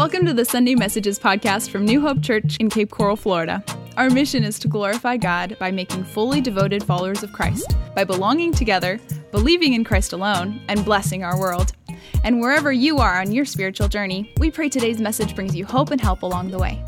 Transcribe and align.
Welcome 0.00 0.24
to 0.24 0.32
the 0.32 0.46
Sunday 0.46 0.74
Messages 0.74 1.18
podcast 1.18 1.68
from 1.68 1.84
New 1.84 2.00
Hope 2.00 2.22
Church 2.22 2.56
in 2.58 2.70
Cape 2.70 2.90
Coral, 2.90 3.16
Florida. 3.16 3.62
Our 3.98 4.08
mission 4.08 4.44
is 4.44 4.58
to 4.60 4.66
glorify 4.66 5.18
God 5.18 5.58
by 5.58 5.70
making 5.70 6.04
fully 6.04 6.40
devoted 6.40 6.82
followers 6.82 7.22
of 7.22 7.34
Christ, 7.34 7.74
by 7.94 8.04
belonging 8.04 8.54
together, 8.54 8.98
believing 9.30 9.74
in 9.74 9.84
Christ 9.84 10.14
alone, 10.14 10.62
and 10.68 10.86
blessing 10.86 11.22
our 11.22 11.38
world. 11.38 11.72
And 12.24 12.40
wherever 12.40 12.72
you 12.72 12.96
are 12.96 13.20
on 13.20 13.30
your 13.30 13.44
spiritual 13.44 13.88
journey, 13.88 14.32
we 14.38 14.50
pray 14.50 14.70
today's 14.70 15.02
message 15.02 15.34
brings 15.34 15.54
you 15.54 15.66
hope 15.66 15.90
and 15.90 16.00
help 16.00 16.22
along 16.22 16.50
the 16.50 16.58
way. 16.58 16.82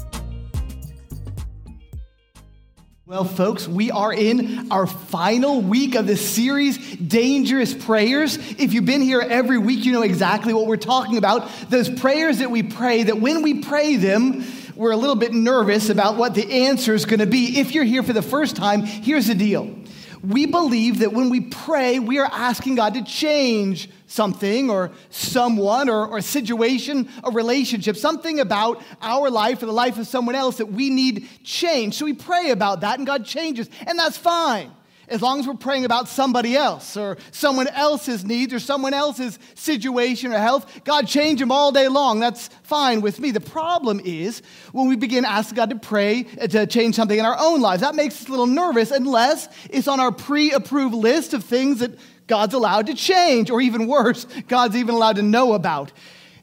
Well, 3.05 3.25
folks, 3.25 3.66
we 3.66 3.91
are 3.91 4.12
in 4.12 4.71
our 4.71 4.87
final 4.87 5.61
week 5.61 5.96
of 5.96 6.07
this 6.07 6.25
series, 6.25 6.79
Dangerous 6.98 7.75
Prayers. 7.75 8.36
If 8.36 8.73
you've 8.73 8.85
been 8.85 9.00
here 9.00 9.21
every 9.21 9.59
week, 9.59 9.85
you 9.85 9.91
know 9.91 10.03
exactly 10.03 10.55
what 10.55 10.68
we're 10.68 10.77
talking 10.77 11.17
about. 11.17 11.50
Those 11.68 11.91
prayers 11.91 12.39
that 12.39 12.53
we 12.53 12.62
pray, 12.62 13.03
that 13.03 13.21
when 13.21 13.43
we 13.43 13.54
pray 13.61 13.96
them, 13.96 14.44
we're 14.77 14.93
a 14.93 14.96
little 14.96 15.17
bit 15.17 15.32
nervous 15.32 15.91
about 15.91 16.17
what 16.17 16.36
the 16.36 16.49
answer 16.67 16.94
is 16.94 17.04
going 17.04 17.18
to 17.18 17.27
be. 17.27 17.58
If 17.58 17.75
you're 17.75 17.82
here 17.82 18.04
for 18.04 18.13
the 18.13 18.22
first 18.22 18.54
time, 18.54 18.82
here's 18.82 19.27
the 19.27 19.35
deal 19.35 19.64
we 20.22 20.46
believe 20.46 21.00
that 21.00 21.12
when 21.12 21.31
we 21.31 21.40
pray, 21.40 21.99
we 21.99 22.18
are 22.18 22.30
asking 22.30 22.76
God 22.76 22.94
to 22.94 23.04
change 23.04 23.90
something 24.07 24.71
or 24.71 24.93
someone 25.11 25.89
or, 25.89 26.07
or 26.07 26.18
a 26.18 26.22
situation, 26.22 27.08
a 27.25 27.30
relationship, 27.30 27.96
something 27.96 28.39
about 28.40 28.82
our 29.00 29.30
life 29.30 29.63
or 29.63 29.66
the 29.66 29.72
life 29.72 29.99
of 29.99 30.07
someone 30.07 30.35
else 30.35 30.58
that 30.58 30.66
we 30.66 30.90
need 30.90 31.29
change. 31.43 31.94
So 31.94 32.05
we 32.05 32.12
pray 32.12 32.50
about 32.50 32.83
that 32.83 32.98
and 32.98 33.06
God 33.06 33.25
changes, 33.25 33.69
and 33.86 33.98
that's 33.98 34.16
fine 34.16 34.70
as 35.09 35.20
long 35.20 35.41
as 35.41 35.47
we're 35.47 35.55
praying 35.55 35.84
about 35.84 36.09
somebody 36.09 36.56
else 36.56 36.97
or 36.97 37.19
someone 37.31 37.69
else's 37.69 38.25
needs 38.25 38.53
or 38.53 38.59
someone 38.59 38.95
else's 38.95 39.39
situation 39.55 40.33
or 40.33 40.39
health, 40.39 40.84
God 40.84 41.06
change 41.06 41.41
them 41.41 41.53
all 41.53 41.73
day 41.73 41.89
long. 41.89 42.20
That's 42.20 42.48
fine 42.62 43.01
with 43.01 43.20
me. 43.20 43.31
The 43.31 43.41
problem 43.41 44.01
is 44.05 44.42
when 44.73 44.89
we 44.89 44.97
begin 44.97 45.25
asking 45.25 45.56
God 45.56 45.70
to 45.70 45.77
pray 45.77 46.27
uh, 46.41 46.47
to 46.47 46.67
change 46.67 46.94
something 46.94 47.19
in 47.19 47.25
our 47.25 47.36
own 47.39 47.61
lives. 47.61 47.83
That 47.83 47.94
makes 47.94 48.20
us 48.20 48.28
a 48.28 48.31
little 48.31 48.47
nervous 48.47 48.91
unless 48.91 49.48
it's 49.70 49.89
on 49.89 50.00
our 50.00 50.12
pre-approved 50.12 50.94
list 50.94 51.34
of 51.34 51.44
things 51.44 51.81
that 51.81 51.98
God's 52.27 52.55
allowed 52.55 52.87
to 52.87 52.94
change, 52.94 53.50
or 53.50 53.61
even 53.61 53.87
worse, 53.87 54.27
God's 54.48 54.77
even 54.77 54.94
allowed 54.94 55.16
to 55.16 55.22
know 55.22 55.53
about. 55.53 55.92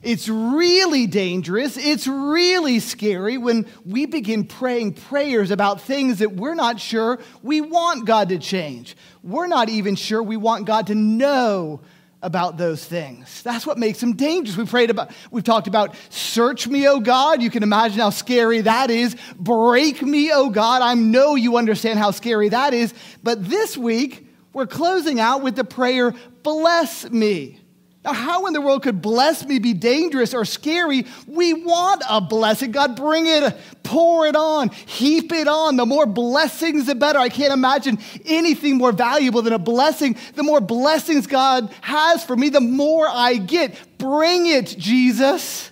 It's 0.02 0.30
really 0.30 1.08
dangerous. 1.08 1.76
It's 1.76 2.08
really 2.08 2.80
scary 2.80 3.38
when 3.38 3.66
we 3.86 4.06
begin 4.06 4.46
praying 4.46 4.94
prayers 4.94 5.52
about 5.52 5.82
things 5.82 6.20
that 6.20 6.32
we're 6.32 6.56
not 6.56 6.80
sure 6.80 7.20
we 7.44 7.60
want 7.60 8.06
God 8.06 8.30
to 8.30 8.40
change. 8.40 8.96
We're 9.24 9.48
not 9.48 9.68
even 9.68 9.96
sure 9.96 10.24
we 10.24 10.38
want 10.38 10.66
God 10.66 10.88
to 10.88 10.96
know 10.96 11.82
about 12.22 12.58
those 12.58 12.84
things. 12.84 13.44
That's 13.44 13.66
what 13.66 13.78
makes 13.78 14.00
them 14.00 14.16
dangerous. 14.16 14.58
We 14.58 14.66
prayed 14.66 14.90
about 14.90 15.12
we've 15.32 15.44
talked 15.44 15.68
about 15.68 15.96
search 16.10 16.68
me, 16.68 16.88
oh 16.88 17.02
God. 17.02 17.42
You 17.42 17.50
can 17.50 17.64
imagine 17.64 18.00
how 18.00 18.10
scary 18.10 18.62
that 18.62 18.90
is. 18.90 19.18
Break 19.38 20.02
me, 20.02 20.32
oh 20.32 20.50
God. 20.50 20.82
I 20.82 20.94
know 20.94 21.36
you 21.36 21.58
understand 21.58 22.00
how 22.00 22.12
scary 22.12 22.50
that 22.50 22.74
is. 22.74 22.94
But 23.22 23.50
this 23.50 23.78
week, 23.78 24.28
we're 24.54 24.68
closing 24.68 25.20
out 25.20 25.42
with 25.42 25.56
the 25.56 25.64
prayer 25.64 26.14
bless 26.44 27.10
me. 27.10 27.59
Now, 28.04 28.14
how 28.14 28.46
in 28.46 28.54
the 28.54 28.62
world 28.62 28.84
could 28.84 29.02
bless 29.02 29.46
me 29.46 29.60
be 29.60 29.74
dangerous 29.74 30.34
or 30.34 30.46
scary? 30.46 31.06
We 31.28 31.54
want 31.54 32.02
a 32.10 32.22
blessing. 32.22 32.72
God, 32.72 32.96
bring 32.96 33.28
it, 33.28 33.58
pour 33.84 34.26
it 34.26 34.38
on, 34.38 34.70
heap 34.70 35.34
it 35.34 35.50
on. 35.50 35.76
The 35.76 35.86
more 35.86 36.06
blessings, 36.06 36.86
the 36.86 36.96
better. 36.96 37.20
I 37.20 37.28
can't 37.28 37.52
imagine 37.52 38.00
anything 38.26 38.78
more 38.78 38.94
valuable 38.94 39.42
than 39.42 39.52
a 39.52 39.60
blessing. 39.60 40.16
The 40.36 40.44
more 40.44 40.62
blessings 40.62 41.28
God 41.28 41.74
has 41.82 42.24
for 42.24 42.38
me, 42.38 42.48
the 42.48 42.62
more 42.62 43.06
I 43.08 43.36
get. 43.36 43.78
Bring 43.98 44.48
it, 44.48 44.68
Jesus. 44.78 45.69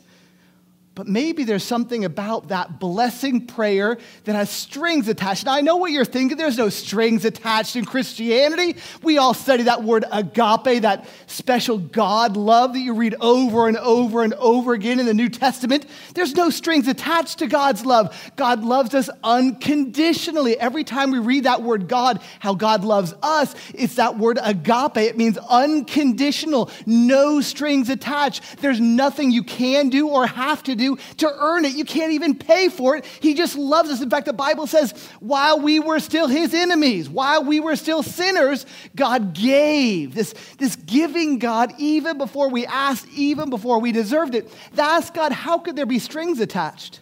But 0.97 1.07
maybe 1.07 1.43
there's 1.43 1.63
something 1.63 2.05
about 2.05 2.47
that 2.47 2.79
blessing 2.79 3.45
prayer 3.45 3.99
that 4.23 4.33
has 4.33 4.49
strings 4.49 5.07
attached. 5.07 5.45
Now, 5.45 5.53
I 5.53 5.61
know 5.61 5.75
what 5.75 5.91
you're 5.91 6.03
thinking. 6.03 6.39
There's 6.39 6.57
no 6.57 6.69
strings 6.69 7.23
attached 7.23 7.75
in 7.75 7.85
Christianity. 7.85 8.77
We 9.03 9.19
all 9.19 9.35
study 9.35 9.61
that 9.63 9.83
word 9.83 10.05
agape, 10.11 10.81
that 10.81 11.07
special 11.27 11.77
God 11.77 12.35
love 12.35 12.73
that 12.73 12.79
you 12.79 12.95
read 12.95 13.13
over 13.21 13.67
and 13.67 13.77
over 13.77 14.23
and 14.23 14.33
over 14.33 14.73
again 14.73 14.99
in 14.99 15.05
the 15.05 15.13
New 15.13 15.29
Testament. 15.29 15.85
There's 16.15 16.33
no 16.33 16.49
strings 16.49 16.87
attached 16.87 17.37
to 17.39 17.47
God's 17.47 17.85
love. 17.85 18.31
God 18.35 18.63
loves 18.63 18.95
us 18.95 19.07
unconditionally. 19.23 20.59
Every 20.59 20.83
time 20.83 21.11
we 21.11 21.19
read 21.19 21.43
that 21.43 21.61
word 21.61 21.87
God, 21.87 22.23
how 22.39 22.55
God 22.55 22.83
loves 22.83 23.13
us, 23.21 23.53
it's 23.75 23.97
that 23.97 24.17
word 24.17 24.39
agape. 24.41 24.97
It 24.97 25.15
means 25.15 25.37
unconditional, 25.37 26.71
no 26.87 27.39
strings 27.39 27.91
attached. 27.91 28.61
There's 28.61 28.79
nothing 28.79 29.29
you 29.29 29.43
can 29.43 29.89
do 29.89 30.07
or 30.07 30.25
have 30.25 30.63
to 30.63 30.75
do 30.75 30.86
to 30.95 31.31
earn 31.39 31.65
it. 31.65 31.75
You 31.75 31.83
can't 31.83 32.13
even 32.13 32.35
pay 32.35 32.69
for 32.69 32.95
it. 32.95 33.05
He 33.19 33.33
just 33.33 33.57
loves 33.57 33.89
us. 33.89 34.01
In 34.01 34.09
fact, 34.09 34.25
the 34.25 34.33
Bible 34.33 34.65
says, 34.65 34.93
while 35.19 35.59
we 35.59 35.79
were 35.79 35.99
still 35.99 36.27
his 36.27 36.53
enemies, 36.53 37.09
while 37.09 37.43
we 37.43 37.59
were 37.59 37.75
still 37.75 38.01
sinners, 38.01 38.65
God 38.95 39.33
gave. 39.33 40.15
This, 40.15 40.33
this 40.57 40.75
giving 40.75 41.39
God, 41.39 41.73
even 41.77 42.17
before 42.17 42.49
we 42.49 42.65
asked, 42.65 43.07
even 43.13 43.49
before 43.49 43.79
we 43.79 43.91
deserved 43.91 44.35
it. 44.35 44.51
That's 44.73 45.09
God, 45.09 45.31
how 45.31 45.57
could 45.59 45.75
there 45.75 45.85
be 45.85 45.99
strings 45.99 46.39
attached? 46.39 47.01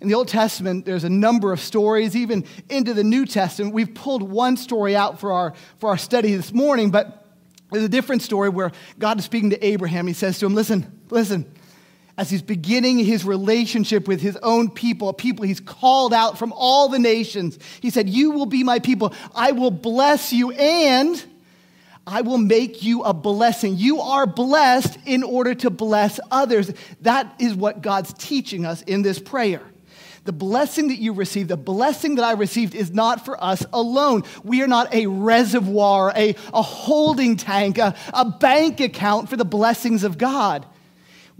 In 0.00 0.08
the 0.08 0.14
Old 0.14 0.28
Testament, 0.28 0.86
there's 0.86 1.04
a 1.04 1.10
number 1.10 1.52
of 1.52 1.60
stories, 1.60 2.16
even 2.16 2.44
into 2.70 2.94
the 2.94 3.04
New 3.04 3.26
Testament. 3.26 3.74
We've 3.74 3.94
pulled 3.94 4.22
one 4.22 4.56
story 4.56 4.96
out 4.96 5.20
for 5.20 5.30
our, 5.32 5.52
for 5.76 5.90
our 5.90 5.98
study 5.98 6.34
this 6.34 6.54
morning, 6.54 6.90
but 6.90 7.20
there's 7.70 7.84
a 7.84 7.88
different 7.88 8.22
story 8.22 8.48
where 8.48 8.72
God 8.98 9.18
is 9.18 9.26
speaking 9.26 9.50
to 9.50 9.64
Abraham. 9.64 10.06
He 10.06 10.14
says 10.14 10.38
to 10.38 10.46
him, 10.46 10.54
Listen, 10.54 11.00
listen, 11.10 11.52
as 12.20 12.28
he's 12.28 12.42
beginning 12.42 12.98
his 12.98 13.24
relationship 13.24 14.06
with 14.06 14.20
his 14.20 14.36
own 14.42 14.68
people, 14.68 15.08
a 15.08 15.14
people 15.14 15.46
he's 15.46 15.58
called 15.58 16.12
out 16.12 16.36
from 16.36 16.52
all 16.54 16.90
the 16.90 16.98
nations. 16.98 17.58
He 17.80 17.88
said, 17.88 18.10
You 18.10 18.32
will 18.32 18.44
be 18.44 18.62
my 18.62 18.78
people. 18.78 19.14
I 19.34 19.52
will 19.52 19.70
bless 19.70 20.30
you 20.30 20.50
and 20.50 21.24
I 22.06 22.20
will 22.20 22.36
make 22.36 22.82
you 22.82 23.04
a 23.04 23.14
blessing. 23.14 23.78
You 23.78 24.02
are 24.02 24.26
blessed 24.26 24.98
in 25.06 25.22
order 25.22 25.54
to 25.54 25.70
bless 25.70 26.20
others. 26.30 26.70
That 27.00 27.34
is 27.38 27.54
what 27.54 27.80
God's 27.80 28.12
teaching 28.12 28.66
us 28.66 28.82
in 28.82 29.00
this 29.00 29.18
prayer. 29.18 29.62
The 30.24 30.32
blessing 30.32 30.88
that 30.88 30.98
you 30.98 31.14
received, 31.14 31.48
the 31.48 31.56
blessing 31.56 32.16
that 32.16 32.24
I 32.26 32.32
received, 32.32 32.74
is 32.74 32.90
not 32.90 33.24
for 33.24 33.42
us 33.42 33.64
alone. 33.72 34.24
We 34.44 34.62
are 34.62 34.68
not 34.68 34.92
a 34.92 35.06
reservoir, 35.06 36.12
a, 36.14 36.36
a 36.52 36.60
holding 36.60 37.38
tank, 37.38 37.78
a, 37.78 37.96
a 38.12 38.26
bank 38.26 38.80
account 38.80 39.30
for 39.30 39.38
the 39.38 39.46
blessings 39.46 40.04
of 40.04 40.18
God 40.18 40.66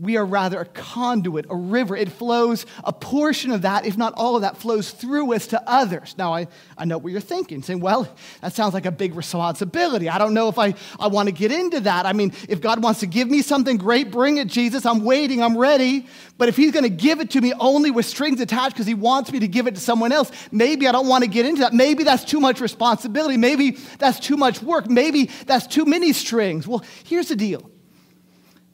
we 0.01 0.17
are 0.17 0.25
rather 0.25 0.61
a 0.61 0.65
conduit, 0.65 1.47
a 1.51 1.57
river. 1.57 1.95
It 1.95 2.11
flows, 2.11 2.65
a 2.83 2.93
portion 2.93 3.51
of 3.51 3.63
that, 3.63 3.85
if 3.85 3.99
not 3.99 4.15
all 4.17 4.35
of 4.35 4.43
that, 4.43 4.57
flows 4.57 4.91
through 4.91 5.35
us 5.35 5.49
to 5.49 5.63
others. 5.67 6.15
Now, 6.17 6.33
I, 6.33 6.49
I 6.79 6.87
know 6.87 6.97
what 6.97 7.13
you're 7.13 7.21
thinking, 7.21 7.63
saying, 7.63 7.81
well, 7.81 8.09
that 8.41 8.55
sounds 8.55 8.73
like 8.73 8.87
a 8.87 8.91
big 8.91 9.15
responsibility. 9.15 10.09
I 10.09 10.19
don't 10.19 10.33
know 10.33 10.49
if 10.49 10.59
I, 10.59 10.75
I 10.99 11.09
want 11.09 11.29
to 11.29 11.33
get 11.33 11.53
into 11.53 11.81
that. 11.81 12.07
I 12.07 12.15
mean, 12.15 12.33
if 12.49 12.61
God 12.61 12.83
wants 12.83 13.01
to 13.01 13.07
give 13.07 13.29
me 13.29 13.43
something 13.43 13.77
great, 13.77 14.11
bring 14.11 14.39
it, 14.39 14.49
Jesus. 14.49 14.87
I'm 14.87 15.05
waiting, 15.05 15.43
I'm 15.43 15.57
ready. 15.57 16.07
But 16.39 16.49
if 16.49 16.57
He's 16.57 16.73
going 16.73 16.85
to 16.85 16.89
give 16.91 17.21
it 17.21 17.31
to 17.31 17.41
me 17.41 17.53
only 17.61 17.91
with 17.91 18.07
strings 18.07 18.41
attached 18.41 18.75
because 18.75 18.87
He 18.87 18.95
wants 18.95 19.31
me 19.31 19.41
to 19.41 19.49
give 19.49 19.67
it 19.67 19.75
to 19.75 19.81
someone 19.81 20.13
else, 20.13 20.33
maybe 20.51 20.89
I 20.89 20.93
don't 20.93 21.09
want 21.09 21.25
to 21.25 21.31
get 21.31 21.45
into 21.45 21.61
that. 21.61 21.75
Maybe 21.75 22.05
that's 22.05 22.25
too 22.25 22.41
much 22.41 22.61
responsibility. 22.61 23.37
Maybe 23.37 23.73
that's 23.99 24.19
too 24.19 24.39
much 24.39 24.63
work. 24.63 24.89
Maybe 24.89 25.31
that's 25.47 25.67
too 25.67 25.85
many 25.85 26.15
strings. 26.15 26.67
Well, 26.67 26.83
here's 27.05 27.29
the 27.29 27.37
deal 27.37 27.71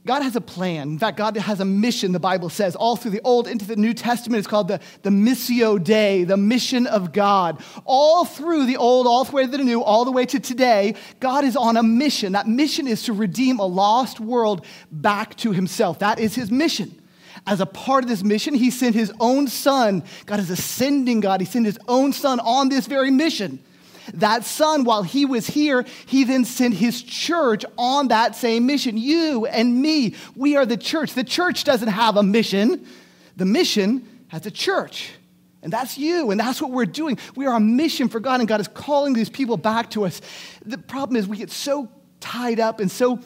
God 0.07 0.23
has 0.23 0.37
a 0.37 0.41
plan. 0.41 0.91
In 0.91 0.99
fact, 1.01 1.17
God 1.19 1.37
has 1.37 1.59
a 1.59 1.65
mission, 1.65 2.13
the 2.13 2.21
Bible 2.21 2.49
says, 2.49 2.77
all 2.77 2.95
through 2.95 3.11
the 3.11 3.21
Old 3.25 3.49
into 3.49 3.65
the 3.65 3.75
New 3.75 3.93
Testament. 3.93 4.39
It's 4.39 4.47
called 4.47 4.69
the, 4.69 4.79
the 5.03 5.11
Missio 5.11 5.83
Dei, 5.83 6.23
the 6.23 6.37
mission 6.37 6.87
of 6.87 7.13
God. 7.13 7.61
All 7.85 8.25
through 8.25 8.67
the 8.67 8.77
Old, 8.77 9.09
all 9.09 9.25
the 9.25 9.33
way 9.33 9.43
to 9.43 9.51
the 9.51 9.59
New, 9.59 9.83
all 9.83 10.05
the 10.05 10.13
way 10.13 10.25
to 10.25 10.39
today, 10.39 10.95
God 11.19 11.45
is 11.45 11.57
on 11.57 11.77
a 11.77 11.83
mission. 11.83 12.33
That 12.33 12.47
mission 12.47 12.87
is 12.87 13.03
to 13.03 13.13
redeem 13.13 13.59
a 13.59 13.67
lost 13.67 14.21
world 14.21 14.65
back 14.93 15.35
to 15.39 15.51
Himself. 15.51 15.99
That 15.99 16.21
is 16.21 16.37
His 16.37 16.53
mission. 16.53 17.03
As 17.45 17.61
a 17.61 17.67
part 17.67 18.05
of 18.05 18.09
this 18.09 18.23
mission, 18.23 18.55
He 18.55 18.71
sent 18.71 18.95
His 18.95 19.13
own 19.19 19.49
Son. 19.49 20.05
God 20.25 20.39
is 20.39 20.51
ascending 20.51 21.19
God. 21.19 21.41
He 21.41 21.47
sent 21.47 21.67
His 21.67 21.81
own 21.89 22.13
Son 22.13 22.39
on 22.39 22.69
this 22.69 22.87
very 22.87 23.11
mission. 23.11 23.59
That 24.15 24.45
son, 24.45 24.85
while 24.85 25.03
he 25.03 25.25
was 25.25 25.47
here, 25.47 25.85
he 26.07 26.25
then 26.25 26.45
sent 26.45 26.75
his 26.75 27.03
church 27.03 27.65
on 27.77 28.09
that 28.09 28.37
same 28.37 28.67
mission. 28.67 28.97
You 28.97 29.47
and 29.47 29.81
me, 29.81 30.15
we 30.35 30.57
are 30.57 30.67
the 30.67 30.77
church. 30.77 31.15
The 31.15 31.25
church 31.25 31.65
doesn't 31.65 31.89
have 31.89 32.17
a 32.17 32.23
mission, 32.23 32.87
the 33.37 33.45
mission 33.45 34.07
has 34.29 34.47
a 34.47 34.51
church. 34.51 35.11
And 35.63 35.73
that's 35.73 35.99
you, 35.99 36.31
and 36.31 36.39
that's 36.39 36.63
what 36.63 36.71
we're 36.71 36.87
doing. 36.87 37.19
We 37.35 37.47
are 37.47 37.57
a 37.57 37.61
mission 37.61 38.09
for 38.09 38.21
God, 38.21 38.41
and 38.41 38.49
God 38.49 38.61
is 38.61 38.69
calling 38.69 39.15
these 39.15 39.29
people 39.29 39.57
back 39.57 39.91
to 39.91 40.05
us. 40.05 40.21
The 40.65 40.79
problem 40.79 41.17
is, 41.17 41.27
we 41.27 41.39
get 41.39 41.51
so 41.51 41.89
tied 42.21 42.61
up 42.61 42.79
and 42.79 42.91
so 42.91 43.19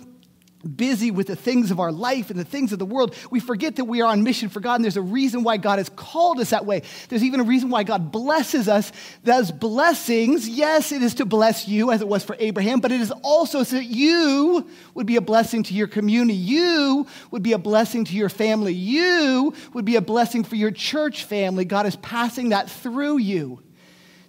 busy 0.76 1.10
with 1.10 1.26
the 1.26 1.36
things 1.36 1.70
of 1.70 1.80
our 1.80 1.92
life 1.92 2.30
and 2.30 2.38
the 2.38 2.44
things 2.44 2.72
of 2.72 2.78
the 2.78 2.86
world, 2.86 3.14
we 3.30 3.40
forget 3.40 3.76
that 3.76 3.84
we 3.84 4.02
are 4.02 4.10
on 4.10 4.22
mission 4.22 4.48
for 4.48 4.60
God. 4.60 4.76
And 4.76 4.84
there's 4.84 4.96
a 4.96 5.02
reason 5.02 5.42
why 5.42 5.56
God 5.56 5.78
has 5.78 5.88
called 5.90 6.40
us 6.40 6.50
that 6.50 6.66
way. 6.66 6.82
There's 7.08 7.24
even 7.24 7.40
a 7.40 7.44
reason 7.44 7.70
why 7.70 7.82
God 7.82 8.12
blesses 8.12 8.68
us. 8.68 8.92
Those 9.24 9.50
blessings, 9.50 10.48
yes, 10.48 10.92
it 10.92 11.02
is 11.02 11.14
to 11.14 11.24
bless 11.24 11.68
you 11.68 11.92
as 11.92 12.00
it 12.00 12.08
was 12.08 12.24
for 12.24 12.36
Abraham, 12.38 12.80
but 12.80 12.92
it 12.92 13.00
is 13.00 13.10
also 13.22 13.62
so 13.62 13.76
that 13.76 13.84
you 13.84 14.66
would 14.94 15.06
be 15.06 15.16
a 15.16 15.20
blessing 15.20 15.62
to 15.64 15.74
your 15.74 15.86
community. 15.86 16.38
You 16.38 17.06
would 17.30 17.42
be 17.42 17.52
a 17.52 17.58
blessing 17.58 18.04
to 18.04 18.14
your 18.14 18.28
family. 18.28 18.74
You 18.74 19.54
would 19.72 19.84
be 19.84 19.96
a 19.96 20.00
blessing 20.00 20.44
for 20.44 20.56
your 20.56 20.70
church 20.70 21.24
family. 21.24 21.64
God 21.64 21.86
is 21.86 21.96
passing 21.96 22.50
that 22.50 22.70
through 22.70 23.18
you. 23.18 23.62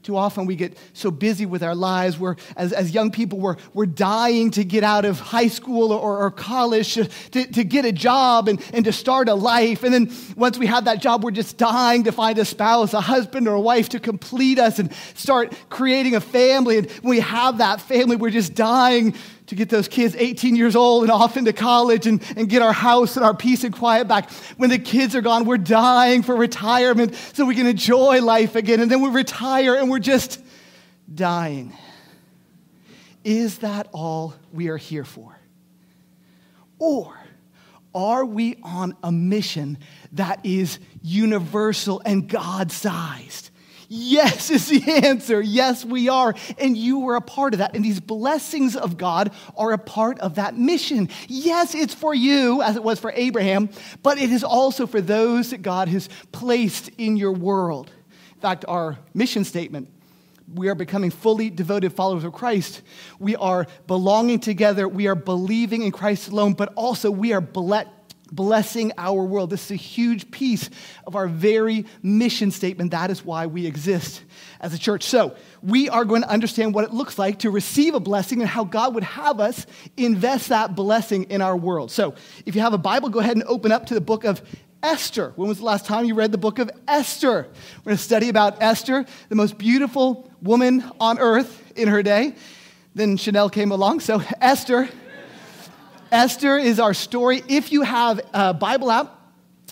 Too 0.04 0.18
often 0.18 0.48
we 0.48 0.56
get 0.56 0.78
so 0.94 1.12
busy 1.12 1.46
with 1.46 1.62
our 1.62 1.76
lives. 1.76 2.18
We're, 2.18 2.36
as, 2.56 2.74
as 2.74 2.92
young 2.92 3.12
people, 3.12 3.40
we're, 3.40 3.58
we're 3.74 3.86
dying 3.86 4.50
to 4.52 4.64
get 4.64 4.84
out 4.84 5.06
of 5.06 5.20
high 5.20 5.48
school 5.48 5.92
or, 5.92 6.18
or 6.18 6.32
college 6.32 6.96
to, 6.96 7.08
to 7.46 7.64
get 7.64 7.86
a 7.86 7.92
job 7.92 8.48
and, 8.48 8.60
and 8.74 8.84
to 8.86 8.92
start 8.92 9.30
a 9.30 9.36
life. 9.36 9.84
And 9.84 9.94
then 9.94 10.12
once 10.36 10.58
we 10.58 10.66
have 10.66 10.86
that 10.86 11.02
job, 11.02 11.24
we're 11.24 11.30
just 11.32 11.58
dying 11.58 12.06
to 12.06 12.12
find 12.12 12.40
a 12.40 12.46
spouse, 12.46 12.96
a 12.96 13.02
husband, 13.02 13.48
or 13.48 13.54
a 13.54 13.62
wife 13.62 13.90
to 13.90 14.00
complete 14.00 14.58
us 14.58 14.80
and 14.80 14.92
start 15.14 15.54
creating 15.70 16.16
a 16.16 16.22
family. 16.22 16.80
And 16.80 16.90
when 16.90 17.12
we 17.12 17.20
have 17.20 17.60
that 17.60 17.80
family, 17.80 18.16
we're 18.16 18.32
just 18.32 18.56
dying 18.56 19.14
to 19.52 19.56
get 19.56 19.68
those 19.68 19.90
kids 19.90 20.16
18 20.18 20.56
years 20.56 20.78
old 20.78 21.04
and 21.04 21.12
off 21.12 21.36
into 21.36 21.52
college 21.52 22.08
and, 22.08 22.24
and 22.38 22.48
get 22.48 22.62
our 22.62 22.72
house 22.72 23.18
and 23.18 23.26
our 23.26 23.36
peace 23.36 23.66
and 23.66 23.76
quiet 23.76 24.08
back. 24.08 24.32
When 24.56 24.70
the 24.70 24.80
kids 24.80 25.14
are 25.14 25.20
gone, 25.20 25.44
we're 25.44 25.58
dying 25.58 26.24
for 26.24 26.38
retirement 26.38 27.16
so 27.34 27.46
we 27.46 27.56
can 27.56 27.68
enjoy 27.68 28.22
life 28.22 28.56
again. 28.56 28.80
And 28.80 28.90
then 28.90 29.02
we 29.02 29.10
retire 29.10 29.76
and 29.76 29.90
we're 29.90 30.00
just 30.00 30.42
dying. 31.14 31.76
Is 33.26 33.58
that 33.58 33.90
all 33.92 34.36
we 34.54 34.70
are 34.70 34.78
here 34.78 35.04
for? 35.04 35.38
Or 36.80 37.14
are 37.94 38.24
we 38.24 38.56
on 38.64 38.96
a 39.04 39.12
mission 39.12 39.80
that 40.14 40.46
is 40.46 40.80
universal 41.04 42.02
and 42.06 42.26
God 42.26 42.72
sized? 42.72 43.51
Yes, 43.94 44.50
is 44.50 44.70
the 44.70 44.90
answer. 45.06 45.42
Yes, 45.42 45.84
we 45.84 46.08
are. 46.08 46.34
And 46.58 46.78
you 46.78 47.10
are 47.10 47.18
a 47.18 47.22
part 47.22 47.54
of 47.54 47.58
that. 47.58 47.76
And 47.76 47.84
these 47.84 48.00
blessings 48.00 48.78
of 48.78 48.98
God 48.98 49.34
are 49.58 49.74
a 49.74 49.78
part 49.78 50.18
of 50.20 50.36
that 50.36 50.56
mission. 50.56 51.10
Yes, 51.28 51.76
it's 51.76 51.94
for 51.94 52.16
you, 52.16 52.62
as 52.62 52.78
it 52.78 52.84
was 52.84 53.02
for 53.02 53.12
Abraham, 53.14 53.70
but 54.02 54.18
it 54.18 54.32
is 54.32 54.46
also 54.46 54.88
for 54.88 55.02
those 55.02 55.50
that 55.50 55.62
God 55.62 55.90
has 55.90 56.08
placed 56.32 56.88
in 56.98 57.18
your 57.18 57.34
world. 57.34 57.92
In 58.34 58.40
fact, 58.40 58.64
our 58.66 58.98
mission 59.14 59.44
statement 59.44 59.90
we 60.54 60.68
are 60.68 60.76
becoming 60.76 61.12
fully 61.12 61.50
devoted 61.50 61.94
followers 61.94 62.26
of 62.26 62.34
Christ. 62.34 62.82
We 63.20 63.38
are 63.38 63.68
belonging 63.88 64.40
together. 64.40 64.88
We 64.88 65.08
are 65.08 65.16
believing 65.16 65.84
in 65.84 65.92
Christ 65.92 66.28
alone, 66.30 66.54
but 66.54 66.74
also 66.76 67.10
we 67.10 67.32
are 67.32 67.40
blessed 67.40 67.88
blessing 68.32 68.92
our 68.98 69.24
world. 69.24 69.50
This 69.50 69.66
is 69.66 69.72
a 69.72 69.76
huge 69.76 70.32
piece 70.32 70.70
of 71.06 71.16
our 71.16 71.28
very 71.28 71.86
mission 72.02 72.52
statement. 72.52 72.92
That 72.92 73.12
is 73.12 73.26
why 73.26 73.46
we 73.48 73.66
exist 73.66 74.24
as 74.60 74.74
a 74.74 74.80
church. 74.80 75.04
So, 75.04 75.36
we 75.62 75.90
are 75.90 76.06
going 76.06 76.22
to 76.22 76.30
understand 76.30 76.74
what 76.74 76.86
it 76.86 76.94
looks 76.94 77.20
like 77.20 77.40
to 77.40 77.52
receive 77.52 77.94
a 77.94 78.00
blessing 78.00 78.42
and 78.42 78.50
how 78.50 78.64
God 78.64 78.96
would 78.96 79.04
have 79.04 79.40
us 79.40 79.66
invest 79.98 80.50
that 80.50 80.76
blessing 80.76 81.26
in 81.26 81.42
our 81.42 81.56
world. 81.56 81.92
So, 81.92 82.16
if 82.46 82.56
you 82.56 82.62
have 82.62 82.74
a 82.74 82.78
Bible, 82.78 83.10
go 83.10 83.20
ahead 83.20 83.36
and 83.36 83.46
open 83.46 83.72
up 83.72 83.88
to 83.88 83.94
the 83.94 84.02
book 84.02 84.24
of 84.24 84.42
Esther. 84.84 85.34
When 85.36 85.48
was 85.48 85.60
the 85.60 85.66
last 85.66 85.86
time 85.86 86.06
you 86.06 86.16
read 86.16 86.32
the 86.32 86.38
book 86.38 86.58
of 86.58 86.72
Esther? 86.88 87.48
We're 87.80 87.84
going 87.84 87.98
to 87.98 88.04
study 88.04 88.30
about 88.30 88.62
Esther, 88.62 89.06
the 89.30 89.36
most 89.36 89.58
beautiful 89.58 90.32
woman 90.42 90.84
on 91.00 91.20
earth 91.20 91.74
in 91.76 91.88
her 91.88 92.02
day. 92.02 92.36
Then 92.96 93.18
Chanel 93.18 93.50
came 93.50 93.72
along. 93.72 94.00
So, 94.00 94.22
Esther 94.42 94.90
Esther 96.12 96.58
is 96.58 96.78
our 96.78 96.94
story. 96.94 97.42
If 97.48 97.72
you 97.72 97.84
have 97.84 98.20
a 98.34 98.54
Bible 98.54 98.92
app, 98.92 99.18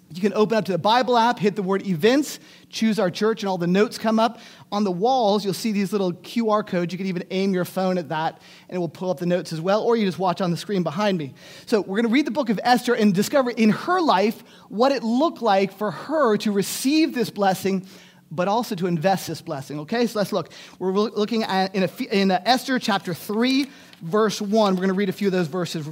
you 0.10 0.22
can 0.22 0.34
open 0.34 0.58
up 0.58 0.64
to 0.66 0.72
the 0.72 0.78
Bible 0.78 1.18
app, 1.18 1.38
hit 1.38 1.58
the 1.58 1.62
word 1.62 1.86
events, 1.86 2.40
choose 2.70 2.98
our 2.98 3.12
church, 3.12 3.44
and 3.44 3.50
all 3.50 3.58
the 3.58 3.68
notes 3.68 3.98
come 3.98 4.20
up. 4.20 4.40
On 4.72 4.86
the 4.86 4.92
walls, 4.92 5.44
you'll 5.44 5.54
see 5.54 5.74
these 5.74 5.92
little 5.92 6.14
QR 6.14 6.66
codes. 6.66 6.94
You 6.94 6.98
can 6.98 7.08
even 7.08 7.26
aim 7.30 7.54
your 7.54 7.66
phone 7.66 7.98
at 7.98 8.08
that, 8.08 8.42
and 8.70 8.76
it 8.78 8.80
will 8.80 8.88
pull 8.88 9.12
up 9.12 9.20
the 9.20 9.26
notes 9.26 9.52
as 9.52 9.60
well, 9.60 9.84
or 9.84 9.98
you 9.98 10.06
just 10.06 10.18
watch 10.18 10.40
on 10.40 10.50
the 10.50 10.56
screen 10.56 10.82
behind 10.82 11.18
me. 11.18 11.34
So, 11.66 11.82
we're 11.82 11.98
going 11.98 12.08
to 12.08 12.14
read 12.14 12.26
the 12.26 12.32
book 12.32 12.50
of 12.50 12.60
Esther 12.64 12.94
and 12.94 13.14
discover 13.14 13.52
in 13.52 13.72
her 13.72 14.00
life 14.00 14.42
what 14.70 14.94
it 14.94 15.04
looked 15.04 15.42
like 15.42 15.74
for 15.74 15.92
her 15.92 16.38
to 16.38 16.54
receive 16.54 17.14
this 17.14 17.30
blessing 17.30 17.86
but 18.32 18.48
also 18.48 18.76
to 18.76 18.86
invest 18.86 19.28
this 19.28 19.42
blessing. 19.42 19.80
Okay, 19.80 20.06
so 20.06 20.20
let's 20.20 20.32
look. 20.32 20.52
We're 20.78 20.92
looking 20.92 21.44
at 21.44 21.74
in, 21.74 21.82
a, 21.82 22.04
in 22.12 22.30
a 22.30 22.40
Esther 22.46 22.78
chapter 22.78 23.16
3, 23.16 23.68
verse 24.04 24.40
1. 24.40 24.52
We're 24.52 24.78
going 24.78 24.90
to 24.90 24.94
read 24.94 25.10
a 25.10 25.14
few 25.14 25.28
of 25.28 25.32
those 25.32 25.48
verses 25.48 25.88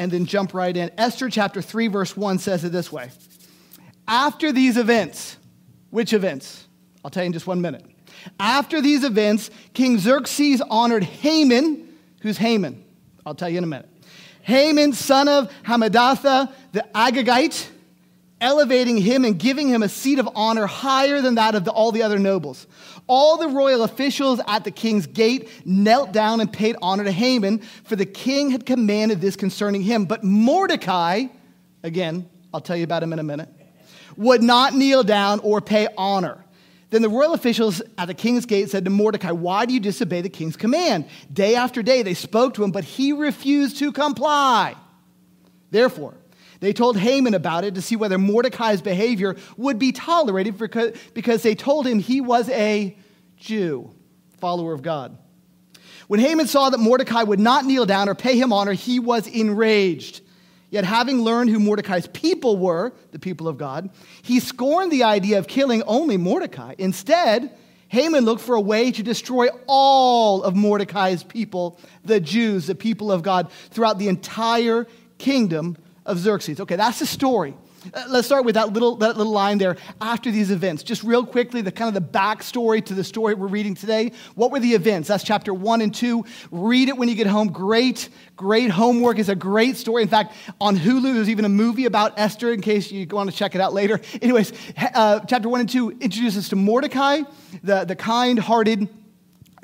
and 0.00 0.10
then 0.10 0.24
jump 0.24 0.54
right 0.54 0.74
in. 0.74 0.90
Esther 0.96 1.28
chapter 1.28 1.60
3, 1.60 1.88
verse 1.88 2.16
1 2.16 2.38
says 2.38 2.64
it 2.64 2.72
this 2.72 2.90
way 2.90 3.10
After 4.08 4.50
these 4.50 4.78
events, 4.78 5.36
which 5.90 6.14
events? 6.14 6.66
I'll 7.04 7.10
tell 7.10 7.22
you 7.22 7.26
in 7.26 7.34
just 7.34 7.46
one 7.46 7.60
minute. 7.60 7.84
After 8.38 8.80
these 8.80 9.04
events, 9.04 9.50
King 9.74 9.98
Xerxes 9.98 10.62
honored 10.62 11.04
Haman. 11.04 11.86
Who's 12.22 12.38
Haman? 12.38 12.82
I'll 13.26 13.34
tell 13.34 13.50
you 13.50 13.58
in 13.58 13.64
a 13.64 13.66
minute. 13.66 13.88
Haman, 14.40 14.94
son 14.94 15.28
of 15.28 15.52
Hammedatha 15.64 16.50
the 16.72 16.86
Agagite, 16.94 17.68
elevating 18.40 18.96
him 18.96 19.24
and 19.24 19.38
giving 19.38 19.68
him 19.68 19.82
a 19.82 19.88
seat 19.88 20.18
of 20.18 20.28
honor 20.34 20.66
higher 20.66 21.20
than 21.20 21.34
that 21.34 21.54
of 21.54 21.64
the, 21.64 21.70
all 21.70 21.92
the 21.92 22.02
other 22.02 22.18
nobles. 22.18 22.66
All 23.06 23.36
the 23.36 23.48
royal 23.48 23.82
officials 23.82 24.40
at 24.46 24.64
the 24.64 24.70
king's 24.70 25.06
gate 25.06 25.48
knelt 25.64 26.12
down 26.12 26.40
and 26.40 26.52
paid 26.52 26.76
honor 26.80 27.04
to 27.04 27.12
Haman, 27.12 27.58
for 27.84 27.96
the 27.96 28.06
king 28.06 28.50
had 28.50 28.64
commanded 28.64 29.20
this 29.20 29.36
concerning 29.36 29.82
him. 29.82 30.04
But 30.04 30.24
Mordecai, 30.24 31.26
again, 31.82 32.28
I'll 32.54 32.60
tell 32.60 32.76
you 32.76 32.84
about 32.84 33.02
him 33.02 33.12
in 33.12 33.18
a 33.18 33.24
minute, 33.24 33.48
would 34.16 34.42
not 34.42 34.74
kneel 34.74 35.02
down 35.02 35.40
or 35.40 35.60
pay 35.60 35.88
honor. 35.96 36.44
Then 36.90 37.02
the 37.02 37.08
royal 37.08 37.34
officials 37.34 37.80
at 37.98 38.06
the 38.06 38.14
king's 38.14 38.46
gate 38.46 38.68
said 38.70 38.84
to 38.84 38.90
Mordecai, 38.90 39.30
Why 39.30 39.64
do 39.64 39.72
you 39.72 39.80
disobey 39.80 40.22
the 40.22 40.28
king's 40.28 40.56
command? 40.56 41.06
Day 41.32 41.54
after 41.54 41.82
day 41.82 42.02
they 42.02 42.14
spoke 42.14 42.54
to 42.54 42.64
him, 42.64 42.72
but 42.72 42.84
he 42.84 43.12
refused 43.12 43.78
to 43.78 43.92
comply. 43.92 44.74
Therefore, 45.70 46.14
they 46.60 46.72
told 46.72 46.98
Haman 46.98 47.34
about 47.34 47.64
it 47.64 47.74
to 47.74 47.82
see 47.82 47.96
whether 47.96 48.18
Mordecai's 48.18 48.82
behavior 48.82 49.36
would 49.56 49.78
be 49.78 49.92
tolerated 49.92 50.56
because 51.14 51.42
they 51.42 51.54
told 51.54 51.86
him 51.86 51.98
he 51.98 52.20
was 52.20 52.48
a 52.50 52.96
Jew, 53.36 53.90
follower 54.38 54.74
of 54.74 54.82
God. 54.82 55.16
When 56.06 56.20
Haman 56.20 56.46
saw 56.46 56.70
that 56.70 56.78
Mordecai 56.78 57.22
would 57.22 57.40
not 57.40 57.64
kneel 57.64 57.86
down 57.86 58.08
or 58.08 58.14
pay 58.14 58.36
him 58.36 58.52
honor, 58.52 58.72
he 58.72 58.98
was 59.00 59.26
enraged. 59.26 60.20
Yet, 60.68 60.84
having 60.84 61.22
learned 61.22 61.50
who 61.50 61.58
Mordecai's 61.58 62.06
people 62.08 62.56
were, 62.56 62.92
the 63.10 63.18
people 63.18 63.48
of 63.48 63.58
God, 63.58 63.90
he 64.22 64.38
scorned 64.38 64.92
the 64.92 65.04
idea 65.04 65.38
of 65.38 65.48
killing 65.48 65.82
only 65.84 66.16
Mordecai. 66.16 66.74
Instead, 66.78 67.56
Haman 67.88 68.24
looked 68.24 68.42
for 68.42 68.54
a 68.54 68.60
way 68.60 68.92
to 68.92 69.02
destroy 69.02 69.48
all 69.66 70.44
of 70.44 70.54
Mordecai's 70.54 71.24
people, 71.24 71.80
the 72.04 72.20
Jews, 72.20 72.66
the 72.66 72.76
people 72.76 73.10
of 73.10 73.22
God, 73.22 73.50
throughout 73.70 73.98
the 73.98 74.06
entire 74.06 74.86
kingdom 75.18 75.76
of 76.06 76.18
Xerxes. 76.18 76.60
Okay, 76.60 76.76
that's 76.76 76.98
the 76.98 77.06
story. 77.06 77.54
Uh, 77.94 78.04
let's 78.08 78.26
start 78.26 78.44
with 78.44 78.56
that 78.56 78.72
little, 78.72 78.96
that 78.96 79.16
little 79.16 79.32
line 79.32 79.56
there 79.56 79.76
after 80.02 80.30
these 80.30 80.50
events. 80.50 80.82
Just 80.82 81.02
real 81.02 81.24
quickly, 81.24 81.62
the 81.62 81.72
kind 81.72 81.88
of 81.88 81.94
the 81.94 82.18
backstory 82.18 82.84
to 82.84 82.92
the 82.92 83.02
story 83.02 83.34
we're 83.34 83.46
reading 83.46 83.74
today. 83.74 84.12
What 84.34 84.50
were 84.50 84.60
the 84.60 84.74
events? 84.74 85.08
That's 85.08 85.24
chapter 85.24 85.54
one 85.54 85.80
and 85.80 85.94
two. 85.94 86.24
Read 86.50 86.90
it 86.90 86.96
when 86.96 87.08
you 87.08 87.14
get 87.14 87.26
home. 87.26 87.48
Great, 87.48 88.10
great 88.36 88.70
homework. 88.70 89.18
It's 89.18 89.30
a 89.30 89.34
great 89.34 89.78
story. 89.78 90.02
In 90.02 90.08
fact, 90.08 90.34
on 90.60 90.76
Hulu, 90.76 91.14
there's 91.14 91.30
even 91.30 91.46
a 91.46 91.50
movie 91.50 91.86
about 91.86 92.18
Esther 92.18 92.52
in 92.52 92.60
case 92.60 92.92
you 92.92 93.06
want 93.10 93.30
to 93.30 93.36
check 93.36 93.54
it 93.54 93.60
out 93.62 93.72
later. 93.72 93.98
Anyways, 94.22 94.52
uh, 94.94 95.20
chapter 95.20 95.48
one 95.48 95.60
and 95.60 95.68
two 95.68 95.90
introduces 95.90 96.44
us 96.44 96.48
to 96.50 96.56
Mordecai, 96.56 97.22
the, 97.62 97.84
the 97.84 97.96
kind 97.96 98.38
hearted 98.38 98.88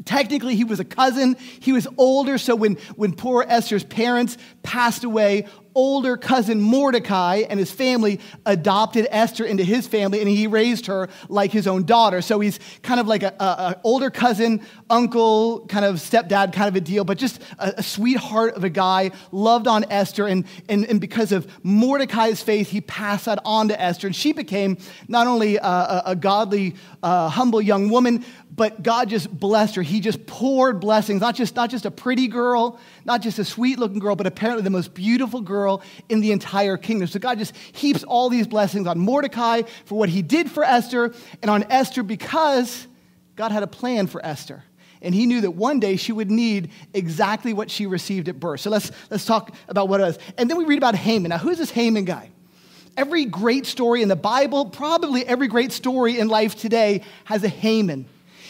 Technically, 0.06 0.54
he 0.54 0.64
was 0.64 0.78
a 0.78 0.84
cousin. 0.84 1.36
He 1.58 1.72
was 1.72 1.88
older, 1.98 2.38
so 2.38 2.54
when, 2.54 2.76
when 2.94 3.12
poor 3.12 3.44
Esther's 3.46 3.82
parents 3.82 4.38
passed 4.62 5.02
away, 5.02 5.48
older 5.76 6.16
cousin 6.16 6.60
Mordecai 6.60 7.44
and 7.48 7.60
his 7.60 7.70
family 7.70 8.18
adopted 8.44 9.06
Esther 9.10 9.44
into 9.44 9.62
his 9.62 9.86
family, 9.86 10.20
and 10.20 10.28
he 10.28 10.48
raised 10.48 10.86
her 10.86 11.08
like 11.28 11.52
his 11.52 11.68
own 11.68 11.84
daughter. 11.84 12.20
So 12.22 12.40
he's 12.40 12.58
kind 12.82 12.98
of 12.98 13.06
like 13.06 13.22
an 13.22 13.74
older 13.84 14.10
cousin, 14.10 14.62
uncle, 14.90 15.66
kind 15.66 15.84
of 15.84 15.96
stepdad 15.96 16.52
kind 16.52 16.68
of 16.68 16.74
a 16.74 16.80
deal, 16.80 17.04
but 17.04 17.18
just 17.18 17.40
a, 17.58 17.74
a 17.76 17.82
sweetheart 17.82 18.54
of 18.54 18.64
a 18.64 18.70
guy, 18.70 19.10
loved 19.30 19.68
on 19.68 19.84
Esther. 19.90 20.26
And, 20.26 20.46
and, 20.68 20.86
and 20.86 21.00
because 21.00 21.30
of 21.30 21.46
Mordecai's 21.62 22.42
faith, 22.42 22.70
he 22.70 22.80
passed 22.80 23.26
that 23.26 23.38
on 23.44 23.68
to 23.68 23.80
Esther. 23.80 24.06
And 24.06 24.16
she 24.16 24.32
became 24.32 24.78
not 25.06 25.26
only 25.26 25.56
a, 25.56 25.62
a, 25.62 26.02
a 26.06 26.16
godly, 26.16 26.74
uh, 27.02 27.28
humble 27.28 27.60
young 27.60 27.90
woman, 27.90 28.24
but 28.50 28.82
God 28.82 29.10
just 29.10 29.30
blessed 29.30 29.74
her. 29.74 29.82
He 29.82 30.00
just 30.00 30.26
poured 30.26 30.80
blessings, 30.80 31.20
not 31.20 31.34
just, 31.34 31.54
not 31.54 31.68
just 31.68 31.84
a 31.84 31.90
pretty 31.90 32.26
girl, 32.26 32.80
not 33.04 33.20
just 33.20 33.38
a 33.38 33.44
sweet 33.44 33.78
looking 33.78 33.98
girl, 33.98 34.16
but 34.16 34.26
apparently 34.26 34.62
the 34.62 34.70
most 34.70 34.94
beautiful 34.94 35.42
girl 35.42 35.65
in 36.08 36.20
the 36.20 36.32
entire 36.32 36.76
kingdom. 36.76 37.08
So 37.08 37.18
God 37.18 37.38
just 37.38 37.56
heaps 37.56 38.04
all 38.04 38.28
these 38.28 38.46
blessings 38.46 38.86
on 38.86 38.98
Mordecai 38.98 39.62
for 39.84 39.98
what 39.98 40.08
he 40.08 40.22
did 40.22 40.50
for 40.50 40.64
Esther, 40.64 41.14
and 41.42 41.50
on 41.50 41.64
Esther 41.70 42.02
because 42.02 42.86
God 43.36 43.52
had 43.52 43.62
a 43.62 43.66
plan 43.66 44.06
for 44.06 44.24
Esther. 44.24 44.62
And 45.02 45.14
he 45.14 45.26
knew 45.26 45.42
that 45.42 45.50
one 45.50 45.78
day 45.78 45.96
she 45.96 46.12
would 46.12 46.30
need 46.30 46.70
exactly 46.94 47.52
what 47.52 47.70
she 47.70 47.86
received 47.86 48.28
at 48.28 48.40
birth. 48.40 48.60
So 48.60 48.70
let's, 48.70 48.90
let's 49.10 49.26
talk 49.26 49.54
about 49.68 49.88
what 49.88 50.00
it 50.00 50.04
was. 50.04 50.18
And 50.38 50.48
then 50.48 50.56
we 50.56 50.64
read 50.64 50.78
about 50.78 50.94
Haman. 50.94 51.28
Now, 51.28 51.38
who's 51.38 51.58
this 51.58 51.70
Haman 51.70 52.06
guy? 52.06 52.30
Every 52.96 53.26
great 53.26 53.66
story 53.66 54.00
in 54.00 54.08
the 54.08 54.16
Bible, 54.16 54.66
probably 54.66 55.24
every 55.26 55.48
great 55.48 55.70
story 55.70 56.18
in 56.18 56.28
life 56.28 56.56
today, 56.56 57.02
has 57.24 57.44
a 57.44 57.48
Haman. 57.48 58.06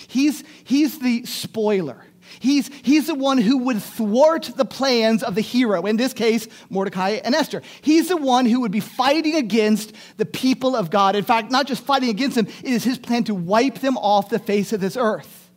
He's, 0.07 0.45
he's 0.63 1.01
the 1.01 1.27
spoiler. 1.27 2.05
He's, 2.39 2.69
he's 2.83 3.07
the 3.07 3.15
one 3.15 3.39
who 3.39 3.59
would 3.59 3.83
thwart 3.83 4.51
the 4.57 4.65
plans 4.65 5.23
of 5.23 5.35
the 5.35 5.41
hero, 5.41 5.87
in 5.87 5.97
this 5.97 6.13
case, 6.13 6.49
Mordecai 6.69 7.21
and 7.25 7.35
Esther. 7.35 7.63
He's 7.81 8.09
the 8.09 8.17
one 8.17 8.47
who 8.47 8.61
would 8.61 8.73
be 8.73 8.81
fighting 8.81 9.37
against 9.37 9.93
the 10.17 10.27
people 10.27 10.77
of 10.77 10.91
God. 10.91 11.17
In 11.17 11.25
fact, 11.25 11.51
not 11.51 11.67
just 11.67 11.83
fighting 11.83 12.11
against 12.11 12.37
them, 12.37 12.47
it 12.47 12.71
is 12.71 12.85
his 12.85 12.99
plan 12.99 13.25
to 13.25 13.35
wipe 13.35 13.79
them 13.79 13.97
off 13.97 14.29
the 14.29 14.39
face 14.39 14.73
of 14.73 14.81
this 14.81 14.97
earth. 14.97 15.51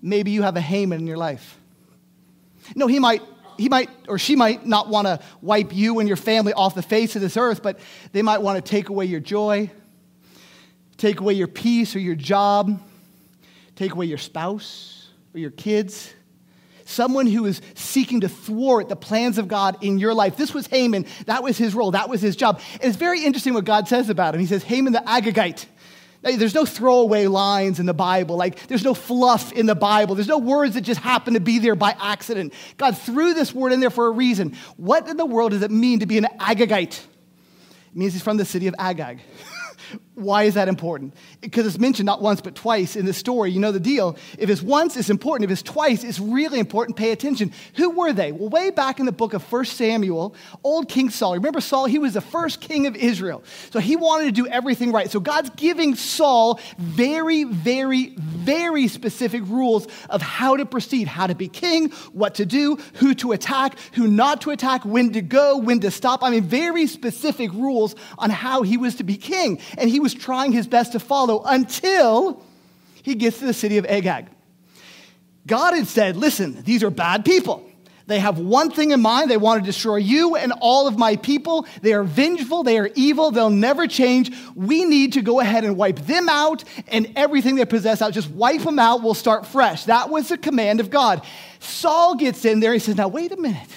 Maybe 0.00 0.30
you 0.30 0.42
have 0.42 0.56
a 0.56 0.60
Haman 0.60 1.00
in 1.00 1.06
your 1.06 1.16
life. 1.16 1.58
No, 2.74 2.86
he 2.86 2.98
might, 2.98 3.22
he 3.56 3.68
might 3.68 3.90
or 4.08 4.18
she 4.18 4.36
might 4.36 4.66
not 4.66 4.88
want 4.88 5.06
to 5.06 5.20
wipe 5.40 5.74
you 5.74 6.00
and 6.00 6.08
your 6.08 6.16
family 6.16 6.52
off 6.52 6.74
the 6.74 6.82
face 6.82 7.16
of 7.16 7.22
this 7.22 7.36
earth, 7.36 7.62
but 7.62 7.78
they 8.12 8.22
might 8.22 8.38
want 8.38 8.64
to 8.64 8.70
take 8.70 8.88
away 8.88 9.06
your 9.06 9.20
joy, 9.20 9.70
take 10.96 11.20
away 11.20 11.34
your 11.34 11.48
peace 11.48 11.96
or 11.96 11.98
your 11.98 12.14
job, 12.14 12.80
take 13.74 13.92
away 13.92 14.06
your 14.06 14.18
spouse 14.18 14.97
or 15.34 15.40
your 15.40 15.50
kids, 15.50 16.12
someone 16.84 17.26
who 17.26 17.44
is 17.44 17.60
seeking 17.74 18.20
to 18.20 18.28
thwart 18.28 18.88
the 18.88 18.96
plans 18.96 19.38
of 19.38 19.46
God 19.48 19.82
in 19.84 19.98
your 19.98 20.14
life. 20.14 20.36
This 20.36 20.54
was 20.54 20.66
Haman. 20.68 21.06
That 21.26 21.42
was 21.42 21.58
his 21.58 21.74
role. 21.74 21.90
That 21.90 22.08
was 22.08 22.20
his 22.20 22.34
job. 22.34 22.60
And 22.74 22.84
it's 22.84 22.96
very 22.96 23.24
interesting 23.24 23.54
what 23.54 23.64
God 23.64 23.88
says 23.88 24.08
about 24.08 24.34
him. 24.34 24.40
He 24.40 24.46
says, 24.46 24.62
Haman 24.64 24.92
the 24.92 25.00
Agagite. 25.00 25.66
There's 26.22 26.54
no 26.54 26.64
throwaway 26.64 27.26
lines 27.26 27.78
in 27.78 27.86
the 27.86 27.94
Bible. 27.94 28.36
Like, 28.36 28.66
there's 28.66 28.82
no 28.82 28.94
fluff 28.94 29.52
in 29.52 29.66
the 29.66 29.76
Bible. 29.76 30.16
There's 30.16 30.28
no 30.28 30.38
words 30.38 30.74
that 30.74 30.80
just 30.80 31.00
happen 31.00 31.34
to 31.34 31.40
be 31.40 31.60
there 31.60 31.76
by 31.76 31.94
accident. 32.00 32.52
God 32.76 32.98
threw 32.98 33.34
this 33.34 33.54
word 33.54 33.72
in 33.72 33.78
there 33.78 33.90
for 33.90 34.06
a 34.06 34.10
reason. 34.10 34.56
What 34.76 35.08
in 35.08 35.16
the 35.16 35.26
world 35.26 35.52
does 35.52 35.62
it 35.62 35.70
mean 35.70 36.00
to 36.00 36.06
be 36.06 36.18
an 36.18 36.26
Agagite? 36.40 36.98
It 36.98 37.96
means 37.96 38.14
he's 38.14 38.22
from 38.22 38.36
the 38.36 38.44
city 38.44 38.66
of 38.66 38.74
Agag. 38.78 39.20
Why 40.18 40.44
is 40.44 40.54
that 40.54 40.68
important? 40.68 41.14
Because 41.40 41.66
it's 41.66 41.78
mentioned 41.78 42.06
not 42.06 42.20
once 42.20 42.40
but 42.40 42.54
twice 42.54 42.96
in 42.96 43.06
the 43.06 43.12
story. 43.12 43.50
You 43.50 43.60
know 43.60 43.72
the 43.72 43.80
deal. 43.80 44.16
If 44.38 44.50
it's 44.50 44.62
once, 44.62 44.96
it's 44.96 45.10
important. 45.10 45.50
If 45.50 45.52
it's 45.52 45.62
twice, 45.62 46.02
it's 46.02 46.18
really 46.18 46.58
important. 46.58 46.96
Pay 46.96 47.12
attention. 47.12 47.52
Who 47.76 47.90
were 47.90 48.12
they? 48.12 48.32
Well, 48.32 48.48
way 48.48 48.70
back 48.70 48.98
in 48.98 49.06
the 49.06 49.12
book 49.12 49.34
of 49.34 49.50
1 49.50 49.64
Samuel, 49.66 50.34
old 50.64 50.88
King 50.88 51.10
Saul. 51.10 51.34
Remember 51.34 51.60
Saul? 51.60 51.86
He 51.86 51.98
was 51.98 52.14
the 52.14 52.20
first 52.20 52.60
king 52.60 52.86
of 52.86 52.96
Israel. 52.96 53.44
So 53.70 53.78
he 53.78 53.96
wanted 53.96 54.24
to 54.26 54.32
do 54.32 54.46
everything 54.48 54.92
right. 54.92 55.10
So 55.10 55.20
God's 55.20 55.50
giving 55.50 55.94
Saul 55.94 56.58
very, 56.78 57.44
very, 57.44 58.14
very 58.16 58.88
specific 58.88 59.42
rules 59.46 59.86
of 60.10 60.20
how 60.20 60.56
to 60.56 60.66
proceed, 60.66 61.08
how 61.08 61.26
to 61.26 61.34
be 61.34 61.48
king, 61.48 61.90
what 62.12 62.34
to 62.36 62.46
do, 62.46 62.76
who 62.94 63.14
to 63.16 63.32
attack, 63.32 63.78
who 63.92 64.08
not 64.08 64.40
to 64.42 64.50
attack, 64.50 64.84
when 64.84 65.12
to 65.12 65.22
go, 65.22 65.58
when 65.58 65.80
to 65.80 65.90
stop. 65.90 66.22
I 66.22 66.30
mean, 66.30 66.42
very 66.42 66.86
specific 66.86 67.52
rules 67.52 67.94
on 68.18 68.30
how 68.30 68.62
he 68.62 68.76
was 68.76 68.96
to 68.96 69.04
be 69.04 69.16
king. 69.16 69.60
And 69.76 69.88
he 69.88 70.00
was 70.00 70.07
trying 70.14 70.52
his 70.52 70.66
best 70.66 70.92
to 70.92 71.00
follow 71.00 71.42
until 71.44 72.42
he 73.02 73.14
gets 73.14 73.38
to 73.38 73.46
the 73.46 73.54
city 73.54 73.78
of 73.78 73.86
Agag. 73.86 74.26
God 75.46 75.74
had 75.74 75.86
said, 75.86 76.16
Listen, 76.16 76.62
these 76.62 76.82
are 76.82 76.90
bad 76.90 77.24
people. 77.24 77.64
They 78.08 78.20
have 78.20 78.38
one 78.38 78.70
thing 78.70 78.92
in 78.92 79.02
mind. 79.02 79.30
They 79.30 79.36
want 79.36 79.62
to 79.62 79.66
destroy 79.66 79.96
you 79.96 80.34
and 80.34 80.52
all 80.60 80.88
of 80.88 80.96
my 80.96 81.16
people. 81.16 81.66
They 81.82 81.92
are 81.92 82.02
vengeful. 82.02 82.62
They 82.62 82.78
are 82.78 82.88
evil. 82.94 83.30
They'll 83.30 83.50
never 83.50 83.86
change. 83.86 84.34
We 84.54 84.86
need 84.86 85.12
to 85.12 85.20
go 85.20 85.40
ahead 85.40 85.64
and 85.64 85.76
wipe 85.76 85.98
them 85.98 86.26
out 86.26 86.64
and 86.86 87.12
everything 87.16 87.56
they 87.56 87.66
possess 87.66 88.00
out. 88.00 88.14
Just 88.14 88.30
wipe 88.30 88.62
them 88.62 88.78
out. 88.78 89.02
We'll 89.02 89.12
start 89.12 89.46
fresh. 89.46 89.84
That 89.84 90.08
was 90.08 90.28
the 90.30 90.38
command 90.38 90.80
of 90.80 90.88
God. 90.88 91.22
Saul 91.60 92.14
gets 92.14 92.46
in 92.46 92.60
there. 92.60 92.72
He 92.72 92.78
says, 92.78 92.96
Now, 92.96 93.08
wait 93.08 93.30
a 93.30 93.36
minute. 93.36 93.68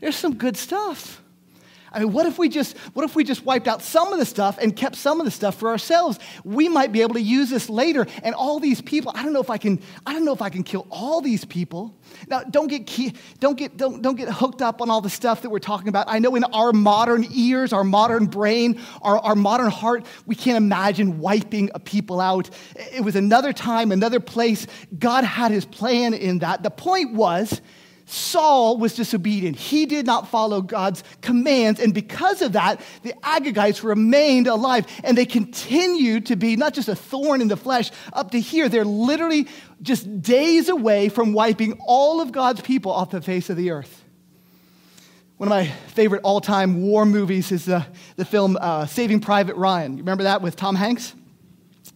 There's 0.00 0.16
some 0.16 0.36
good 0.36 0.56
stuff. 0.56 1.20
I 1.92 2.00
mean, 2.00 2.12
what 2.12 2.26
if 2.26 2.38
we 2.38 2.48
just 2.48 2.76
what 2.94 3.04
if 3.04 3.16
we 3.16 3.24
just 3.24 3.44
wiped 3.44 3.66
out 3.66 3.82
some 3.82 4.12
of 4.12 4.18
the 4.18 4.24
stuff 4.24 4.58
and 4.60 4.74
kept 4.74 4.96
some 4.96 5.20
of 5.20 5.24
the 5.24 5.30
stuff 5.30 5.56
for 5.56 5.68
ourselves? 5.70 6.18
We 6.44 6.68
might 6.68 6.92
be 6.92 7.02
able 7.02 7.14
to 7.14 7.20
use 7.20 7.50
this 7.50 7.68
later. 7.68 8.06
And 8.22 8.34
all 8.34 8.60
these 8.60 8.80
people, 8.80 9.12
I 9.14 9.22
don't 9.22 9.32
know 9.32 9.40
if 9.40 9.50
I 9.50 9.58
can 9.58 9.80
I 10.06 10.12
don't 10.12 10.24
know 10.24 10.32
if 10.32 10.42
I 10.42 10.50
can 10.50 10.62
kill 10.62 10.86
all 10.90 11.20
these 11.20 11.44
people. 11.44 11.96
Now, 12.28 12.42
don't 12.42 12.68
get 12.68 12.86
key, 12.86 13.14
don't 13.38 13.56
get 13.56 13.76
don't, 13.76 14.02
don't 14.02 14.16
get 14.16 14.28
hooked 14.28 14.62
up 14.62 14.80
on 14.80 14.90
all 14.90 15.00
the 15.00 15.10
stuff 15.10 15.42
that 15.42 15.50
we're 15.50 15.58
talking 15.58 15.88
about. 15.88 16.06
I 16.08 16.18
know 16.18 16.34
in 16.36 16.44
our 16.44 16.72
modern 16.72 17.26
ears, 17.32 17.72
our 17.72 17.84
modern 17.84 18.26
brain, 18.26 18.80
our, 19.02 19.18
our 19.18 19.34
modern 19.34 19.70
heart, 19.70 20.06
we 20.26 20.34
can't 20.34 20.56
imagine 20.56 21.18
wiping 21.18 21.70
a 21.74 21.80
people 21.80 22.20
out. 22.20 22.50
It 22.76 23.02
was 23.02 23.16
another 23.16 23.52
time, 23.52 23.92
another 23.92 24.20
place. 24.20 24.66
God 24.98 25.24
had 25.24 25.50
his 25.50 25.64
plan 25.64 26.14
in 26.14 26.38
that. 26.40 26.62
The 26.62 26.70
point 26.70 27.14
was 27.14 27.60
Saul 28.10 28.76
was 28.76 28.96
disobedient. 28.96 29.56
He 29.56 29.86
did 29.86 30.04
not 30.04 30.28
follow 30.28 30.60
God's 30.60 31.04
commands. 31.20 31.78
And 31.78 31.94
because 31.94 32.42
of 32.42 32.52
that, 32.52 32.80
the 33.04 33.14
Agagites 33.22 33.84
remained 33.84 34.48
alive. 34.48 34.84
And 35.04 35.16
they 35.16 35.24
continued 35.24 36.26
to 36.26 36.36
be 36.36 36.56
not 36.56 36.74
just 36.74 36.88
a 36.88 36.96
thorn 36.96 37.40
in 37.40 37.46
the 37.46 37.56
flesh 37.56 37.92
up 38.12 38.32
to 38.32 38.40
here. 38.40 38.68
They're 38.68 38.84
literally 38.84 39.46
just 39.80 40.22
days 40.22 40.68
away 40.68 41.08
from 41.08 41.32
wiping 41.32 41.78
all 41.86 42.20
of 42.20 42.32
God's 42.32 42.60
people 42.62 42.90
off 42.90 43.10
the 43.10 43.20
face 43.20 43.48
of 43.48 43.56
the 43.56 43.70
earth. 43.70 44.02
One 45.36 45.46
of 45.46 45.50
my 45.50 45.66
favorite 45.66 46.22
all 46.24 46.40
time 46.40 46.82
war 46.82 47.06
movies 47.06 47.52
is 47.52 47.66
the, 47.66 47.86
the 48.16 48.24
film 48.24 48.58
uh, 48.60 48.86
Saving 48.86 49.20
Private 49.20 49.54
Ryan. 49.54 49.92
You 49.92 49.98
remember 49.98 50.24
that 50.24 50.42
with 50.42 50.56
Tom 50.56 50.74
Hanks? 50.74 51.14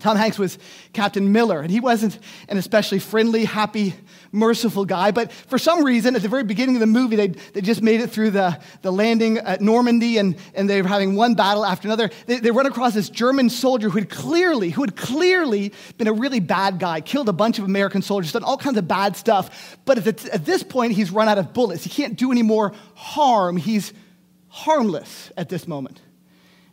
Tom 0.01 0.17
Hanks 0.17 0.39
was 0.39 0.59
Captain 0.93 1.33
Miller, 1.33 1.61
and 1.61 1.71
he 1.71 1.81
wasn't 1.81 2.19
an 2.49 2.57
especially 2.57 2.99
friendly, 2.99 3.45
happy, 3.45 3.95
merciful 4.35 4.85
guy. 4.85 5.11
But 5.11 5.33
for 5.33 5.59
some 5.59 5.85
reason, 5.85 6.17
at 6.17 6.23
the 6.23 6.29
very 6.29 6.43
beginning 6.43 6.77
of 6.77 6.81
the 6.81 6.87
movie, 6.87 7.17
they, 7.17 7.29
they 7.29 7.61
just 7.61 7.83
made 7.83 8.01
it 8.01 8.11
through 8.11 8.33
the, 8.33 8.61
the 8.83 8.91
landing 8.91 9.39
at 9.39 9.61
Normandy, 9.61 10.19
and, 10.19 10.37
and 10.55 10.69
they 10.69 10.83
were 10.83 10.89
having 10.89 11.15
one 11.15 11.35
battle 11.35 11.65
after 11.65 11.89
another. 11.89 12.11
They, 12.27 12.41
they 12.41 12.51
run 12.51 12.67
across 12.67 12.95
this 12.95 13.09
German 13.09 13.49
soldier 13.49 13.89
who 13.89 13.99
had 13.99 14.11
clearly, 14.11 14.71
who 14.71 14.83
had 14.83 14.97
clearly 14.97 15.73
been 15.97 16.09
a 16.09 16.13
really 16.13 16.41
bad 16.41 16.79
guy, 16.79 17.01
killed 17.01 17.29
a 17.29 17.33
bunch 17.33 17.59
of 17.59 17.65
American 17.65 18.03
soldiers, 18.03 18.33
done 18.33 18.45
all 18.45 18.59
kinds 18.59 18.77
of 18.77 18.89
bad 18.89 19.17
stuff. 19.17 19.79
But 19.85 19.99
at, 19.99 20.19
the, 20.19 20.35
at 20.35 20.45
this 20.45 20.63
point, 20.63 20.93
he's 20.93 21.11
run 21.11 21.29
out 21.29 21.39
of 21.39 21.53
bullets. 21.55 21.85
He 21.85 21.91
can't 21.91 22.17
do 22.17 22.33
any 22.33 22.43
more 22.43 22.73
harm. 22.95 23.57
He's 23.57 23.93
harmless 24.49 25.33
at 25.37 25.49
this 25.49 25.67
moment. 25.69 26.01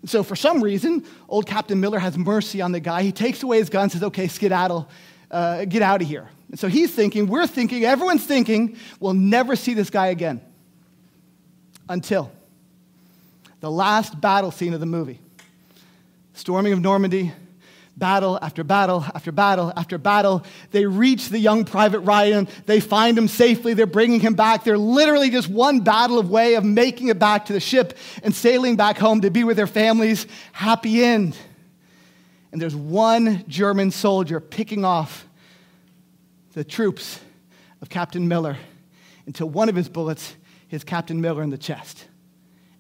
And 0.02 0.10
so, 0.10 0.24
for 0.24 0.36
some 0.36 0.64
reason, 0.64 1.06
old 1.30 1.46
Captain 1.46 1.80
Miller 1.80 2.00
has 2.00 2.18
mercy 2.18 2.60
on 2.62 2.72
the 2.72 2.80
guy. 2.80 3.04
He 3.04 3.12
takes 3.12 3.44
away 3.44 3.60
his 3.60 3.70
gun, 3.70 3.90
says, 3.90 4.02
Okay, 4.02 4.28
skedaddle, 4.28 4.90
uh, 5.30 5.66
get 5.66 5.84
out 5.84 6.02
of 6.02 6.08
here. 6.08 6.28
And 6.52 6.60
so 6.60 6.68
he's 6.68 6.94
thinking, 6.94 7.28
we're 7.28 7.48
thinking, 7.48 7.86
everyone's 7.86 8.26
thinking, 8.26 8.78
we'll 9.00 9.14
never 9.14 9.56
see 9.56 9.74
this 9.74 9.90
guy 9.90 10.08
again. 10.08 10.42
Until 11.90 12.32
the 13.62 13.72
last 13.72 14.20
battle 14.20 14.52
scene 14.52 14.74
of 14.74 14.80
the 14.80 14.86
movie 14.86 15.20
storming 16.34 16.74
of 16.74 16.82
Normandy, 16.82 17.32
battle 17.98 18.40
after 18.42 18.64
battle 18.64 19.06
after 19.14 19.32
battle 19.32 19.72
after 19.76 19.98
battle. 19.98 20.44
They 20.72 20.86
reach 20.86 21.30
the 21.30 21.38
young 21.38 21.66
Private 21.66 22.00
Ryan. 22.00 22.48
They 22.66 22.80
find 22.80 23.18
him 23.18 23.28
safely. 23.28 23.74
They're 23.74 23.86
bringing 23.86 24.20
him 24.20 24.34
back. 24.34 24.64
They're 24.64 24.78
literally 24.78 25.30
just 25.30 25.50
one 25.50 25.82
battle 25.82 26.20
away 26.20 26.56
of 26.56 26.64
making 26.66 27.10
it 27.10 27.20
back 27.20 27.46
to 27.46 27.54
the 27.54 27.60
ship 27.60 27.98
and 28.24 28.34
sailing 28.34 28.76
back 28.76 28.98
home 28.98 29.22
to 29.22 29.30
be 29.30 29.44
with 29.44 29.58
their 29.58 29.68
families. 29.68 30.26
Happy 30.52 31.04
end. 31.04 31.38
And 32.52 32.62
there's 32.62 32.76
one 32.76 33.46
German 33.48 33.92
soldier 33.92 34.40
picking 34.40 34.84
off 34.84 35.28
the 36.54 36.64
troops 36.64 37.20
of 37.82 37.90
Captain 37.90 38.28
Miller 38.28 38.58
until 39.26 39.50
one 39.50 39.70
of 39.70 39.76
his 39.76 39.90
bullets 39.90 40.36
hits 40.68 40.84
Captain 40.84 41.22
Miller 41.22 41.44
in 41.44 41.50
the 41.50 41.58
chest 41.58 42.08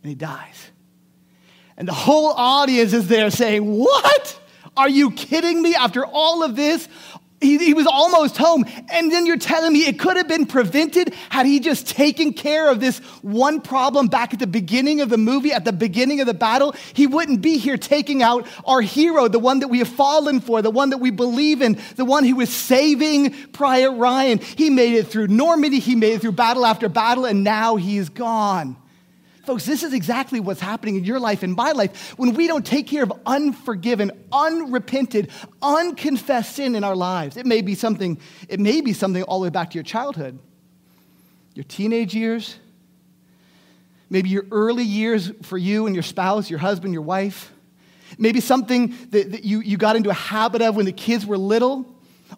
and 0.01 0.10
he 0.10 0.16
dies. 0.16 0.72
And 1.78 1.88
the 1.88 1.94
whole 1.94 2.32
audience 2.32 2.94
is 2.94 3.08
there 3.08 3.32
saying, 3.32 3.63
What? 3.66 4.40
Are 4.78 4.90
you 4.90 5.12
kidding 5.12 5.62
me? 5.62 5.75
After 5.75 6.06
all 6.06 6.44
of 6.44 6.56
this, 6.56 6.88
he, 7.42 7.58
he, 7.58 7.74
was 7.74 7.88
almost 7.88 8.38
home. 8.38 8.66
And 8.90 9.12
then 9.12 9.26
you're 9.26 9.38
telling 9.38 9.74
me 9.74 9.88
it 9.88 10.00
could 10.00 10.16
have 10.16 10.28
been 10.28 10.46
prevented 10.46 11.14
had 11.30 11.46
he 11.46 11.60
just 11.60 11.90
taken 11.90 12.34
care 12.34 12.70
of 12.70 12.80
this 12.80 13.00
one 13.22 13.62
problem 13.62 14.08
back 14.08 14.34
at 14.34 14.40
the 14.40 14.48
beginning 14.48 15.02
of 15.02 15.10
the 15.10 15.18
movie, 15.18 15.52
at 15.52 15.66
the 15.66 15.74
beginning 15.74 16.22
of 16.22 16.28
the 16.28 16.34
battle. 16.34 16.76
He 16.94 17.08
wouldn't 17.08 17.42
be 17.42 17.58
here 17.58 17.78
taking 17.78 18.22
out 18.22 18.48
our 18.66 18.82
hero, 18.82 19.28
the 19.28 19.40
one 19.40 19.60
that 19.60 19.70
we 19.70 19.80
have 19.80 19.88
fallen 19.88 20.40
for, 20.40 20.62
the 20.62 20.72
one 20.72 20.92
that 20.92 21.00
we 21.00 21.10
believe 21.10 21.62
in, 21.62 21.80
the 21.96 22.06
one 22.06 22.24
who 22.24 22.36
was 22.36 22.50
saving 22.50 23.32
Private 23.48 23.92
Ryan. 23.92 24.38
He 24.38 24.70
made 24.70 24.94
it 24.94 25.08
through 25.08 25.28
Normandy, 25.28 25.80
he 25.80 25.96
made 25.96 26.14
it 26.14 26.22
through 26.22 26.34
battle 26.34 26.66
after 26.66 26.90
battle, 26.90 27.26
and 27.26 27.44
now 27.44 27.76
he's 27.76 28.10
gone. 28.10 28.78
Folks, 29.44 29.66
this 29.66 29.82
is 29.82 29.94
exactly 29.94 30.40
what's 30.40 30.62
happening 30.62 30.98
in 30.98 31.04
your 31.04 31.20
life 31.20 31.42
and 31.42 31.56
my 31.56 31.72
life 31.72 32.18
when 32.18 32.36
we 32.36 32.46
don't 32.46 32.66
take 32.66 32.88
care 32.88 33.04
of 33.04 33.12
unforgiven, 33.26 34.12
unrepented, 34.32 35.30
unconfessed 35.62 36.56
sin 36.56 36.76
in 36.76 36.84
our 36.84 36.96
lives. 36.96 37.38
It 37.38 37.48
may 37.48 37.62
be 37.62 37.74
something, 37.74 38.20
it 38.48 38.60
may 38.60 38.82
be 38.82 38.94
something 38.94 39.24
all 39.24 39.40
the 39.40 39.46
way 39.46 39.50
back 39.50 39.72
to 39.72 39.76
your 39.76 39.84
childhood, 39.84 40.38
your 41.56 41.64
teenage 41.64 42.14
years, 42.14 42.56
maybe 44.12 44.30
your 44.30 44.46
early 44.52 44.84
years 44.84 45.32
for 45.42 45.58
you 45.58 45.88
and 45.88 45.96
your 45.96 46.04
spouse, 46.04 46.50
your 46.50 46.60
husband, 46.60 46.94
your 46.94 47.02
wife. 47.02 47.52
Maybe 48.18 48.42
something 48.42 48.94
that, 49.10 49.32
that 49.32 49.44
you, 49.44 49.62
you 49.62 49.78
got 49.78 49.96
into 49.96 50.10
a 50.10 50.14
habit 50.14 50.62
of 50.62 50.76
when 50.76 50.86
the 50.86 50.92
kids 50.92 51.26
were 51.26 51.38
little 51.38 51.91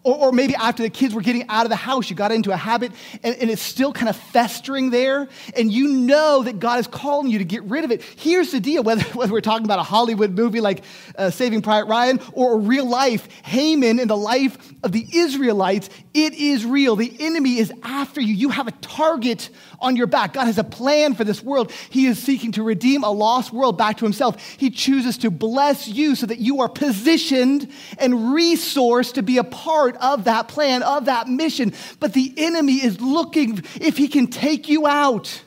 Or, 0.04 0.16
or 0.16 0.32
maybe 0.32 0.54
after 0.54 0.82
the 0.82 0.90
kids 0.90 1.14
were 1.14 1.22
getting 1.22 1.48
out 1.48 1.64
of 1.64 1.70
the 1.70 1.76
house, 1.76 2.08
you 2.08 2.16
got 2.16 2.30
into 2.30 2.52
a 2.52 2.56
habit 2.56 2.92
and, 3.22 3.34
and 3.36 3.50
it's 3.50 3.62
still 3.62 3.92
kind 3.92 4.08
of 4.08 4.16
festering 4.16 4.90
there, 4.90 5.28
and 5.56 5.72
you 5.72 5.88
know 5.88 6.42
that 6.44 6.60
God 6.60 6.78
is 6.78 6.86
calling 6.86 7.30
you 7.30 7.38
to 7.38 7.44
get 7.44 7.62
rid 7.64 7.84
of 7.84 7.90
it. 7.90 8.02
Here's 8.02 8.52
the 8.52 8.60
deal 8.60 8.82
whether, 8.84 9.02
whether 9.14 9.32
we're 9.32 9.40
talking 9.40 9.64
about 9.64 9.78
a 9.78 9.84
Hollywood 9.84 10.32
movie 10.32 10.60
like 10.60 10.84
uh, 11.16 11.30
Saving 11.30 11.62
Private 11.62 11.88
Ryan 11.88 12.20
or 12.32 12.54
a 12.54 12.58
real 12.58 12.86
life, 12.86 13.28
Haman 13.44 13.98
in 13.98 14.08
the 14.08 14.16
life 14.16 14.56
of 14.82 14.92
the 14.92 15.06
Israelites, 15.12 15.88
it 16.12 16.34
is 16.34 16.64
real. 16.64 16.96
The 16.96 17.14
enemy 17.18 17.58
is 17.58 17.72
after 17.82 18.20
you. 18.20 18.34
You 18.34 18.50
have 18.50 18.68
a 18.68 18.72
target 18.72 19.48
on 19.80 19.96
your 19.96 20.06
back. 20.06 20.34
God 20.34 20.44
has 20.44 20.58
a 20.58 20.64
plan 20.64 21.14
for 21.14 21.24
this 21.24 21.42
world. 21.42 21.72
He 21.90 22.06
is 22.06 22.18
seeking 22.22 22.52
to 22.52 22.62
redeem 22.62 23.02
a 23.02 23.10
lost 23.10 23.52
world 23.52 23.78
back 23.78 23.98
to 23.98 24.04
himself. 24.04 24.40
He 24.40 24.70
chooses 24.70 25.18
to 25.18 25.30
bless 25.30 25.88
you 25.88 26.14
so 26.14 26.26
that 26.26 26.38
you 26.38 26.60
are 26.60 26.68
positioned 26.68 27.70
and 27.98 28.14
resourced 28.14 29.14
to 29.14 29.22
be 29.22 29.38
a 29.38 29.44
part 29.44 29.93
of 29.96 30.24
that 30.24 30.48
plan, 30.48 30.82
of 30.82 31.06
that 31.06 31.28
mission. 31.28 31.72
But 32.00 32.12
the 32.12 32.32
enemy 32.36 32.74
is 32.74 33.00
looking 33.00 33.62
if 33.80 33.96
he 33.96 34.08
can 34.08 34.26
take 34.28 34.68
you 34.68 34.86
out. 34.86 35.42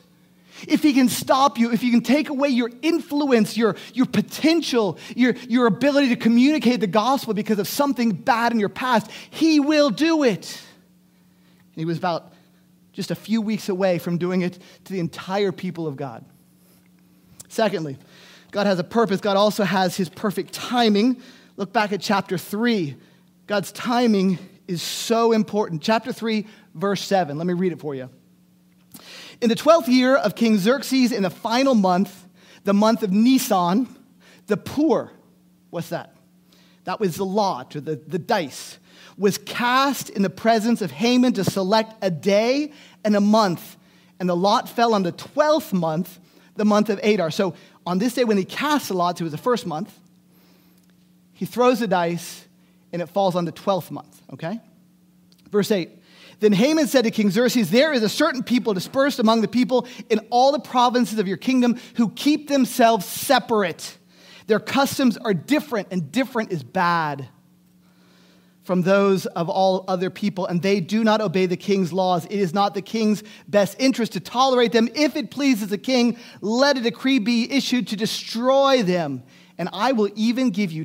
If 0.66 0.82
he 0.82 0.92
can 0.92 1.08
stop 1.08 1.58
you, 1.58 1.72
if 1.72 1.80
he 1.80 1.90
can 1.90 2.00
take 2.00 2.30
away 2.30 2.48
your 2.48 2.70
influence, 2.82 3.56
your, 3.56 3.76
your 3.94 4.06
potential, 4.06 4.98
your, 5.14 5.34
your 5.48 5.66
ability 5.66 6.08
to 6.08 6.16
communicate 6.16 6.80
the 6.80 6.88
gospel 6.88 7.32
because 7.32 7.60
of 7.60 7.68
something 7.68 8.10
bad 8.10 8.52
in 8.52 8.58
your 8.58 8.68
past, 8.68 9.08
he 9.30 9.60
will 9.60 9.90
do 9.90 10.24
it. 10.24 10.60
And 11.74 11.76
he 11.76 11.84
was 11.84 11.98
about 11.98 12.32
just 12.92 13.12
a 13.12 13.14
few 13.14 13.40
weeks 13.40 13.68
away 13.68 13.98
from 13.98 14.18
doing 14.18 14.42
it 14.42 14.58
to 14.84 14.92
the 14.92 14.98
entire 14.98 15.52
people 15.52 15.86
of 15.86 15.94
God. 15.94 16.24
Secondly, 17.48 17.96
God 18.50 18.66
has 18.66 18.78
a 18.78 18.84
purpose. 18.84 19.20
God 19.20 19.36
also 19.36 19.62
has 19.62 19.96
his 19.96 20.08
perfect 20.08 20.52
timing. 20.52 21.22
Look 21.56 21.72
back 21.72 21.92
at 21.92 22.00
chapter 22.00 22.36
3. 22.36 22.96
God's 23.48 23.72
timing 23.72 24.38
is 24.68 24.82
so 24.82 25.32
important. 25.32 25.80
Chapter 25.80 26.12
3, 26.12 26.46
verse 26.74 27.02
7. 27.02 27.38
Let 27.38 27.46
me 27.46 27.54
read 27.54 27.72
it 27.72 27.80
for 27.80 27.94
you. 27.94 28.10
In 29.40 29.48
the 29.48 29.54
12th 29.56 29.88
year 29.88 30.16
of 30.16 30.34
King 30.34 30.58
Xerxes, 30.58 31.12
in 31.12 31.22
the 31.22 31.30
final 31.30 31.74
month, 31.74 32.26
the 32.64 32.74
month 32.74 33.02
of 33.02 33.10
Nisan, 33.10 33.88
the 34.48 34.58
pur, 34.58 35.10
what's 35.70 35.88
that? 35.88 36.14
That 36.84 37.00
was 37.00 37.16
the 37.16 37.24
lot 37.24 37.74
or 37.74 37.80
the, 37.80 37.96
the 37.96 38.18
dice, 38.18 38.78
was 39.16 39.38
cast 39.38 40.10
in 40.10 40.20
the 40.20 40.30
presence 40.30 40.82
of 40.82 40.90
Haman 40.90 41.32
to 41.32 41.44
select 41.44 41.94
a 42.02 42.10
day 42.10 42.72
and 43.02 43.16
a 43.16 43.20
month. 43.20 43.78
And 44.20 44.28
the 44.28 44.36
lot 44.36 44.68
fell 44.68 44.92
on 44.92 45.04
the 45.04 45.12
12th 45.12 45.72
month, 45.72 46.18
the 46.56 46.66
month 46.66 46.90
of 46.90 47.00
Adar. 47.02 47.30
So 47.30 47.54
on 47.86 47.96
this 47.96 48.12
day 48.12 48.24
when 48.24 48.36
he 48.36 48.44
cast 48.44 48.88
the 48.88 48.94
lots, 48.94 49.22
it 49.22 49.24
was 49.24 49.32
the 49.32 49.38
first 49.38 49.64
month, 49.64 49.98
he 51.32 51.46
throws 51.46 51.80
the 51.80 51.86
dice 51.86 52.44
and 52.92 53.02
it 53.02 53.08
falls 53.08 53.36
on 53.36 53.44
the 53.44 53.52
12th 53.52 53.90
month, 53.90 54.22
okay? 54.32 54.60
Verse 55.50 55.70
8 55.70 55.98
then 56.40 56.52
Haman 56.52 56.86
said 56.86 57.02
to 57.02 57.10
King 57.10 57.30
Xerxes, 57.30 57.70
There 57.70 57.92
is 57.92 58.02
a 58.02 58.08
certain 58.08 58.42
people 58.42 58.74
dispersed 58.74 59.18
among 59.18 59.40
the 59.40 59.48
people 59.48 59.86
in 60.08 60.20
all 60.30 60.52
the 60.52 60.60
provinces 60.60 61.18
of 61.18 61.26
your 61.26 61.36
kingdom 61.36 61.78
who 61.96 62.10
keep 62.10 62.48
themselves 62.48 63.06
separate. 63.06 63.98
Their 64.46 64.60
customs 64.60 65.16
are 65.16 65.34
different, 65.34 65.88
and 65.90 66.12
different 66.12 66.52
is 66.52 66.62
bad 66.62 67.28
from 68.62 68.82
those 68.82 69.26
of 69.26 69.48
all 69.48 69.84
other 69.88 70.10
people, 70.10 70.46
and 70.46 70.60
they 70.62 70.78
do 70.78 71.02
not 71.02 71.20
obey 71.20 71.46
the 71.46 71.56
king's 71.56 71.92
laws. 71.92 72.26
It 72.26 72.38
is 72.38 72.52
not 72.54 72.74
the 72.74 72.82
king's 72.82 73.24
best 73.48 73.76
interest 73.78 74.12
to 74.12 74.20
tolerate 74.20 74.72
them. 74.72 74.90
If 74.94 75.16
it 75.16 75.30
pleases 75.30 75.68
the 75.68 75.78
king, 75.78 76.18
let 76.40 76.76
a 76.76 76.82
decree 76.82 77.18
be 77.18 77.50
issued 77.50 77.88
to 77.88 77.96
destroy 77.96 78.82
them, 78.82 79.22
and 79.56 79.70
I 79.72 79.92
will 79.92 80.10
even 80.14 80.50
give 80.50 80.70
you 80.70 80.84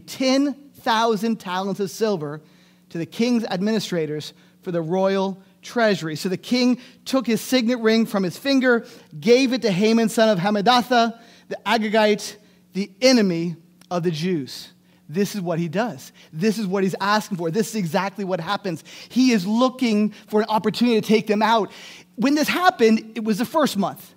10,000 0.83 1.39
talents 1.39 1.79
of 1.79 1.89
silver 1.89 2.41
to 2.89 2.97
the 2.97 3.05
king's 3.05 3.45
administrators 3.45 4.33
for 4.61 4.71
the 4.71 4.81
royal 4.81 5.41
treasury. 5.61 6.17
So 6.17 6.27
the 6.27 6.37
king 6.37 6.79
took 7.05 7.25
his 7.25 7.39
signet 7.39 7.79
ring 7.79 8.05
from 8.05 8.23
his 8.23 8.37
finger, 8.37 8.85
gave 9.17 9.53
it 9.53 9.61
to 9.61 9.71
Haman, 9.71 10.09
son 10.09 10.27
of 10.27 10.39
Hammedatha, 10.39 11.17
the 11.47 11.57
Agagite, 11.65 12.35
the 12.73 12.91
enemy 13.01 13.55
of 13.89 14.03
the 14.03 14.11
Jews. 14.11 14.73
This 15.07 15.35
is 15.35 15.41
what 15.41 15.57
he 15.57 15.69
does. 15.69 16.11
This 16.33 16.57
is 16.57 16.67
what 16.67 16.83
he's 16.83 16.95
asking 16.99 17.37
for. 17.37 17.49
This 17.49 17.69
is 17.69 17.75
exactly 17.75 18.25
what 18.25 18.41
happens. 18.41 18.83
He 19.07 19.31
is 19.31 19.47
looking 19.47 20.09
for 20.27 20.41
an 20.41 20.47
opportunity 20.49 20.99
to 20.99 21.07
take 21.07 21.27
them 21.27 21.41
out. 21.41 21.71
When 22.15 22.35
this 22.35 22.49
happened, 22.49 23.13
it 23.15 23.23
was 23.23 23.37
the 23.37 23.45
first 23.45 23.77
month. 23.77 24.13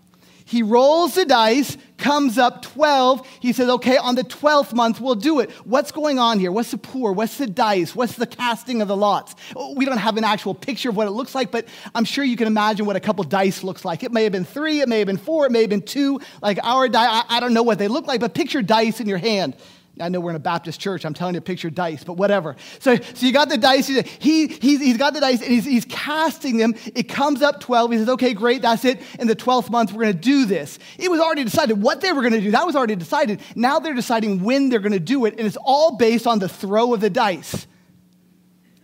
He 0.48 0.62
rolls 0.62 1.16
the 1.16 1.24
dice, 1.24 1.76
comes 1.98 2.38
up 2.38 2.62
12. 2.62 3.26
He 3.40 3.52
says, 3.52 3.68
okay, 3.68 3.96
on 3.96 4.14
the 4.14 4.22
12th 4.22 4.72
month, 4.74 5.00
we'll 5.00 5.16
do 5.16 5.40
it. 5.40 5.50
What's 5.66 5.90
going 5.90 6.20
on 6.20 6.38
here? 6.38 6.52
What's 6.52 6.70
the 6.70 6.78
pur? 6.78 7.10
What's 7.10 7.36
the 7.36 7.48
dice? 7.48 7.96
What's 7.96 8.14
the 8.14 8.28
casting 8.28 8.80
of 8.80 8.86
the 8.86 8.96
lots? 8.96 9.34
We 9.74 9.84
don't 9.84 9.98
have 9.98 10.16
an 10.16 10.22
actual 10.22 10.54
picture 10.54 10.88
of 10.88 10.96
what 10.96 11.08
it 11.08 11.10
looks 11.10 11.34
like, 11.34 11.50
but 11.50 11.66
I'm 11.96 12.04
sure 12.04 12.22
you 12.22 12.36
can 12.36 12.46
imagine 12.46 12.86
what 12.86 12.94
a 12.94 13.00
couple 13.00 13.24
dice 13.24 13.64
looks 13.64 13.84
like. 13.84 14.04
It 14.04 14.12
may 14.12 14.22
have 14.22 14.30
been 14.30 14.44
three, 14.44 14.82
it 14.82 14.88
may 14.88 14.98
have 14.98 15.08
been 15.08 15.16
four, 15.16 15.46
it 15.46 15.52
may 15.52 15.62
have 15.62 15.70
been 15.70 15.82
two, 15.82 16.20
like 16.40 16.60
our 16.62 16.88
die. 16.88 17.06
I, 17.06 17.24
I 17.28 17.40
don't 17.40 17.52
know 17.52 17.64
what 17.64 17.80
they 17.80 17.88
look 17.88 18.06
like, 18.06 18.20
but 18.20 18.32
picture 18.32 18.62
dice 18.62 19.00
in 19.00 19.08
your 19.08 19.18
hand. 19.18 19.56
I 19.98 20.10
know 20.10 20.20
we're 20.20 20.30
in 20.30 20.36
a 20.36 20.40
Baptist 20.40 20.78
church. 20.78 21.06
I'm 21.06 21.14
telling 21.14 21.34
you, 21.34 21.40
picture 21.40 21.70
dice, 21.70 22.04
but 22.04 22.14
whatever. 22.14 22.56
So, 22.80 22.96
so 22.96 23.26
you 23.26 23.32
got 23.32 23.48
the 23.48 23.56
dice. 23.56 23.86
He, 23.86 24.46
he's, 24.46 24.80
he's 24.80 24.98
got 24.98 25.14
the 25.14 25.20
dice 25.20 25.40
and 25.40 25.50
he's, 25.50 25.64
he's 25.64 25.86
casting 25.86 26.58
them. 26.58 26.74
It 26.94 27.04
comes 27.04 27.40
up 27.40 27.60
12. 27.60 27.92
He 27.92 27.98
says, 27.98 28.08
okay, 28.10 28.34
great, 28.34 28.60
that's 28.60 28.84
it. 28.84 29.00
In 29.18 29.26
the 29.26 29.36
12th 29.36 29.70
month, 29.70 29.92
we're 29.92 30.02
going 30.02 30.14
to 30.14 30.20
do 30.20 30.44
this. 30.44 30.78
It 30.98 31.10
was 31.10 31.20
already 31.20 31.44
decided 31.44 31.80
what 31.80 32.02
they 32.02 32.12
were 32.12 32.20
going 32.20 32.34
to 32.34 32.40
do. 32.40 32.50
That 32.50 32.66
was 32.66 32.76
already 32.76 32.96
decided. 32.96 33.40
Now 33.54 33.78
they're 33.78 33.94
deciding 33.94 34.42
when 34.42 34.68
they're 34.68 34.80
going 34.80 34.92
to 34.92 35.00
do 35.00 35.24
it, 35.24 35.38
and 35.38 35.46
it's 35.46 35.56
all 35.62 35.96
based 35.96 36.26
on 36.26 36.40
the 36.40 36.48
throw 36.48 36.92
of 36.92 37.00
the 37.00 37.10
dice. 37.10 37.66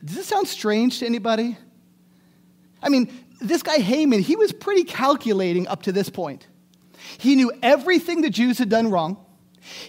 Does 0.02 0.16
this 0.16 0.26
sound 0.26 0.48
strange 0.48 1.00
to 1.00 1.06
anybody? 1.06 1.58
I 2.82 2.88
mean, 2.88 3.12
this 3.40 3.62
guy 3.62 3.78
Haman, 3.78 4.20
he 4.20 4.36
was 4.36 4.50
pretty 4.52 4.84
calculating 4.84 5.68
up 5.68 5.82
to 5.82 5.92
this 5.92 6.08
point. 6.08 6.46
He 7.18 7.34
knew 7.34 7.52
everything 7.62 8.22
the 8.22 8.30
Jews 8.30 8.58
had 8.58 8.68
done 8.68 8.90
wrong. 8.90 9.24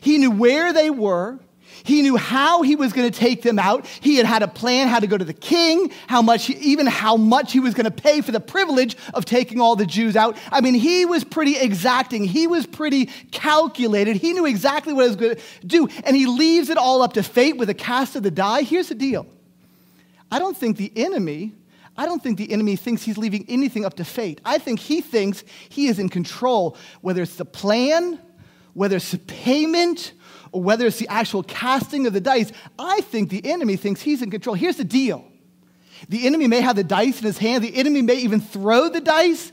He 0.01 0.17
knew 0.17 0.31
where 0.31 0.73
they 0.73 0.89
were. 0.89 1.39
He 1.83 2.01
knew 2.01 2.15
how 2.15 2.61
he 2.61 2.75
was 2.75 2.93
going 2.93 3.11
to 3.11 3.17
take 3.17 3.41
them 3.41 3.59
out. 3.59 3.85
He 3.85 4.15
had 4.15 4.25
had 4.25 4.41
a 4.41 4.47
plan 4.47 4.87
how 4.87 4.99
to 4.99 5.07
go 5.07 5.17
to 5.17 5.25
the 5.25 5.33
king, 5.33 5.91
how 6.07 6.21
much, 6.21 6.49
even 6.49 6.87
how 6.87 7.17
much 7.17 7.51
he 7.51 7.59
was 7.59 7.73
going 7.73 7.85
to 7.85 7.91
pay 7.91 8.21
for 8.21 8.31
the 8.31 8.39
privilege 8.39 8.95
of 9.13 9.25
taking 9.25 9.59
all 9.59 9.75
the 9.75 9.85
Jews 9.85 10.15
out. 10.15 10.37
I 10.51 10.61
mean, 10.61 10.75
he 10.75 11.05
was 11.05 11.25
pretty 11.25 11.57
exacting. 11.57 12.23
He 12.23 12.47
was 12.47 12.65
pretty 12.65 13.07
calculated. 13.31 14.15
He 14.15 14.31
knew 14.31 14.45
exactly 14.45 14.93
what 14.93 15.03
he 15.03 15.09
was 15.09 15.15
going 15.17 15.35
to 15.35 15.67
do. 15.67 15.89
And 16.05 16.15
he 16.15 16.25
leaves 16.25 16.69
it 16.69 16.77
all 16.77 17.01
up 17.01 17.13
to 17.13 17.23
fate 17.23 17.57
with 17.57 17.69
a 17.69 17.73
cast 17.73 18.15
of 18.15 18.23
the 18.23 18.31
die. 18.31 18.63
Here's 18.63 18.89
the 18.89 18.95
deal 18.95 19.25
I 20.31 20.39
don't 20.39 20.55
think 20.55 20.77
the 20.77 20.91
enemy. 20.95 21.53
I 21.95 22.05
don't 22.07 22.23
think 22.23 22.39
the 22.39 22.51
enemy 22.51 22.75
thinks 22.75 23.03
he's 23.03 23.19
leaving 23.19 23.45
anything 23.47 23.85
up 23.85 23.95
to 23.95 24.05
fate. 24.05 24.41
I 24.43 24.57
think 24.57 24.79
he 24.79 25.01
thinks 25.01 25.43
he 25.69 25.87
is 25.87 25.99
in 25.99 26.09
control, 26.09 26.75
whether 27.01 27.21
it's 27.21 27.35
the 27.35 27.45
plan 27.45 28.19
whether 28.73 28.97
it's 28.97 29.11
the 29.11 29.19
payment 29.19 30.13
or 30.51 30.61
whether 30.61 30.85
it's 30.85 30.99
the 30.99 31.07
actual 31.07 31.43
casting 31.43 32.07
of 32.07 32.13
the 32.13 32.21
dice, 32.21 32.51
I 32.77 33.01
think 33.01 33.29
the 33.29 33.45
enemy 33.45 33.75
thinks 33.75 34.01
he's 34.01 34.21
in 34.21 34.31
control. 34.31 34.55
Here's 34.55 34.77
the 34.77 34.83
deal 34.83 35.25
the 36.09 36.27
enemy 36.27 36.47
may 36.47 36.61
have 36.61 36.75
the 36.75 36.83
dice 36.83 37.19
in 37.19 37.25
his 37.25 37.37
hand, 37.37 37.63
the 37.63 37.75
enemy 37.75 38.01
may 38.01 38.15
even 38.15 38.41
throw 38.41 38.89
the 38.89 38.99
dice, 38.99 39.51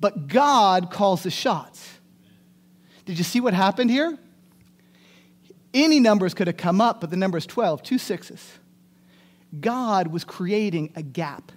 but 0.00 0.28
God 0.28 0.90
calls 0.90 1.22
the 1.22 1.30
shots. 1.30 1.98
Did 3.04 3.18
you 3.18 3.24
see 3.24 3.40
what 3.40 3.54
happened 3.54 3.90
here? 3.90 4.18
Any 5.74 6.00
numbers 6.00 6.34
could 6.34 6.46
have 6.46 6.56
come 6.56 6.80
up, 6.80 7.00
but 7.00 7.10
the 7.10 7.16
number 7.16 7.36
is 7.36 7.46
12, 7.46 7.82
two 7.82 7.98
sixes. 7.98 8.58
God 9.58 10.08
was 10.08 10.24
creating 10.24 10.92
a 10.96 11.02
gap. 11.02 11.52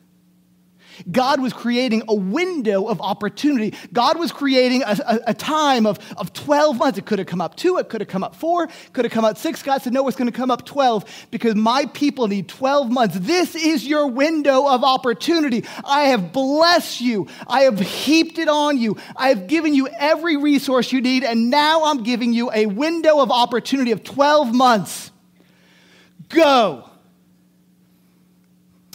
God 1.12 1.42
was 1.42 1.54
creating 1.54 2.04
a 2.08 2.16
window 2.16 2.88
of 2.88 3.02
opportunity. 3.02 3.74
God 3.92 4.18
was 4.18 4.32
creating 4.32 4.84
a, 4.84 4.98
a, 5.06 5.20
a, 5.28 5.34
time 5.34 5.86
of, 5.86 6.00
of 6.18 6.34
12 6.34 6.78
months. 6.78 6.98
It 6.98 7.06
could 7.06 7.20
have 7.20 7.28
come 7.28 7.42
up 7.42 7.56
two, 7.56 7.78
it 7.78 7.90
could 7.90 8.02
have 8.02 8.08
come 8.08 8.24
up 8.24 8.36
four, 8.36 8.68
could 8.94 9.06
have 9.06 9.12
come 9.12 9.26
up 9.26 9.38
six. 9.38 9.62
God 9.64 9.82
said, 9.82 9.94
No, 9.94 10.08
it's 10.08 10.18
going 10.18 10.32
to 10.32 10.38
come 10.38 10.52
up 10.52 10.66
12 10.66 11.28
because 11.32 11.56
my 11.56 11.86
people 11.94 12.28
need 12.28 12.48
12 12.48 12.92
months. 12.92 13.18
This 13.20 13.56
is 13.56 13.86
your 13.86 14.08
window 14.08 14.68
of 14.68 14.84
opportunity. 14.84 15.66
I 15.84 16.04
have 16.06 16.32
blessed 16.32 17.02
you, 17.02 17.28
I 17.48 17.62
have 17.62 17.80
heaped 17.80 18.38
it 18.38 18.48
on 18.48 18.78
you, 18.78 18.98
I 19.16 19.30
have 19.30 19.48
given 19.48 19.74
you 19.74 19.88
every 19.88 20.38
resource 20.38 20.92
you 20.92 21.02
need, 21.02 21.24
and 21.24 21.50
now 21.50 21.86
I'm 21.86 22.04
giving 22.04 22.34
you 22.34 22.52
a 22.54 22.66
window 22.66 23.20
of 23.20 23.32
opportunity 23.32 23.92
of 23.92 24.04
12 24.04 24.54
months. 24.54 25.12
Go. 26.30 26.90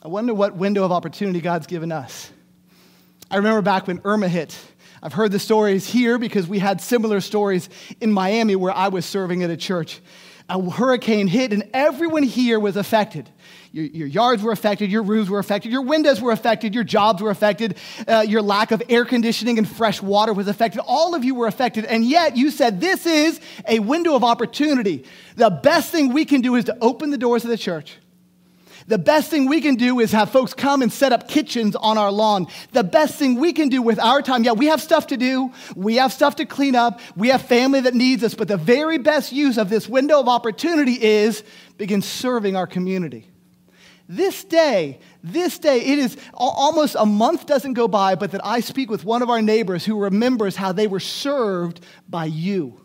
I 0.09 0.11
wonder 0.11 0.33
what 0.33 0.57
window 0.57 0.87
of 0.87 0.90
opportunity 0.90 1.42
God's 1.42 1.66
given 1.66 1.92
us. 1.92 2.31
I 3.31 3.37
remember 3.37 3.61
back 3.61 3.87
when 3.87 4.01
Irma 4.05 4.27
hit. 4.27 4.59
I've 5.03 5.12
heard 5.12 5.33
the 5.33 5.38
stories 5.38 5.87
here 5.87 6.16
because 6.16 6.47
we 6.47 6.59
had 6.59 6.81
similar 6.81 7.21
stories 7.21 7.68
in 8.01 8.11
Miami 8.11 8.57
where 8.57 8.73
I 8.73 8.88
was 8.88 9.05
serving 9.05 9.42
at 9.42 9.51
a 9.51 9.57
church. 9.59 10.01
A 10.49 10.62
hurricane 10.71 11.27
hit, 11.27 11.53
and 11.53 11.68
everyone 11.75 12.23
here 12.23 12.59
was 12.59 12.79
affected. 12.79 13.29
Your, 13.71 13.85
your 13.85 14.07
yards 14.07 14.42
were 14.42 14.51
affected, 14.51 14.90
your 14.90 15.03
roofs 15.03 15.29
were 15.29 15.40
affected, 15.40 15.73
your 15.73 15.83
windows 15.83 16.23
were 16.23 16.33
affected, 16.33 16.75
your 16.75 16.85
jobs 16.85 17.21
were 17.21 17.29
affected, 17.29 17.77
uh, 18.07 18.25
your 18.27 18.40
lack 18.40 18.71
of 18.71 18.83
air 18.88 19.05
conditioning 19.05 19.59
and 19.59 19.68
fresh 19.68 20.01
water 20.01 20.33
was 20.33 20.49
affected. 20.49 20.81
All 20.87 21.14
of 21.14 21.23
you 21.23 21.35
were 21.35 21.49
affected, 21.49 21.85
and 21.85 22.03
yet 22.03 22.35
you 22.35 22.51
said, 22.51 22.81
This 22.81 23.05
is 23.05 23.42
a 23.68 23.81
window 23.81 24.14
of 24.14 24.25
opportunity. 24.25 25.05
The 25.37 25.51
best 25.51 25.92
thing 25.92 26.14
we 26.14 26.25
can 26.25 26.40
do 26.40 26.55
is 26.55 26.64
to 26.64 26.79
open 26.81 27.11
the 27.11 27.18
doors 27.18 27.44
of 27.44 27.51
the 27.51 27.59
church 27.59 27.99
The 28.88 28.98
best 28.98 29.31
thing 29.31 29.46
we 29.46 29.61
can 29.61 29.74
do 29.74 30.01
is 30.01 30.12
have 30.12 30.31
folks 30.31 30.55
come 30.55 30.81
and 30.81 30.90
set 30.90 31.12
up 31.12 31.29
kitchens 31.29 31.77
on 31.77 31.98
our 31.98 32.11
lawn. 32.11 32.46
The 32.72 32.83
best 32.83 33.16
thing 33.16 33.38
we 33.38 33.53
can 33.53 33.68
do 33.68 33.83
with 33.83 33.98
our 33.98 34.22
time, 34.22 34.44
yeah, 34.44 34.53
we 34.53 34.66
have 34.66 34.81
stuff 34.81 35.09
to 35.09 35.18
do, 35.18 35.53
we 35.77 35.96
have 35.96 36.11
stuff 36.11 36.37
to 36.37 36.46
clean 36.46 36.74
up, 36.74 36.98
we 37.14 37.29
have 37.29 37.42
family 37.42 37.83
that 37.83 37.92
needs 37.92 38.24
us, 38.24 38.35
but 38.35 38.48
the 38.48 38.57
very 38.57 38.96
best 38.96 39.31
use 39.31 39.59
of 39.59 39.68
this 39.68 39.90
window 39.90 40.18
of 40.18 40.27
opportunity 40.27 40.94
is 40.94 41.44
begin 41.77 42.01
serving 42.01 42.57
our 42.57 42.66
community. 42.66 43.29
This 44.09 44.42
day, 44.42 45.01
this 45.22 45.59
day, 45.59 45.81
it 45.83 45.98
is 45.98 46.16
almost 46.33 46.96
a 46.98 47.05
month 47.05 47.44
doesn't 47.44 47.74
go 47.74 47.88
by, 47.88 48.14
but 48.14 48.31
that 48.31 48.40
I 48.42 48.61
speak 48.61 48.88
with 48.88 49.05
one 49.05 49.20
of 49.20 49.29
our 49.29 49.42
neighbors 49.42 49.85
who 49.85 50.01
remembers 50.01 50.57
how 50.57 50.72
they 50.72 50.87
were 50.87 50.98
served 50.98 51.85
by 52.09 52.24
you 52.24 52.81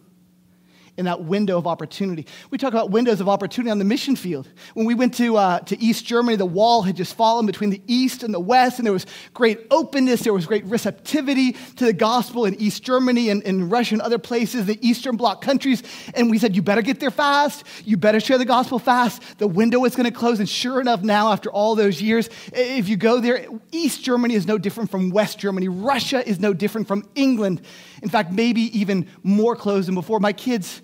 in 0.98 1.06
that 1.06 1.24
window 1.24 1.58
of 1.58 1.66
opportunity. 1.66 2.28
We 2.52 2.58
talk 2.58 2.72
about 2.72 2.92
windows 2.92 3.20
of 3.20 3.28
opportunity 3.28 3.72
on 3.72 3.80
the 3.80 3.86
mission 3.86 4.16
field. 4.16 4.48
When 4.76 4.86
we 4.86 4.94
went 4.94 5.16
to, 5.16 5.38
uh, 5.38 5.60
to 5.62 5.80
East 5.82 6.06
Germany, 6.06 6.36
the 6.36 6.46
wall 6.46 6.84
had 6.84 6.96
just 6.96 7.16
fallen 7.16 7.46
between 7.46 7.72
the 7.72 7.82
East 7.88 8.22
and 8.22 8.34
the 8.34 8.40
West, 8.40 8.78
and 8.78 8.86
there 8.86 8.94
was 8.94 9.08
great 9.34 9.66
openness, 9.72 10.22
there 10.22 10.34
was 10.34 10.46
great 10.46 10.66
receptivity 10.66 11.54
to 11.54 11.86
the 11.86 11.94
gospel 11.94 12.46
in 12.46 12.54
East 12.56 12.84
Germany 12.84 13.30
and 13.30 13.42
in 13.44 13.70
Russia 13.70 13.96
and 13.96 14.02
other 14.02 14.20
places, 14.20 14.66
the 14.66 14.78
Eastern 14.88 15.18
Bloc 15.18 15.42
countries. 15.42 15.82
And 16.14 16.30
we 16.30 16.38
said, 16.38 16.56
You 16.56 16.62
better 16.62 16.84
get 16.84 17.00
there 17.00 17.12
fast, 17.12 17.64
you 17.86 17.98
better 17.98 18.20
share 18.20 18.38
the 18.38 18.46
gospel 18.46 18.78
fast. 18.78 19.40
The 19.40 19.48
window 19.48 19.84
is 19.86 19.96
going 19.96 20.10
to 20.10 20.18
close. 20.18 20.40
And 20.40 20.50
sure 20.50 20.80
enough, 20.80 21.02
now, 21.02 21.32
after 21.32 21.52
all 21.52 21.76
those 21.76 22.02
years, 22.02 22.30
if 22.54 22.88
you 22.88 22.98
go 22.98 23.20
there, 23.20 23.48
East 23.72 24.04
Germany 24.04 24.36
is 24.36 24.46
no 24.46 24.58
different 24.60 24.92
from 24.92 25.10
West 25.10 25.40
Germany, 25.40 25.68
Russia 25.70 26.28
is 26.28 26.40
no 26.40 26.54
different 26.54 26.88
from 26.88 27.08
England. 27.16 27.62
In 28.04 28.10
fact, 28.10 28.34
maybe 28.34 28.62
even 28.78 29.08
more 29.24 29.56
closed 29.56 29.88
than 29.88 29.96
before. 29.96 30.20
My 30.20 30.34
kids, 30.34 30.82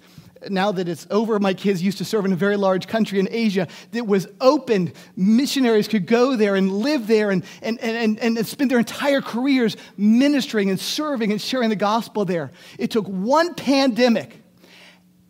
now 0.47 0.71
that 0.71 0.87
it's 0.87 1.05
over, 1.11 1.37
my 1.37 1.53
kids 1.53 1.83
used 1.83 1.97
to 1.97 2.05
serve 2.05 2.23
in 2.23 2.31
a 2.31 2.35
very 2.37 2.55
large 2.55 2.87
country 2.87 3.19
in 3.19 3.27
Asia 3.29 3.67
that 3.91 4.07
was 4.07 4.25
open. 4.39 4.93
Missionaries 5.17 5.89
could 5.89 6.07
go 6.07 6.37
there 6.37 6.55
and 6.55 6.71
live 6.71 7.07
there 7.07 7.29
and, 7.29 7.43
and, 7.61 7.77
and, 7.81 8.17
and 8.19 8.47
spend 8.47 8.71
their 8.71 8.79
entire 8.79 9.19
careers 9.19 9.75
ministering 9.97 10.69
and 10.69 10.79
serving 10.79 11.33
and 11.33 11.41
sharing 11.41 11.69
the 11.69 11.75
gospel 11.75 12.23
there. 12.23 12.51
It 12.77 12.89
took 12.89 13.05
one 13.05 13.53
pandemic, 13.53 14.41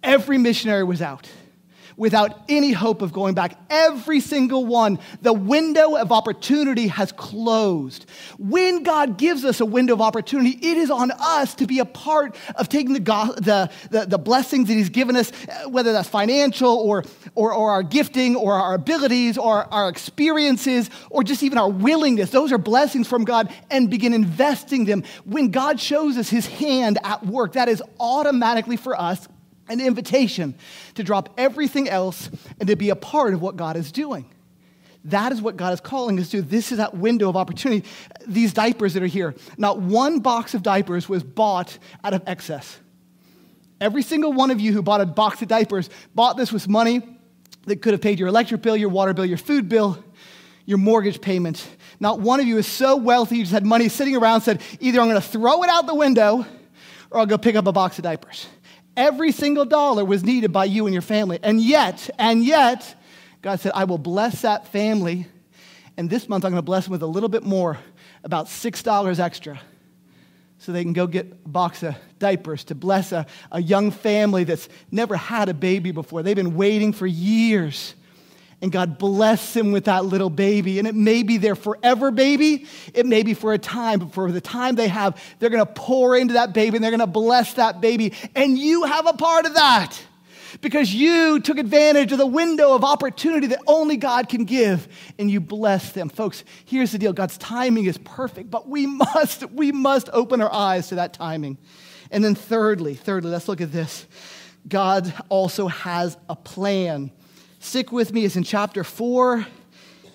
every 0.04 0.38
missionary 0.38 0.84
was 0.84 1.02
out 1.02 1.28
without 2.00 2.40
any 2.48 2.72
hope 2.72 3.02
of 3.02 3.12
going 3.12 3.36
back. 3.36 3.60
Every 3.70 4.22
single 4.22 4.66
one, 4.66 5.00
the 5.22 5.34
window 5.34 5.98
of 5.98 6.14
opportunity 6.14 6.88
has 6.88 7.12
closed. 7.12 8.06
When 8.40 8.84
God 8.84 9.18
gives 9.18 9.44
us 9.44 9.60
a 9.60 9.66
window 9.66 9.96
of 9.96 10.02
opportunity, 10.02 10.52
it 10.52 10.78
is 10.78 10.90
on 10.90 11.12
us 11.12 11.54
to 11.56 11.68
be 11.68 11.80
a 11.80 11.86
part 11.86 12.38
of 12.56 12.70
taking 12.70 12.94
the, 12.94 13.02
the, 13.02 13.70
the, 13.92 14.06
the 14.06 14.18
blessings 14.18 14.70
that 14.70 14.76
He's 14.76 14.90
given 14.90 15.18
us, 15.18 15.32
uh, 15.50 15.70
whether 15.70 15.92
that's 15.92 16.08
financial 16.08 16.72
or, 16.72 17.04
or, 17.36 17.54
or 17.54 17.72
our 17.72 17.84
gifting 17.84 18.38
or 18.38 18.54
our 18.54 18.76
abilities 18.76 19.38
or 19.38 19.72
our 19.74 19.90
experiences 19.90 20.90
or 21.10 21.22
just 21.22 21.44
even 21.44 21.58
our 21.58 21.70
willingness. 21.70 22.30
Those 22.30 22.54
are 22.54 22.58
blessings 22.58 23.10
from 23.10 23.26
God 23.26 23.54
and 23.70 23.90
begin 23.90 24.14
investing 24.14 24.86
them. 24.86 25.04
When 25.26 25.52
God 25.52 25.82
shows 25.82 26.18
us 26.18 26.30
His 26.30 26.48
hand 26.48 26.98
at 27.04 27.26
work, 27.26 27.54
that 27.54 27.68
is 27.68 27.84
automatically 28.00 28.78
for 28.78 29.00
us 29.00 29.28
an 29.70 29.80
invitation 29.80 30.56
to 30.96 31.04
drop 31.04 31.34
everything 31.38 31.88
else 31.88 32.30
and 32.60 32.68
to 32.68 32.76
be 32.76 32.90
a 32.90 32.96
part 32.96 33.34
of 33.34 33.42
what 33.42 33.56
God 33.56 33.76
is 33.78 33.92
doing. 33.92 34.26
That 35.06 35.32
is 35.32 35.42
what 35.42 35.56
God 35.56 35.74
is 35.74 35.80
calling 35.80 36.20
us 36.20 36.30
to. 36.32 36.42
This 36.42 36.72
is 36.72 36.80
that 36.80 36.96
window 36.96 37.30
of 37.30 37.38
opportunity. 37.38 37.88
These 38.28 38.54
diapers 38.54 38.96
that 38.96 39.04
are 39.04 39.08
here, 39.08 39.34
not 39.58 39.80
one 39.80 40.20
box 40.20 40.54
of 40.54 40.64
diapers 40.64 41.08
was 41.08 41.24
bought 41.24 41.78
out 42.04 42.14
of 42.14 42.24
excess. 42.28 42.80
Every 43.80 44.02
single 44.02 44.34
one 44.34 44.52
of 44.52 44.60
you 44.60 44.74
who 44.74 44.82
bought 44.82 45.00
a 45.00 45.06
box 45.06 45.42
of 45.42 45.48
diapers 45.48 45.90
bought 46.14 46.36
this 46.36 46.52
with 46.52 46.68
money 46.68 47.02
that 47.66 47.82
could 47.82 47.94
have 47.94 48.02
paid 48.02 48.20
your 48.20 48.28
electric 48.28 48.62
bill, 48.62 48.76
your 48.76 48.90
water 48.90 49.14
bill, 49.14 49.26
your 49.26 49.38
food 49.38 49.70
bill, 49.70 50.04
your 50.66 50.78
mortgage 50.78 51.22
payment. 51.22 51.66
Not 52.00 52.20
one 52.20 52.42
of 52.42 52.46
you 52.46 52.58
is 52.58 52.68
so 52.68 52.98
wealthy 52.98 53.38
you 53.38 53.44
just 53.44 53.54
had 53.54 53.66
money 53.66 53.88
sitting 53.88 54.16
around 54.16 54.42
said, 54.42 54.62
either 54.82 55.00
I'm 55.00 55.08
going 55.08 55.22
to 55.22 55.28
throw 55.28 55.64
it 55.64 55.70
out 55.70 55.88
the 55.88 55.96
window 55.96 56.46
or 57.10 57.20
I'll 57.20 57.26
go 57.26 57.38
pick 57.38 57.56
up 57.56 57.68
a 57.68 57.72
box 57.72 57.98
of 57.98 58.04
diapers. 58.04 58.48
Every 59.00 59.32
single 59.32 59.64
dollar 59.64 60.04
was 60.04 60.26
needed 60.26 60.52
by 60.52 60.66
you 60.66 60.86
and 60.86 60.94
your 60.94 61.02
family. 61.02 61.40
And 61.42 61.62
yet, 61.62 62.10
and 62.20 62.44
yet, 62.44 63.02
God 63.42 63.62
said, 63.62 63.72
I 63.74 63.86
will 63.86 63.98
bless 63.98 64.42
that 64.42 64.68
family. 64.68 65.26
And 65.96 66.10
this 66.10 66.28
month, 66.28 66.44
I'm 66.44 66.52
going 66.52 66.58
to 66.58 66.66
bless 66.66 66.84
them 66.84 66.92
with 66.92 67.02
a 67.02 67.08
little 67.08 67.30
bit 67.30 67.44
more, 67.44 67.78
about 68.26 68.48
$6 68.48 69.20
extra, 69.20 69.62
so 70.58 70.74
they 70.74 70.84
can 70.84 70.92
go 70.92 71.08
get 71.08 71.32
a 71.32 71.48
box 71.48 71.82
of 71.82 71.96
diapers 72.20 72.66
to 72.66 72.76
bless 72.76 73.14
a, 73.14 73.26
a 73.54 73.62
young 73.62 73.92
family 73.92 74.44
that's 74.44 74.68
never 74.92 75.16
had 75.16 75.48
a 75.48 75.54
baby 75.54 75.92
before. 75.92 76.22
They've 76.22 76.36
been 76.36 76.58
waiting 76.58 76.92
for 76.92 77.08
years 77.08 77.96
and 78.62 78.72
God 78.72 78.98
bless 78.98 79.56
him 79.56 79.72
with 79.72 79.86
that 79.86 80.06
little 80.06 80.30
baby. 80.30 80.80
And 80.80 80.88
it 80.88 80.96
may 80.96 81.24
be 81.24 81.38
their 81.38 81.56
forever 81.56 82.12
baby, 82.12 82.66
it 82.94 83.06
may 83.06 83.24
be 83.24 83.34
for 83.34 83.54
a 83.54 83.58
time, 83.58 84.00
but 84.00 84.14
for 84.14 84.32
the 84.32 84.42
time 84.42 84.76
they 84.76 84.88
have, 84.88 85.22
they're 85.40 85.50
gonna 85.50 85.66
pour 85.66 86.18
into 86.18 86.34
that 86.34 86.54
baby 86.54 86.78
and 86.78 86.84
they're 86.84 86.92
gonna 86.92 87.08
bless 87.08 87.54
that 87.54 87.82
baby. 87.82 88.14
And 88.36 88.58
you 88.58 88.84
have 88.84 89.08
a 89.08 89.14
part 89.14 89.46
of 89.46 89.54
that 89.56 90.00
because 90.62 90.94
you 90.94 91.40
took 91.40 91.58
advantage 91.58 92.12
of 92.12 92.18
the 92.18 92.26
window 92.26 92.74
of 92.74 92.84
opportunity 92.84 93.48
that 93.48 93.62
only 93.68 93.98
God 93.98 94.30
can 94.30 94.46
give 94.46 94.88
and 95.18 95.30
you 95.30 95.40
bless 95.40 95.92
them. 95.92 96.10
Folks, 96.10 96.44
here's 96.66 96.92
the 96.92 96.98
deal 96.98 97.14
God's 97.14 97.38
timing 97.38 97.86
is 97.86 97.98
perfect, 98.00 98.50
but 98.50 98.68
we 98.68 98.86
must, 99.16 99.50
we 99.52 99.72
must 99.72 100.10
open 100.14 100.42
our 100.42 100.52
eyes 100.52 100.88
to 100.90 100.96
that 100.96 101.14
timing. 101.14 101.58
And 102.12 102.24
then, 102.24 102.34
thirdly, 102.34 102.96
thirdly, 102.96 103.30
let's 103.30 103.48
look 103.48 103.62
at 103.62 103.72
this. 103.72 104.08
God 104.68 105.14
also 105.30 105.68
has 105.68 106.18
a 106.28 106.36
plan 106.36 107.12
Stick 107.60 107.92
with 107.92 108.14
me, 108.14 108.24
it's 108.24 108.38
in 108.38 108.44
chapter 108.44 108.86
4. 108.86 109.46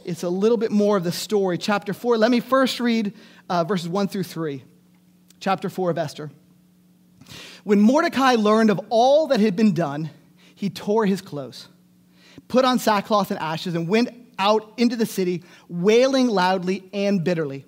It's 0.07 0.23
a 0.23 0.29
little 0.31 0.57
bit 0.57 0.71
more 0.71 0.97
of 0.97 1.05
the 1.05 1.13
story. 1.13 1.59
Chapter 1.59 1.93
4, 1.93 2.17
let 2.17 2.31
me 2.31 2.41
first 2.41 2.81
read 2.81 3.13
uh, 3.51 3.65
verses 3.65 3.89
1 3.89 4.09
through 4.09 4.23
3. 4.23 4.65
Chapter 5.41 5.69
4 5.69 5.91
of 5.91 5.99
Esther. 5.99 6.31
When 7.63 7.81
Mordecai 7.81 8.37
learned 8.37 8.71
of 8.71 8.81
all 8.89 9.27
that 9.29 9.41
had 9.41 9.57
been 9.57 9.75
done, 9.75 10.11
he 10.55 10.71
tore 10.71 11.05
his 11.05 11.21
clothes, 11.21 11.69
put 12.49 12.65
on 12.65 12.79
sackcloth 12.79 13.31
and 13.31 13.39
ashes, 13.39 13.75
and 13.75 13.89
went 13.89 14.09
out 14.39 14.73
into 14.79 14.97
the 14.97 15.07
city, 15.07 15.45
wailing 15.69 16.29
loudly 16.29 16.89
and 16.95 17.23
bitterly. 17.23 17.67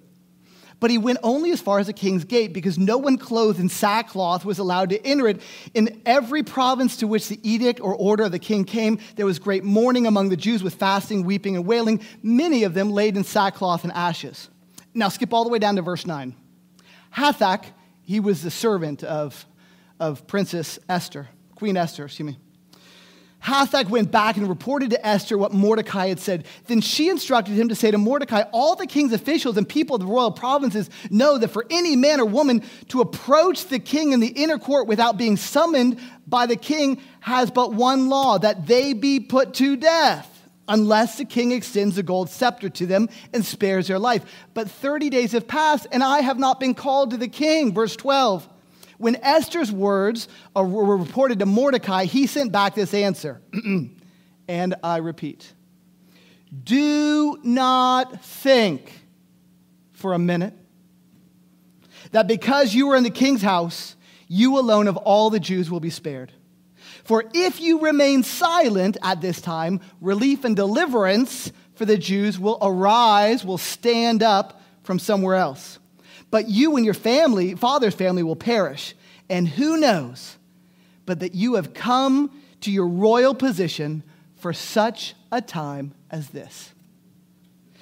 But 0.78 0.90
he 0.90 0.98
went 0.98 1.18
only 1.22 1.52
as 1.52 1.60
far 1.60 1.78
as 1.78 1.86
the 1.86 1.94
king's 1.94 2.24
gate 2.24 2.52
because 2.52 2.78
no 2.78 2.98
one 2.98 3.16
clothed 3.16 3.58
in 3.58 3.68
sackcloth 3.68 4.44
was 4.44 4.58
allowed 4.58 4.90
to 4.90 5.06
enter 5.06 5.26
it. 5.26 5.40
In 5.72 6.02
every 6.04 6.42
province 6.42 6.98
to 6.98 7.06
which 7.06 7.28
the 7.28 7.40
edict 7.42 7.80
or 7.80 7.94
order 7.94 8.24
of 8.24 8.32
the 8.32 8.38
king 8.38 8.64
came, 8.64 8.98
there 9.16 9.24
was 9.24 9.38
great 9.38 9.64
mourning 9.64 10.06
among 10.06 10.28
the 10.28 10.36
Jews 10.36 10.62
with 10.62 10.74
fasting, 10.74 11.24
weeping, 11.24 11.56
and 11.56 11.66
wailing, 11.66 12.02
many 12.22 12.64
of 12.64 12.74
them 12.74 12.90
laid 12.90 13.16
in 13.16 13.24
sackcloth 13.24 13.84
and 13.84 13.92
ashes. 13.92 14.50
Now 14.92 15.08
skip 15.08 15.32
all 15.32 15.44
the 15.44 15.50
way 15.50 15.58
down 15.58 15.76
to 15.76 15.82
verse 15.82 16.06
9. 16.06 16.34
Hathach, 17.14 17.64
he 18.02 18.20
was 18.20 18.42
the 18.42 18.50
servant 18.50 19.02
of, 19.02 19.46
of 19.98 20.26
Princess 20.26 20.78
Esther, 20.88 21.28
Queen 21.54 21.78
Esther, 21.78 22.04
excuse 22.04 22.26
me. 22.26 22.38
Hathach 23.46 23.88
went 23.88 24.10
back 24.10 24.36
and 24.36 24.48
reported 24.48 24.90
to 24.90 25.06
Esther 25.06 25.38
what 25.38 25.52
Mordecai 25.52 26.08
had 26.08 26.18
said. 26.18 26.46
Then 26.66 26.80
she 26.80 27.08
instructed 27.08 27.54
him 27.54 27.68
to 27.68 27.76
say 27.76 27.92
to 27.92 27.98
Mordecai, 27.98 28.42
All 28.52 28.74
the 28.74 28.88
king's 28.88 29.12
officials 29.12 29.56
and 29.56 29.68
people 29.68 29.94
of 29.94 30.00
the 30.00 30.06
royal 30.08 30.32
provinces 30.32 30.90
know 31.10 31.38
that 31.38 31.48
for 31.48 31.64
any 31.70 31.94
man 31.94 32.18
or 32.18 32.24
woman 32.24 32.64
to 32.88 33.00
approach 33.00 33.66
the 33.66 33.78
king 33.78 34.10
in 34.10 34.18
the 34.18 34.26
inner 34.26 34.58
court 34.58 34.88
without 34.88 35.16
being 35.16 35.36
summoned 35.36 36.00
by 36.26 36.46
the 36.46 36.56
king 36.56 37.00
has 37.20 37.52
but 37.52 37.72
one 37.72 38.08
law 38.08 38.36
that 38.36 38.66
they 38.66 38.92
be 38.92 39.20
put 39.20 39.54
to 39.54 39.76
death 39.76 40.32
unless 40.66 41.16
the 41.18 41.24
king 41.24 41.52
extends 41.52 41.96
a 41.98 42.02
gold 42.02 42.28
scepter 42.28 42.68
to 42.68 42.84
them 42.84 43.08
and 43.32 43.44
spares 43.44 43.86
their 43.86 44.00
life. 44.00 44.24
But 44.54 44.68
30 44.68 45.08
days 45.08 45.30
have 45.30 45.46
passed, 45.46 45.86
and 45.92 46.02
I 46.02 46.20
have 46.20 46.40
not 46.40 46.58
been 46.58 46.74
called 46.74 47.12
to 47.12 47.16
the 47.16 47.28
king. 47.28 47.72
Verse 47.72 47.94
12. 47.94 48.48
When 48.98 49.16
Esther's 49.16 49.70
words 49.70 50.28
were 50.54 50.96
reported 50.96 51.38
to 51.40 51.46
Mordecai, 51.46 52.04
he 52.04 52.26
sent 52.26 52.52
back 52.52 52.74
this 52.74 52.94
answer. 52.94 53.40
and 54.48 54.74
I 54.82 54.98
repeat 54.98 55.52
Do 56.64 57.38
not 57.42 58.24
think 58.24 58.92
for 59.92 60.12
a 60.12 60.18
minute 60.18 60.54
that 62.12 62.26
because 62.26 62.74
you 62.74 62.90
are 62.90 62.96
in 62.96 63.02
the 63.02 63.10
king's 63.10 63.42
house, 63.42 63.96
you 64.28 64.58
alone 64.58 64.88
of 64.88 64.96
all 64.96 65.30
the 65.30 65.40
Jews 65.40 65.70
will 65.70 65.80
be 65.80 65.90
spared. 65.90 66.32
For 67.04 67.24
if 67.34 67.60
you 67.60 67.80
remain 67.80 68.22
silent 68.22 68.96
at 69.02 69.20
this 69.20 69.40
time, 69.40 69.80
relief 70.00 70.44
and 70.44 70.56
deliverance 70.56 71.52
for 71.74 71.84
the 71.84 71.96
Jews 71.96 72.38
will 72.38 72.58
arise, 72.60 73.44
will 73.44 73.58
stand 73.58 74.22
up 74.22 74.60
from 74.82 74.98
somewhere 74.98 75.36
else. 75.36 75.78
But 76.36 76.50
you 76.50 76.76
and 76.76 76.84
your 76.84 76.92
family, 76.92 77.54
father's 77.54 77.94
family, 77.94 78.22
will 78.22 78.36
perish. 78.36 78.94
And 79.30 79.48
who 79.48 79.78
knows 79.78 80.36
but 81.06 81.20
that 81.20 81.34
you 81.34 81.54
have 81.54 81.72
come 81.72 82.30
to 82.60 82.70
your 82.70 82.86
royal 82.86 83.34
position 83.34 84.02
for 84.34 84.52
such 84.52 85.14
a 85.32 85.40
time 85.40 85.94
as 86.10 86.28
this? 86.28 86.74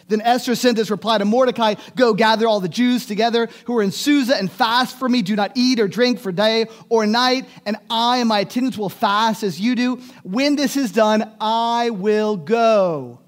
Then 0.07 0.21
Esther 0.21 0.55
sent 0.55 0.77
this 0.77 0.89
reply 0.89 1.19
to 1.19 1.25
Mordecai 1.25 1.75
Go 1.97 2.15
gather 2.15 2.47
all 2.47 2.61
the 2.61 2.69
Jews 2.69 3.07
together 3.07 3.49
who 3.65 3.77
are 3.77 3.83
in 3.83 3.91
Susa 3.91 4.37
and 4.37 4.49
fast 4.49 5.01
for 5.01 5.09
me. 5.09 5.23
Do 5.23 5.35
not 5.35 5.51
eat 5.57 5.81
or 5.81 5.89
drink 5.89 6.21
for 6.21 6.31
day 6.31 6.67
or 6.89 7.09
night, 7.09 7.49
and 7.67 7.77
I 7.91 8.19
and 8.19 8.29
my 8.29 8.39
attendants 8.39 8.79
will 8.79 8.89
fast 8.89 9.43
as 9.43 9.61
you 9.61 9.75
do. 9.75 9.97
When 10.23 10.55
this 10.55 10.77
is 10.77 10.93
done, 10.93 11.29
I 11.41 11.91
will 11.91 12.37
go 12.37 13.19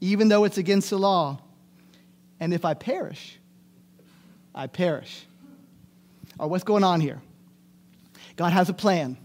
even 0.00 0.28
though 0.28 0.44
it's 0.44 0.56
against 0.56 0.88
the 0.88 0.98
law. 0.98 1.42
And 2.40 2.54
if 2.54 2.64
I 2.64 2.72
perish, 2.72 3.38
I 4.56 4.66
perish. 4.66 5.26
Or 6.38 6.48
what's 6.48 6.64
going 6.64 6.82
on 6.82 7.00
here? 7.00 7.20
God 8.36 8.52
has 8.52 8.68
a 8.68 8.74
plan. 8.74 9.18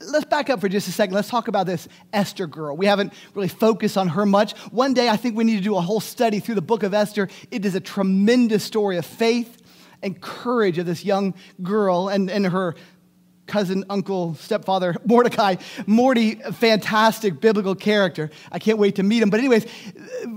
Let's 0.00 0.26
back 0.26 0.48
up 0.48 0.60
for 0.60 0.68
just 0.68 0.86
a 0.86 0.92
second. 0.92 1.14
Let's 1.14 1.28
talk 1.28 1.48
about 1.48 1.66
this 1.66 1.88
Esther 2.12 2.46
girl. 2.46 2.76
We 2.76 2.86
haven't 2.86 3.12
really 3.34 3.48
focused 3.48 3.96
on 3.96 4.08
her 4.08 4.24
much. 4.24 4.52
One 4.70 4.94
day, 4.94 5.08
I 5.08 5.16
think 5.16 5.36
we 5.36 5.42
need 5.42 5.56
to 5.56 5.62
do 5.62 5.76
a 5.76 5.80
whole 5.80 6.00
study 6.00 6.38
through 6.38 6.54
the 6.54 6.62
book 6.62 6.82
of 6.84 6.94
Esther. 6.94 7.28
It 7.50 7.64
is 7.64 7.74
a 7.74 7.80
tremendous 7.80 8.62
story 8.62 8.96
of 8.96 9.06
faith 9.06 9.60
and 10.02 10.20
courage 10.20 10.78
of 10.78 10.86
this 10.86 11.04
young 11.04 11.34
girl 11.62 12.08
and, 12.08 12.30
and 12.30 12.46
her 12.46 12.76
cousin, 13.46 13.84
uncle, 13.90 14.34
stepfather, 14.34 14.94
Mordecai. 15.04 15.56
Morty, 15.86 16.36
fantastic 16.36 17.40
biblical 17.40 17.74
character. 17.74 18.30
I 18.52 18.60
can't 18.60 18.78
wait 18.78 18.96
to 18.96 19.02
meet 19.02 19.22
him. 19.22 19.30
But, 19.30 19.40
anyways, 19.40 19.66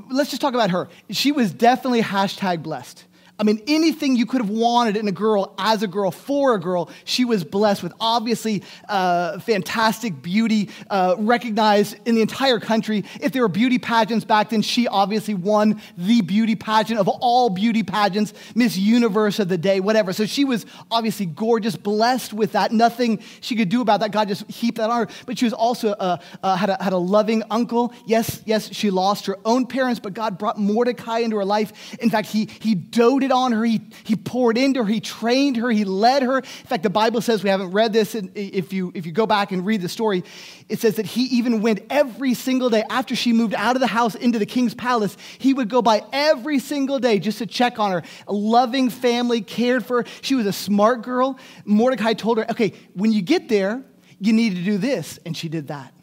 let's 0.10 0.32
just 0.32 0.42
talk 0.42 0.56
about 0.56 0.72
her. 0.72 0.90
She 1.12 1.32
was 1.32 1.54
definitely 1.54 2.02
hashtag 2.02 2.64
blessed. 2.64 3.06
I 3.42 3.44
mean, 3.44 3.60
anything 3.66 4.16
you 4.16 4.28
could 4.28 4.40
have 4.40 4.52
wanted 4.52 4.96
in 4.96 5.08
a 5.08 5.12
girl 5.12 5.56
as 5.58 5.82
a 5.82 5.88
girl 5.88 6.12
for 6.12 6.54
a 6.54 6.60
girl, 6.60 6.92
she 7.06 7.26
was 7.26 7.44
blessed 7.44 7.82
with. 7.82 7.92
Obviously, 8.00 8.62
uh, 8.88 9.40
fantastic 9.40 10.22
beauty, 10.22 10.70
uh, 10.92 11.16
recognized 11.18 11.96
in 12.06 12.14
the 12.14 12.22
entire 12.22 12.60
country. 12.60 13.04
If 13.20 13.32
there 13.32 13.42
were 13.42 13.48
beauty 13.48 13.80
pageants 13.80 14.26
back 14.26 14.52
then, 14.52 14.62
she 14.62 14.88
obviously 14.88 15.34
won 15.34 15.82
the 15.98 16.22
beauty 16.22 16.54
pageant 16.54 17.00
of 17.00 17.08
all 17.08 17.50
beauty 17.50 17.82
pageants, 17.82 18.32
Miss 18.54 18.78
Universe 18.78 19.40
of 19.40 19.50
the 19.50 19.58
day, 19.58 19.80
whatever. 19.80 20.14
So 20.14 20.28
she 20.28 20.46
was 20.46 20.68
obviously 20.92 21.26
gorgeous, 21.26 21.76
blessed 21.76 22.34
with 22.34 22.52
that. 22.52 22.72
Nothing 22.72 23.24
she 23.40 23.56
could 23.56 23.70
do 23.70 23.82
about 23.82 24.02
that. 24.02 24.12
God 24.12 24.28
just 24.28 24.48
heaped 24.52 24.78
that 24.78 24.92
on 24.92 25.08
her. 25.08 25.14
But 25.26 25.40
she 25.40 25.46
was 25.46 25.54
also 25.54 25.94
uh, 25.94 26.18
uh 26.44 26.56
had, 26.56 26.70
a, 26.70 26.84
had 26.84 26.94
a 26.94 26.98
loving 26.98 27.42
uncle. 27.50 27.92
Yes, 28.06 28.44
yes, 28.46 28.72
she 28.72 28.92
lost 28.92 29.26
her 29.26 29.40
own 29.46 29.66
parents, 29.66 30.00
but 30.00 30.14
God 30.14 30.38
brought 30.38 30.60
Mordecai 30.60 31.20
into 31.20 31.38
her 31.38 31.46
life. 31.46 31.98
In 32.00 32.12
fact, 32.12 32.28
he, 32.28 32.48
he 32.60 32.76
doted 32.76 33.31
on 33.32 33.52
her, 33.52 33.64
he, 33.64 33.82
he 34.04 34.16
poured 34.16 34.58
into 34.58 34.84
her, 34.84 34.90
he 34.90 35.00
trained 35.00 35.58
her, 35.58 35.70
he 35.70 35.86
led 35.86 36.24
her. 36.24 36.38
In 36.38 36.44
fact, 36.44 36.84
the 36.84 36.90
Bible 36.90 37.22
says, 37.22 37.44
we 37.44 37.50
haven't 37.50 37.72
read 37.72 37.94
this, 37.94 38.16
if 38.16 38.74
you, 38.74 38.92
if 38.94 39.06
you 39.06 39.12
go 39.12 39.26
back 39.26 39.52
and 39.52 39.66
read 39.66 39.82
the 39.82 39.90
story, 39.90 40.24
it 40.70 40.80
says 40.80 40.96
that 40.96 41.06
he 41.06 41.24
even 41.38 41.62
went 41.62 41.82
every 41.90 42.34
single 42.34 42.70
day 42.70 42.84
after 42.90 43.16
she 43.16 43.34
moved 43.34 43.56
out 43.56 43.76
of 43.76 43.80
the 43.80 43.88
house 43.88 44.16
into 44.16 44.38
the 44.38 44.46
king's 44.46 44.74
palace. 44.74 45.18
He 45.38 45.54
would 45.54 45.70
go 45.70 45.82
by 45.82 46.04
every 46.12 46.60
single 46.60 47.00
day 47.00 47.20
just 47.20 47.40
to 47.40 47.46
check 47.46 47.80
on 47.80 47.92
her. 47.92 48.04
A 48.28 48.34
loving 48.34 48.90
family, 48.90 49.42
cared 49.42 49.86
for 49.86 50.04
her. 50.04 50.10
She 50.22 50.36
was 50.36 50.46
a 50.46 50.54
smart 50.54 51.02
girl. 51.02 51.40
Mordecai 51.66 52.14
told 52.14 52.38
her, 52.38 52.50
okay, 52.52 52.74
when 52.94 53.12
you 53.12 53.22
get 53.22 53.50
there, 53.50 53.84
you 54.20 54.34
need 54.34 54.56
to 54.56 54.64
do 54.64 54.78
this. 54.78 55.20
And 55.26 55.36
she 55.36 55.50
did 55.50 55.70
that. 55.70 55.94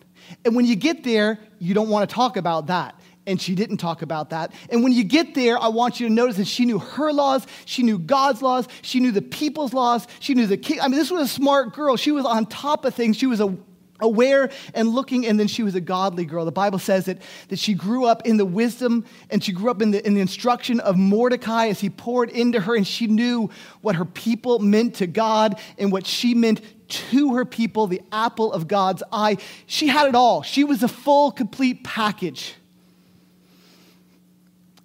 And 0.44 0.54
when 0.54 0.66
you 0.66 0.76
get 0.76 1.04
there, 1.04 1.38
you 1.58 1.74
don't 1.74 1.88
want 1.88 2.08
to 2.08 2.14
talk 2.14 2.36
about 2.36 2.66
that 2.66 2.97
and 3.28 3.40
she 3.40 3.54
didn't 3.54 3.76
talk 3.76 4.02
about 4.02 4.30
that. 4.30 4.52
And 4.70 4.82
when 4.82 4.92
you 4.92 5.04
get 5.04 5.34
there, 5.34 5.58
I 5.58 5.68
want 5.68 6.00
you 6.00 6.08
to 6.08 6.12
notice 6.12 6.36
that 6.38 6.46
she 6.46 6.64
knew 6.64 6.78
her 6.78 7.12
laws, 7.12 7.46
she 7.66 7.82
knew 7.82 7.98
God's 7.98 8.42
laws, 8.42 8.66
she 8.82 8.98
knew 8.98 9.12
the 9.12 9.22
people's 9.22 9.72
laws, 9.74 10.08
she 10.18 10.34
knew 10.34 10.46
the 10.46 10.56
king. 10.56 10.80
I 10.80 10.88
mean, 10.88 10.98
this 10.98 11.10
was 11.10 11.22
a 11.22 11.32
smart 11.32 11.74
girl. 11.74 11.96
She 11.96 12.10
was 12.10 12.24
on 12.24 12.46
top 12.46 12.84
of 12.84 12.94
things. 12.94 13.16
She 13.16 13.26
was 13.26 13.40
a, 13.40 13.54
aware 14.00 14.50
and 14.74 14.88
looking, 14.88 15.26
and 15.26 15.38
then 15.38 15.46
she 15.46 15.62
was 15.62 15.74
a 15.74 15.80
godly 15.80 16.24
girl. 16.24 16.44
The 16.44 16.52
Bible 16.52 16.78
says 16.78 17.04
that, 17.04 17.18
that 17.48 17.58
she 17.58 17.74
grew 17.74 18.06
up 18.06 18.26
in 18.26 18.38
the 18.38 18.46
wisdom 18.46 19.04
and 19.30 19.42
she 19.44 19.52
grew 19.52 19.70
up 19.70 19.82
in 19.82 19.90
the, 19.90 20.04
in 20.06 20.14
the 20.14 20.20
instruction 20.20 20.80
of 20.80 20.96
Mordecai 20.96 21.66
as 21.66 21.80
he 21.80 21.90
poured 21.90 22.30
into 22.30 22.60
her, 22.60 22.74
and 22.74 22.86
she 22.86 23.06
knew 23.06 23.50
what 23.82 23.96
her 23.96 24.04
people 24.06 24.58
meant 24.58 24.96
to 24.96 25.06
God 25.06 25.60
and 25.76 25.92
what 25.92 26.06
she 26.06 26.34
meant 26.34 26.60
to 26.88 27.34
her 27.34 27.44
people, 27.44 27.86
the 27.86 28.00
apple 28.10 28.52
of 28.52 28.66
God's 28.66 29.02
eye. 29.12 29.36
She 29.66 29.88
had 29.88 30.08
it 30.08 30.14
all. 30.14 30.42
She 30.42 30.64
was 30.64 30.82
a 30.82 30.88
full, 30.88 31.30
complete 31.30 31.84
package. 31.84 32.54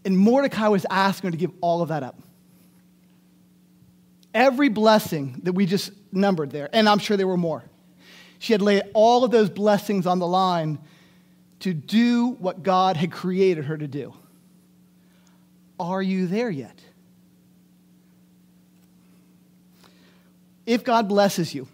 And 0.05 0.17
Mordecai 0.17 0.67
was 0.67 0.85
asking 0.89 1.27
her 1.27 1.31
to 1.31 1.37
give 1.37 1.51
all 1.61 1.81
of 1.81 1.89
that 1.89 2.03
up. 2.03 2.19
Every 4.33 4.69
blessing 4.69 5.41
that 5.43 5.53
we 5.53 5.65
just 5.65 5.91
numbered 6.11 6.51
there, 6.51 6.69
and 6.73 6.89
I'm 6.89 6.99
sure 6.99 7.17
there 7.17 7.27
were 7.27 7.37
more, 7.37 7.63
she 8.39 8.51
had 8.51 8.61
laid 8.61 8.83
all 8.93 9.23
of 9.23 9.31
those 9.31 9.49
blessings 9.49 10.05
on 10.05 10.19
the 10.19 10.27
line 10.27 10.79
to 11.59 11.73
do 11.73 12.31
what 12.39 12.61
God 12.61 12.97
had 12.97 13.11
created 13.11 13.65
her 13.65 13.77
to 13.77 13.87
do. 13.87 14.13
Are 15.79 16.01
you 16.01 16.27
there 16.27 16.49
yet? 16.49 16.77
If 20.65 20.83
God 20.83 21.07
blesses 21.07 21.53
you, 21.53 21.67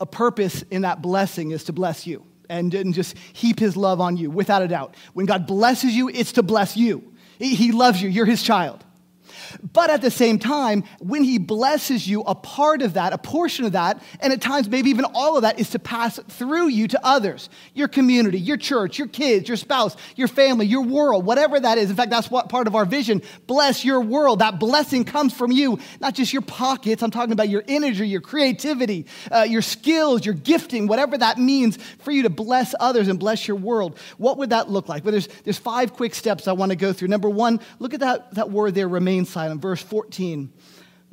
a 0.00 0.06
purpose 0.06 0.62
in 0.70 0.82
that 0.82 1.02
blessing 1.02 1.50
is 1.50 1.64
to 1.64 1.72
bless 1.72 2.06
you 2.06 2.24
and, 2.48 2.72
and 2.72 2.94
just 2.94 3.16
heap 3.32 3.58
his 3.58 3.76
love 3.76 4.00
on 4.00 4.16
you, 4.16 4.30
without 4.30 4.62
a 4.62 4.68
doubt. 4.68 4.94
When 5.12 5.26
God 5.26 5.46
blesses 5.46 5.92
you, 5.94 6.08
it's 6.08 6.32
to 6.32 6.42
bless 6.42 6.76
you. 6.76 7.12
He 7.38 7.72
loves 7.72 8.02
you. 8.02 8.08
You're 8.08 8.26
his 8.26 8.42
child. 8.42 8.84
But 9.72 9.90
at 9.90 10.02
the 10.02 10.10
same 10.10 10.38
time, 10.38 10.84
when 11.00 11.22
he 11.24 11.38
blesses 11.38 12.06
you, 12.06 12.22
a 12.22 12.34
part 12.34 12.82
of 12.82 12.94
that, 12.94 13.12
a 13.12 13.18
portion 13.18 13.64
of 13.64 13.72
that, 13.72 14.02
and 14.20 14.32
at 14.32 14.40
times 14.40 14.68
maybe 14.68 14.90
even 14.90 15.04
all 15.14 15.36
of 15.36 15.42
that 15.42 15.58
is 15.58 15.70
to 15.70 15.78
pass 15.78 16.18
through 16.28 16.68
you 16.68 16.88
to 16.88 17.00
others 17.04 17.48
your 17.74 17.88
community, 17.88 18.38
your 18.38 18.56
church, 18.56 18.98
your 18.98 19.08
kids, 19.08 19.48
your 19.48 19.56
spouse, 19.56 19.96
your 20.16 20.28
family, 20.28 20.66
your 20.66 20.82
world, 20.82 21.24
whatever 21.24 21.58
that 21.58 21.78
is. 21.78 21.90
In 21.90 21.96
fact, 21.96 22.10
that's 22.10 22.30
what 22.30 22.48
part 22.48 22.66
of 22.66 22.74
our 22.74 22.84
vision. 22.84 23.22
Bless 23.46 23.84
your 23.84 24.00
world. 24.00 24.40
That 24.40 24.58
blessing 24.60 25.04
comes 25.04 25.32
from 25.32 25.52
you, 25.52 25.78
not 26.00 26.14
just 26.14 26.32
your 26.32 26.42
pockets. 26.42 27.02
I'm 27.02 27.10
talking 27.10 27.32
about 27.32 27.48
your 27.48 27.64
energy, 27.68 28.06
your 28.06 28.20
creativity, 28.20 29.06
uh, 29.32 29.46
your 29.48 29.62
skills, 29.62 30.24
your 30.24 30.34
gifting, 30.34 30.86
whatever 30.86 31.16
that 31.16 31.38
means 31.38 31.78
for 32.00 32.10
you 32.10 32.24
to 32.24 32.30
bless 32.30 32.74
others 32.78 33.08
and 33.08 33.18
bless 33.18 33.48
your 33.48 33.56
world. 33.56 33.98
What 34.18 34.38
would 34.38 34.50
that 34.50 34.70
look 34.70 34.88
like? 34.88 35.04
Well, 35.04 35.12
there's, 35.12 35.28
there's 35.44 35.58
five 35.58 35.94
quick 35.94 36.14
steps 36.14 36.48
I 36.48 36.52
want 36.52 36.70
to 36.70 36.76
go 36.76 36.92
through. 36.92 37.08
Number 37.08 37.30
one, 37.30 37.60
look 37.78 37.94
at 37.94 38.00
that, 38.00 38.34
that 38.34 38.50
word 38.50 38.74
there, 38.74 38.88
remain 38.88 39.24
silent. 39.24 39.37
Verse 39.60 39.82
14. 39.82 40.52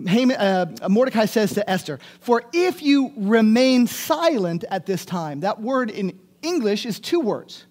Haman, 0.05 0.35
uh, 0.37 0.89
Mordecai 0.89 1.25
says 1.25 1.53
to 1.53 1.69
Esther, 1.69 1.99
For 2.19 2.43
if 2.53 2.81
you 2.81 3.13
remain 3.15 3.87
silent 3.87 4.65
at 4.69 4.85
this 4.85 5.05
time, 5.05 5.41
that 5.41 5.61
word 5.61 5.89
in 5.89 6.19
English 6.41 6.85
is 6.85 6.99
two 6.99 7.19
words. 7.19 7.65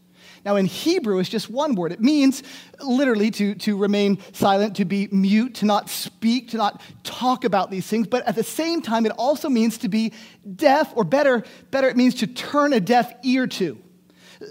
Now, 0.44 0.56
in 0.56 0.66
Hebrew, 0.66 1.18
it's 1.18 1.30
just 1.30 1.48
one 1.48 1.74
word. 1.74 1.92
It 1.92 2.00
means 2.00 2.42
literally 2.80 3.30
to, 3.32 3.54
to 3.54 3.78
remain 3.78 4.18
silent, 4.32 4.76
to 4.76 4.84
be 4.84 5.08
mute, 5.10 5.54
to 5.56 5.66
not 5.66 5.88
speak, 5.88 6.50
to 6.50 6.58
not 6.58 6.82
talk 7.02 7.44
about 7.44 7.70
these 7.70 7.86
things. 7.86 8.06
But 8.06 8.26
at 8.28 8.36
the 8.36 8.44
same 8.44 8.82
time, 8.82 9.06
it 9.06 9.12
also 9.12 9.48
means 9.48 9.78
to 9.78 9.88
be 9.88 10.12
deaf, 10.54 10.92
or 10.96 11.04
better, 11.04 11.44
better, 11.70 11.88
it 11.88 11.96
means 11.96 12.16
to 12.16 12.26
turn 12.26 12.74
a 12.74 12.80
deaf 12.80 13.12
ear 13.22 13.46
to. 13.46 13.78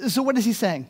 So, 0.07 0.23
what 0.23 0.35
is 0.35 0.45
he 0.45 0.53
saying? 0.53 0.89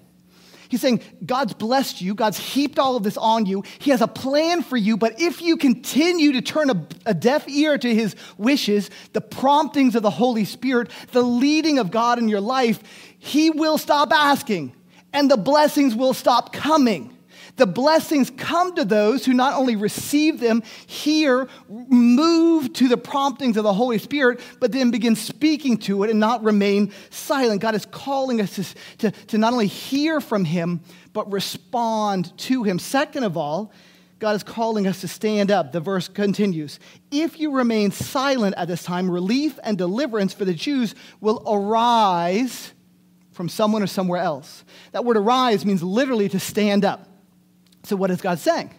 He's 0.74 0.82
saying, 0.82 1.02
God's 1.24 1.54
blessed 1.54 2.02
you, 2.02 2.16
God's 2.16 2.40
heaped 2.40 2.80
all 2.80 2.96
of 2.96 3.04
this 3.04 3.16
on 3.16 3.46
you. 3.46 3.64
He 3.78 3.92
has 3.92 4.02
a 4.02 4.08
plan 4.08 4.64
for 4.64 4.76
you, 4.76 4.98
but 4.98 5.22
if 5.22 5.40
you 5.40 5.56
continue 5.56 6.32
to 6.32 6.42
turn 6.42 6.72
a, 6.72 6.88
a, 7.06 7.14
deaf 7.14 7.48
ear 7.48 7.78
to 7.78 7.94
his 7.94 8.16
wishes, 8.40 8.90
the 9.12 9.22
promptings 9.22 9.96
of 9.96 10.02
the 10.02 10.10
Holy 10.10 10.46
Spirit, 10.46 10.90
the 11.12 11.22
leading 11.22 11.78
of 11.78 11.92
God 11.92 12.18
in 12.18 12.28
your 12.28 12.42
life, 12.42 12.82
he 13.20 13.52
will 13.52 13.78
stop 13.78 14.12
asking 14.12 14.74
and 15.14 15.30
the 15.30 15.38
blessings 15.38 15.94
will 15.94 16.16
stop 16.16 16.52
coming. 16.52 17.13
The 17.56 17.68
blessings 17.68 18.32
come 18.32 18.74
to 18.76 18.86
those 18.86 19.26
who 19.26 19.34
not 19.34 19.54
only 19.54 19.76
receive 19.76 20.40
them, 20.40 20.64
hear, 20.88 21.48
move 21.70 22.74
to 22.74 22.88
the 22.88 22.98
promptings 22.98 23.58
of 23.58 23.64
the 23.64 23.74
Holy 23.74 24.00
Spirit, 24.00 24.40
but 24.60 24.72
then 24.72 24.90
begin 24.90 25.16
speaking 25.16 25.78
to 25.78 26.04
it 26.04 26.10
and 26.10 26.20
not 26.20 26.44
remain 26.44 26.92
silent. 27.12 27.62
God 27.62 27.76
is 27.76 27.86
calling 27.86 28.42
us 28.42 28.56
to, 28.56 28.66
to, 28.98 29.12
to 29.28 29.38
not 29.38 29.54
only 29.54 29.68
hear 29.68 30.20
from 30.20 30.46
Him, 30.46 30.82
but 31.14 31.32
respond 31.32 32.36
to 32.40 32.64
Him. 32.64 32.80
Second 32.80 33.24
of 33.24 33.38
all, 33.38 33.72
God 34.18 34.36
is 34.36 34.44
calling 34.44 34.88
us 34.88 35.02
to 35.02 35.08
stand 35.08 35.52
up. 35.52 35.74
The 35.74 35.80
verse 35.80 36.08
continues 36.08 36.80
If 37.12 37.40
you 37.40 37.52
remain 37.52 37.92
silent 37.92 38.56
at 38.58 38.68
this 38.68 38.82
time, 38.82 39.12
relief 39.12 39.60
and 39.64 39.78
deliverance 39.78 40.34
for 40.34 40.46
the 40.46 40.56
Jews 40.56 40.96
will 41.22 41.44
arise 41.46 42.74
from 43.32 43.48
someone 43.48 43.84
or 43.84 43.88
somewhere 43.88 44.22
else. 44.22 44.64
That 44.92 45.06
word 45.06 45.18
arise 45.18 45.66
means 45.66 45.84
literally 45.84 46.30
to 46.30 46.40
stand 46.40 46.84
up. 46.84 47.13
So 47.84 47.96
what 47.96 48.12
is 48.12 48.22
God 48.22 48.40
saying? 48.40 48.72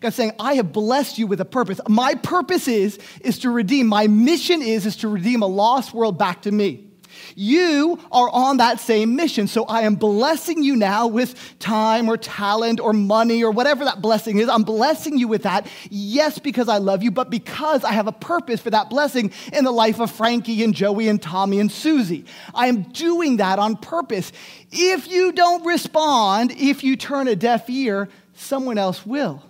God's 0.00 0.16
saying, 0.16 0.32
I 0.40 0.54
have 0.54 0.72
blessed 0.72 1.18
you 1.18 1.26
with 1.26 1.40
a 1.40 1.44
purpose. 1.44 1.80
My 1.88 2.14
purpose 2.14 2.68
is, 2.68 2.98
is 3.20 3.38
to 3.40 3.50
redeem. 3.50 3.86
My 3.86 4.06
mission 4.06 4.62
is, 4.62 4.86
is 4.86 4.96
to 4.96 5.08
redeem 5.08 5.42
a 5.42 5.46
lost 5.46 5.94
world 5.94 6.18
back 6.18 6.42
to 6.42 6.52
me. 6.52 6.90
You 7.34 7.98
are 8.10 8.28
on 8.30 8.58
that 8.58 8.80
same 8.80 9.16
mission. 9.16 9.46
So 9.46 9.64
I 9.64 9.82
am 9.82 9.96
blessing 9.96 10.62
you 10.62 10.76
now 10.76 11.06
with 11.06 11.58
time 11.58 12.08
or 12.08 12.16
talent 12.16 12.80
or 12.80 12.92
money 12.92 13.42
or 13.42 13.50
whatever 13.50 13.84
that 13.84 14.00
blessing 14.00 14.38
is. 14.38 14.48
I'm 14.48 14.62
blessing 14.62 15.18
you 15.18 15.28
with 15.28 15.42
that. 15.42 15.66
Yes, 15.90 16.38
because 16.38 16.68
I 16.68 16.78
love 16.78 17.02
you, 17.02 17.10
but 17.10 17.30
because 17.30 17.84
I 17.84 17.92
have 17.92 18.06
a 18.06 18.12
purpose 18.12 18.60
for 18.60 18.70
that 18.70 18.90
blessing 18.90 19.32
in 19.52 19.64
the 19.64 19.72
life 19.72 20.00
of 20.00 20.10
Frankie 20.10 20.62
and 20.62 20.74
Joey 20.74 21.08
and 21.08 21.20
Tommy 21.20 21.60
and 21.60 21.70
Susie. 21.70 22.24
I 22.54 22.68
am 22.68 22.82
doing 22.82 23.38
that 23.38 23.58
on 23.58 23.76
purpose. 23.76 24.32
If 24.70 25.08
you 25.10 25.32
don't 25.32 25.64
respond, 25.64 26.52
if 26.52 26.84
you 26.84 26.96
turn 26.96 27.28
a 27.28 27.36
deaf 27.36 27.68
ear, 27.68 28.08
someone 28.40 28.78
else 28.78 29.04
will. 29.04 29.42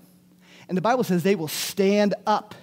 And 0.69 0.77
the 0.77 0.83
Bible 0.83 1.05
says 1.05 1.23
they 1.23 1.35
will 1.35 1.49
stand 1.49 2.15
up. 2.27 2.55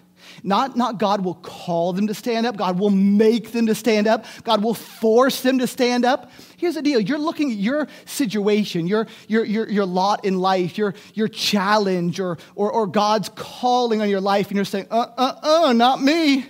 Not, 0.44 0.76
not 0.76 1.00
God 1.00 1.24
will 1.24 1.36
call 1.36 1.94
them 1.94 2.08
to 2.08 2.14
stand 2.14 2.46
up, 2.46 2.58
God 2.58 2.80
will 2.80 2.90
make 2.90 3.52
them 3.52 3.68
to 3.68 3.76
stand 3.76 4.08
up, 4.08 4.26
God 4.44 4.64
will 4.64 4.74
force 4.74 5.42
them 5.42 5.60
to 5.60 5.68
stand 5.68 6.06
up. 6.06 6.32
Here's 6.58 6.76
the 6.76 6.82
deal 6.82 7.00
you're 7.00 7.18
looking 7.18 7.52
at 7.52 7.58
your 7.58 7.88
situation, 8.06 8.88
your, 8.88 9.08
your, 9.28 9.46
your, 9.46 9.70
your 9.70 9.86
lot 9.86 10.26
in 10.26 10.38
life, 10.38 10.78
your, 10.78 10.94
your 11.14 11.28
challenge, 11.28 12.20
or, 12.20 12.38
or, 12.56 12.72
or 12.72 12.88
God's 12.88 13.30
calling 13.30 14.02
on 14.02 14.10
your 14.10 14.22
life, 14.22 14.48
and 14.48 14.56
you're 14.56 14.66
saying, 14.66 14.88
uh, 14.92 15.08
uh, 15.18 15.66
uh, 15.68 15.74
not 15.74 16.02
me. 16.02 16.46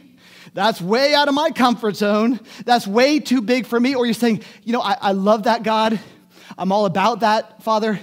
That's 0.54 0.82
way 0.82 1.14
out 1.14 1.28
of 1.28 1.36
my 1.36 1.52
comfort 1.52 1.96
zone. 1.96 2.40
That's 2.66 2.88
way 2.88 3.20
too 3.20 3.42
big 3.42 3.68
for 3.68 3.80
me. 3.80 3.94
Or 3.94 4.06
you're 4.06 4.16
saying, 4.16 4.42
you 4.64 4.74
know, 4.74 4.82
I, 4.82 4.98
I 5.00 5.12
love 5.12 5.44
that 5.44 5.62
God. 5.62 6.00
I'm 6.58 6.72
all 6.72 6.86
about 6.86 7.20
that, 7.20 7.62
Father 7.64 8.00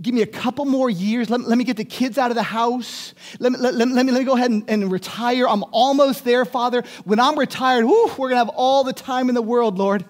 give 0.00 0.14
me 0.14 0.22
a 0.22 0.26
couple 0.26 0.64
more 0.64 0.88
years. 0.88 1.28
Let, 1.28 1.40
let 1.40 1.58
me 1.58 1.64
get 1.64 1.76
the 1.76 1.84
kids 1.84 2.18
out 2.18 2.30
of 2.30 2.36
the 2.36 2.42
house. 2.42 3.14
Let 3.38 3.52
me, 3.52 3.58
let, 3.58 3.74
let, 3.74 3.88
let 3.88 4.06
me, 4.06 4.12
let 4.12 4.20
me 4.20 4.24
go 4.24 4.36
ahead 4.36 4.50
and, 4.50 4.64
and, 4.68 4.90
retire. 4.90 5.48
I'm 5.48 5.64
almost 5.72 6.24
there, 6.24 6.44
Father. 6.44 6.84
When 7.04 7.18
I'm 7.18 7.38
retired, 7.38 7.84
whew, 7.84 8.06
we're 8.18 8.28
going 8.28 8.32
to 8.32 8.36
have 8.36 8.48
all 8.50 8.84
the 8.84 8.92
time 8.92 9.28
in 9.28 9.34
the 9.34 9.42
world, 9.42 9.78
Lord. 9.78 10.04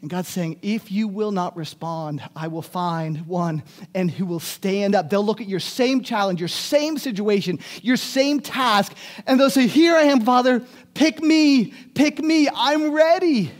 And 0.00 0.10
God's 0.10 0.28
saying, 0.28 0.58
if 0.62 0.90
you 0.90 1.06
will 1.06 1.30
not 1.30 1.56
respond, 1.56 2.22
I 2.34 2.48
will 2.48 2.62
find 2.62 3.24
one 3.28 3.62
and 3.94 4.10
who 4.10 4.26
will 4.26 4.40
stand 4.40 4.96
up. 4.96 5.08
They'll 5.08 5.24
look 5.24 5.40
at 5.40 5.48
your 5.48 5.60
same 5.60 6.02
challenge, 6.02 6.40
your 6.40 6.48
same 6.48 6.98
situation, 6.98 7.60
your 7.82 7.96
same 7.96 8.40
task, 8.40 8.94
and 9.28 9.38
they'll 9.38 9.48
say, 9.48 9.68
Here 9.68 9.94
I 9.94 10.02
am, 10.02 10.22
Father. 10.22 10.64
Pick 10.94 11.22
me, 11.22 11.66
pick 11.94 12.18
me. 12.18 12.48
I'm 12.52 12.90
ready. 12.90 13.52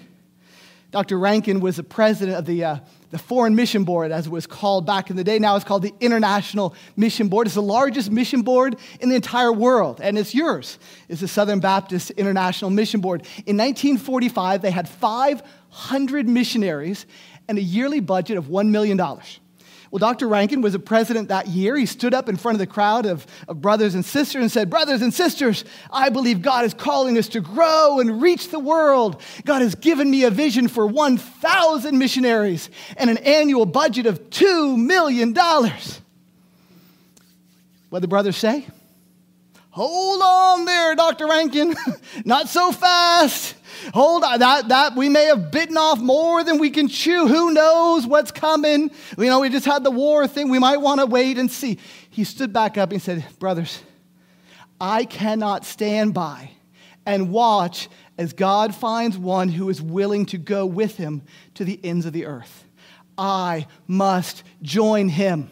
Dr. 0.90 1.16
Rankin 1.16 1.61
was 1.61 1.76
the 1.76 1.85
president 1.85 2.37
of 2.37 2.44
the 2.44 2.64
uh, 2.64 2.76
the 3.12 3.18
Foreign 3.18 3.55
Mission 3.55 3.85
Board, 3.85 4.11
as 4.11 4.27
it 4.27 4.31
was 4.31 4.46
called 4.46 4.87
back 4.87 5.11
in 5.11 5.16
the 5.16 5.22
day. 5.22 5.38
Now 5.38 5.55
it's 5.55 5.66
called 5.66 5.83
the 5.83 5.94
International 6.01 6.75
Mission 6.96 7.29
Board. 7.29 7.46
It's 7.46 7.55
the 7.55 7.62
largest 7.62 8.11
mission 8.11 8.40
board 8.40 8.77
in 9.01 9.11
the 9.11 9.14
entire 9.14 9.53
world, 9.53 10.01
and 10.01 10.18
it's 10.18 10.35
yours. 10.35 10.79
It's 11.11 11.20
the 11.20 11.29
Southern 11.29 11.61
Baptist 11.61 12.11
International 12.12 12.70
Mission 12.70 13.03
Board. 13.03 13.20
In 13.46 13.59
1945, 13.59 14.62
they 14.62 14.70
had 14.70 14.88
500 14.88 16.27
missionaries 16.27 17.05
and 17.48 17.59
a 17.59 17.62
yearly 17.62 18.01
budget 18.01 18.38
of 18.38 18.46
$1 18.46 18.70
million. 18.70 18.98
Well, 19.92 19.98
Dr. 19.98 20.26
Rankin 20.26 20.62
was 20.62 20.74
a 20.74 20.78
president 20.78 21.28
that 21.28 21.48
year. 21.48 21.76
He 21.76 21.85
stood 21.85 22.14
up 22.14 22.31
in 22.31 22.38
front 22.38 22.55
of 22.55 22.61
the 22.61 22.66
crowd 22.66 23.05
of, 23.05 23.26
of 23.46 23.61
brothers 23.61 23.94
and 23.94 24.02
sisters 24.02 24.40
and 24.40 24.50
said, 24.50 24.70
Brothers 24.70 25.02
and 25.02 25.12
sisters, 25.12 25.66
I 25.90 26.09
believe 26.09 26.40
God 26.40 26.64
is 26.64 26.72
calling 26.72 27.18
us 27.18 27.28
to 27.28 27.42
grow 27.42 28.00
and 28.00 28.22
reach 28.22 28.48
the 28.48 28.59
world. 28.59 29.20
God 29.44 29.61
has 29.61 29.74
given 29.74 30.11
me 30.11 30.24
a 30.24 30.31
vision 30.31 30.66
for 30.66 30.87
1,000 30.87 31.98
missionaries 31.98 32.70
and 32.96 33.11
an 33.11 33.18
annual 33.18 33.66
budget 33.66 34.07
of 34.07 34.31
$2 34.31 34.78
million. 34.78 35.35
What 37.90 38.00
the 38.00 38.09
brothers 38.09 38.38
say? 38.38 38.66
Hold 39.72 40.22
on 40.22 40.64
there, 40.64 40.94
Dr. 40.94 41.26
Rankin. 41.26 41.74
Not 42.24 42.48
so 42.48 42.72
fast. 42.72 43.57
Hold 43.95 44.25
on, 44.25 44.38
that, 44.40 44.68
that 44.68 44.97
we 44.97 45.09
may 45.09 45.25
have 45.25 45.51
bitten 45.51 45.77
off 45.77 45.99
more 46.01 46.45
than 46.45 46.59
we 46.59 46.71
can 46.71 46.88
chew. 46.88 47.27
Who 47.27 47.53
knows 47.53 48.07
what's 48.07 48.31
coming? 48.31 48.90
You 49.18 49.27
know, 49.27 49.40
we 49.40 49.49
just 49.49 49.66
had 49.66 49.85
the 49.85 49.90
war 49.90 50.27
thing. 50.27 50.49
We 50.49 50.59
might 50.59 50.79
want 50.79 51.01
to 51.01 51.07
wait 51.07 51.38
and 51.38 51.51
see. 51.51 51.79
He 52.11 52.25
stood 52.25 52.53
back 52.53 52.79
up 52.79 52.92
and 52.92 53.01
said, 53.01 53.25
Brothers, 53.38 53.83
I 54.81 55.05
cannot 55.05 55.64
stand 55.64 56.14
by 56.14 56.51
and 57.07 57.31
watch 57.31 57.88
as 58.18 58.33
God 58.33 58.75
finds 58.75 59.18
one 59.18 59.49
who 59.49 59.68
is 59.68 59.81
willing 59.81 60.27
to 60.27 60.38
go 60.38 60.66
with 60.66 60.97
him 60.97 61.23
to 61.55 61.64
the 61.64 61.81
ends 61.83 62.07
of 62.07 62.12
the 62.12 62.27
earth. 62.27 62.64
I 63.16 63.66
must 63.87 64.42
join 64.62 65.09
him. 65.09 65.51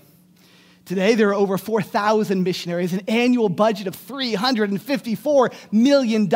Today, 0.91 1.15
there 1.15 1.29
are 1.29 1.35
over 1.35 1.57
4,000 1.57 2.43
missionaries, 2.43 2.93
an 2.93 3.03
annual 3.07 3.49
budget 3.49 3.87
of 3.87 3.95
$354 3.95 5.55
million. 5.71 6.29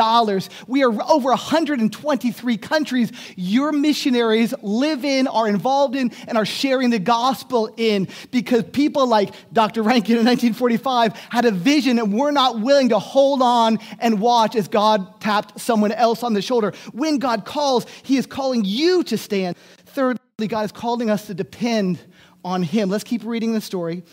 We 0.65 0.81
are 0.85 0.93
over 1.11 1.27
123 1.27 2.55
countries 2.55 3.11
your 3.35 3.73
missionaries 3.73 4.53
live 4.61 5.03
in, 5.03 5.27
are 5.27 5.49
involved 5.49 5.97
in, 5.97 6.13
and 6.29 6.37
are 6.37 6.45
sharing 6.45 6.89
the 6.89 6.99
gospel 6.99 7.69
in 7.75 8.07
because 8.31 8.63
people 8.63 9.07
like 9.07 9.33
Dr. 9.51 9.83
Rankin 9.83 10.19
in 10.19 10.25
1945 10.25 11.11
had 11.31 11.43
a 11.43 11.51
vision 11.51 11.99
and 11.99 12.17
were 12.17 12.31
not 12.31 12.61
willing 12.61 12.87
to 12.87 12.99
hold 12.99 13.41
on 13.41 13.77
and 13.99 14.21
watch 14.21 14.55
as 14.55 14.69
God 14.69 15.19
tapped 15.19 15.59
someone 15.59 15.91
else 15.91 16.23
on 16.23 16.33
the 16.33 16.41
shoulder. 16.41 16.71
When 16.93 17.17
God 17.17 17.43
calls, 17.43 17.85
He 18.03 18.15
is 18.15 18.25
calling 18.25 18.63
you 18.63 19.03
to 19.03 19.17
stand. 19.17 19.57
Thirdly, 19.87 20.47
God 20.47 20.63
is 20.63 20.71
calling 20.71 21.09
us 21.09 21.27
to 21.27 21.33
depend 21.33 21.99
on 22.45 22.63
Him. 22.63 22.87
Let's 22.87 23.03
keep 23.03 23.25
reading 23.25 23.51
the 23.51 23.59
story. 23.59 24.03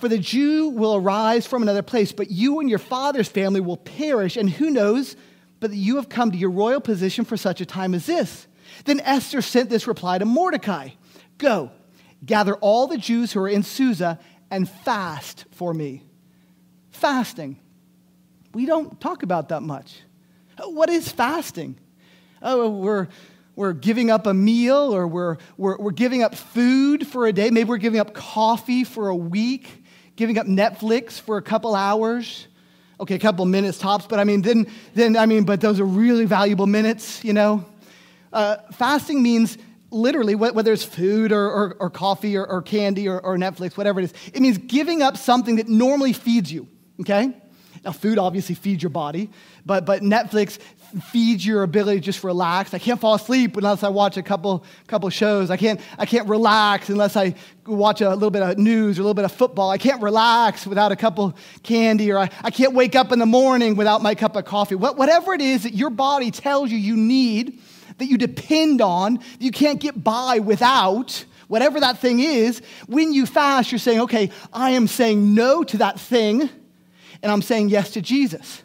For 0.00 0.08
the 0.08 0.18
Jew 0.18 0.70
will 0.70 0.96
arise 0.96 1.46
from 1.46 1.62
another 1.62 1.82
place, 1.82 2.10
but 2.10 2.30
you 2.30 2.60
and 2.60 2.70
your 2.70 2.78
father's 2.78 3.28
family 3.28 3.60
will 3.60 3.76
perish, 3.76 4.36
and 4.36 4.48
who 4.48 4.70
knows 4.70 5.14
but 5.60 5.70
that 5.70 5.76
you 5.76 5.96
have 5.96 6.08
come 6.08 6.30
to 6.30 6.38
your 6.38 6.50
royal 6.50 6.80
position 6.80 7.26
for 7.26 7.36
such 7.36 7.60
a 7.60 7.66
time 7.66 7.94
as 7.94 8.06
this? 8.06 8.46
Then 8.86 9.00
Esther 9.00 9.42
sent 9.42 9.68
this 9.68 9.86
reply 9.86 10.18
to 10.18 10.24
Mordecai 10.24 10.90
Go, 11.36 11.70
gather 12.24 12.54
all 12.56 12.86
the 12.86 12.98
Jews 12.98 13.32
who 13.32 13.40
are 13.40 13.48
in 13.48 13.62
Susa 13.62 14.18
and 14.50 14.68
fast 14.68 15.44
for 15.52 15.72
me. 15.72 16.02
Fasting. 16.90 17.58
We 18.52 18.66
don't 18.66 19.00
talk 19.00 19.22
about 19.22 19.50
that 19.50 19.62
much. 19.62 20.00
What 20.62 20.90
is 20.90 21.10
fasting? 21.10 21.78
Oh, 22.42 22.68
we're, 22.68 23.08
we're 23.56 23.72
giving 23.72 24.10
up 24.10 24.26
a 24.26 24.34
meal 24.34 24.94
or 24.94 25.06
we're, 25.06 25.36
we're, 25.56 25.78
we're 25.78 25.92
giving 25.92 26.22
up 26.22 26.34
food 26.34 27.06
for 27.06 27.26
a 27.26 27.32
day. 27.32 27.50
Maybe 27.50 27.68
we're 27.68 27.78
giving 27.78 28.00
up 28.00 28.12
coffee 28.12 28.84
for 28.84 29.08
a 29.08 29.16
week 29.16 29.79
giving 30.20 30.36
up 30.36 30.46
Netflix 30.46 31.18
for 31.18 31.38
a 31.38 31.42
couple 31.42 31.74
hours. 31.74 32.46
Okay, 33.00 33.14
a 33.14 33.18
couple 33.18 33.46
minutes 33.46 33.78
tops, 33.78 34.06
but 34.06 34.18
I 34.18 34.24
mean, 34.24 34.42
then, 34.42 34.66
then 34.92 35.16
I 35.16 35.24
mean, 35.24 35.44
but 35.44 35.62
those 35.62 35.80
are 35.80 35.86
really 35.86 36.26
valuable 36.26 36.66
minutes, 36.66 37.24
you 37.24 37.32
know? 37.32 37.64
Uh, 38.30 38.56
fasting 38.72 39.22
means 39.22 39.56
literally, 39.90 40.34
whether 40.34 40.74
it's 40.74 40.84
food 40.84 41.32
or, 41.32 41.50
or, 41.50 41.76
or 41.80 41.88
coffee 41.88 42.36
or, 42.36 42.46
or 42.46 42.60
candy 42.60 43.08
or, 43.08 43.18
or 43.18 43.38
Netflix, 43.38 43.78
whatever 43.78 43.98
it 43.98 44.04
is, 44.04 44.14
it 44.34 44.42
means 44.42 44.58
giving 44.58 45.00
up 45.00 45.16
something 45.16 45.56
that 45.56 45.70
normally 45.70 46.12
feeds 46.12 46.52
you, 46.52 46.68
okay? 47.00 47.32
Now, 47.84 47.92
food 47.92 48.18
obviously 48.18 48.54
feeds 48.54 48.82
your 48.82 48.90
body, 48.90 49.30
but, 49.64 49.86
but 49.86 50.02
Netflix 50.02 50.58
feeds 51.10 51.46
your 51.46 51.62
ability 51.62 52.00
to 52.00 52.04
just 52.04 52.22
relax. 52.22 52.74
I 52.74 52.78
can't 52.78 53.00
fall 53.00 53.14
asleep 53.14 53.56
unless 53.56 53.82
I 53.82 53.88
watch 53.88 54.18
a 54.18 54.22
couple, 54.22 54.64
couple 54.86 55.08
shows. 55.08 55.50
I 55.50 55.56
can't, 55.56 55.80
I 55.98 56.04
can't 56.04 56.28
relax 56.28 56.90
unless 56.90 57.16
I 57.16 57.34
watch 57.66 58.02
a 58.02 58.10
little 58.10 58.30
bit 58.30 58.42
of 58.42 58.58
news 58.58 58.98
or 58.98 59.02
a 59.02 59.04
little 59.04 59.14
bit 59.14 59.24
of 59.24 59.32
football. 59.32 59.70
I 59.70 59.78
can't 59.78 60.02
relax 60.02 60.66
without 60.66 60.92
a 60.92 60.96
couple 60.96 61.34
candy, 61.62 62.12
or 62.12 62.18
I, 62.18 62.28
I 62.42 62.50
can't 62.50 62.74
wake 62.74 62.96
up 62.96 63.12
in 63.12 63.18
the 63.18 63.26
morning 63.26 63.76
without 63.76 64.02
my 64.02 64.14
cup 64.14 64.36
of 64.36 64.44
coffee. 64.44 64.74
Whatever 64.74 65.32
it 65.32 65.40
is 65.40 65.62
that 65.62 65.74
your 65.74 65.90
body 65.90 66.30
tells 66.30 66.70
you 66.70 66.76
you 66.76 66.96
need, 66.96 67.60
that 67.96 68.06
you 68.06 68.18
depend 68.18 68.82
on, 68.82 69.14
that 69.14 69.40
you 69.40 69.52
can't 69.52 69.80
get 69.80 70.02
by 70.02 70.38
without, 70.40 71.24
whatever 71.48 71.80
that 71.80 71.98
thing 71.98 72.20
is, 72.20 72.60
when 72.88 73.12
you 73.14 73.26
fast, 73.26 73.72
you're 73.72 73.78
saying, 73.78 74.00
okay, 74.00 74.30
I 74.52 74.72
am 74.72 74.86
saying 74.86 75.34
no 75.34 75.64
to 75.64 75.78
that 75.78 75.98
thing, 75.98 76.50
and 77.22 77.30
I'm 77.30 77.42
saying 77.42 77.68
yes 77.68 77.90
to 77.92 78.02
Jesus. 78.02 78.62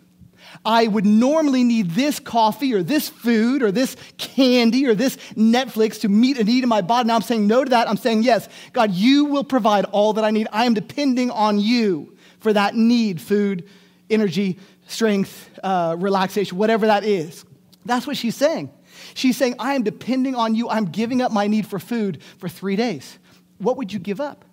I 0.63 0.87
would 0.87 1.05
normally 1.05 1.63
need 1.63 1.91
this 1.91 2.19
coffee 2.19 2.73
or 2.73 2.81
this 2.81 3.09
food 3.09 3.61
or 3.61 3.71
this 3.71 3.95
candy 4.17 4.87
or 4.87 4.95
this 4.95 5.17
Netflix 5.35 6.01
to 6.01 6.09
meet 6.09 6.37
a 6.37 6.43
need 6.43 6.63
in 6.63 6.69
my 6.69 6.81
body. 6.81 7.07
Now 7.07 7.15
I'm 7.15 7.21
saying 7.21 7.45
no 7.47 7.63
to 7.63 7.69
that. 7.71 7.89
I'm 7.89 7.97
saying 7.97 8.23
yes. 8.23 8.47
God, 8.73 8.91
you 8.91 9.25
will 9.25 9.43
provide 9.43 9.85
all 9.85 10.13
that 10.13 10.23
I 10.23 10.31
need. 10.31 10.47
I 10.51 10.65
am 10.65 10.73
depending 10.73 11.29
on 11.29 11.59
you 11.59 12.15
for 12.39 12.53
that 12.53 12.75
need 12.75 13.21
food, 13.21 13.67
energy, 14.09 14.57
strength, 14.87 15.49
uh, 15.63 15.95
relaxation, 15.99 16.57
whatever 16.57 16.87
that 16.87 17.03
is. 17.03 17.43
That's 17.85 18.07
what 18.07 18.17
she's 18.17 18.35
saying. 18.35 18.71
She's 19.13 19.37
saying, 19.37 19.55
I 19.59 19.73
am 19.73 19.83
depending 19.83 20.35
on 20.35 20.55
you. 20.55 20.69
I'm 20.69 20.85
giving 20.85 21.21
up 21.21 21.31
my 21.31 21.47
need 21.47 21.67
for 21.67 21.79
food 21.79 22.21
for 22.37 22.49
three 22.49 22.75
days. 22.75 23.19
What 23.57 23.77
would 23.77 23.91
you 23.91 23.99
give 23.99 24.21
up? 24.21 24.44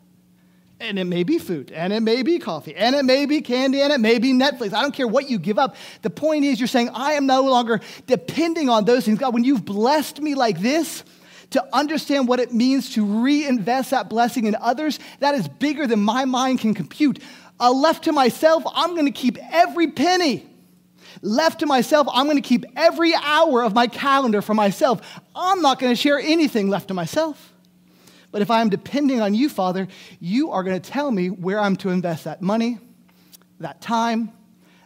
And 0.82 0.98
it 0.98 1.04
may 1.04 1.22
be 1.22 1.38
food, 1.38 1.70
and 1.70 1.92
it 1.92 2.00
may 2.00 2.24
be 2.24 2.40
coffee, 2.40 2.74
and 2.74 2.96
it 2.96 3.04
may 3.04 3.24
be 3.24 3.40
candy, 3.40 3.80
and 3.80 3.92
it 3.92 4.00
may 4.00 4.18
be 4.18 4.32
Netflix. 4.32 4.72
I 4.72 4.82
don't 4.82 4.92
care 4.92 5.06
what 5.06 5.30
you 5.30 5.38
give 5.38 5.56
up. 5.56 5.76
The 6.02 6.10
point 6.10 6.44
is, 6.44 6.58
you're 6.58 6.66
saying, 6.66 6.90
I 6.92 7.12
am 7.12 7.24
no 7.24 7.42
longer 7.42 7.80
depending 8.08 8.68
on 8.68 8.84
those 8.84 9.04
things. 9.04 9.20
God, 9.20 9.32
when 9.32 9.44
you've 9.44 9.64
blessed 9.64 10.20
me 10.20 10.34
like 10.34 10.60
this, 10.60 11.04
to 11.50 11.64
understand 11.72 12.26
what 12.26 12.40
it 12.40 12.52
means 12.52 12.94
to 12.94 13.22
reinvest 13.22 13.90
that 13.90 14.08
blessing 14.08 14.46
in 14.46 14.56
others, 14.56 14.98
that 15.20 15.36
is 15.36 15.46
bigger 15.46 15.86
than 15.86 16.00
my 16.00 16.24
mind 16.24 16.58
can 16.58 16.74
compute. 16.74 17.20
Uh, 17.60 17.70
left 17.70 18.04
to 18.04 18.12
myself, 18.12 18.64
I'm 18.74 18.94
going 18.94 19.06
to 19.06 19.12
keep 19.12 19.38
every 19.52 19.88
penny. 19.92 20.46
Left 21.20 21.60
to 21.60 21.66
myself, 21.66 22.08
I'm 22.12 22.26
going 22.26 22.42
to 22.42 22.48
keep 22.48 22.64
every 22.74 23.14
hour 23.14 23.62
of 23.62 23.74
my 23.74 23.86
calendar 23.86 24.42
for 24.42 24.54
myself. 24.54 25.20
I'm 25.36 25.62
not 25.62 25.78
going 25.78 25.92
to 25.92 25.96
share 25.96 26.18
anything 26.18 26.68
left 26.68 26.88
to 26.88 26.94
myself. 26.94 27.51
But 28.32 28.42
if 28.42 28.50
I 28.50 28.62
am 28.62 28.70
depending 28.70 29.20
on 29.20 29.34
you, 29.34 29.48
Father, 29.48 29.86
you 30.18 30.50
are 30.50 30.64
going 30.64 30.80
to 30.80 30.90
tell 30.90 31.10
me 31.10 31.28
where 31.30 31.60
I'm 31.60 31.76
to 31.76 31.90
invest 31.90 32.24
that 32.24 32.42
money, 32.42 32.78
that 33.60 33.80
time, 33.80 34.32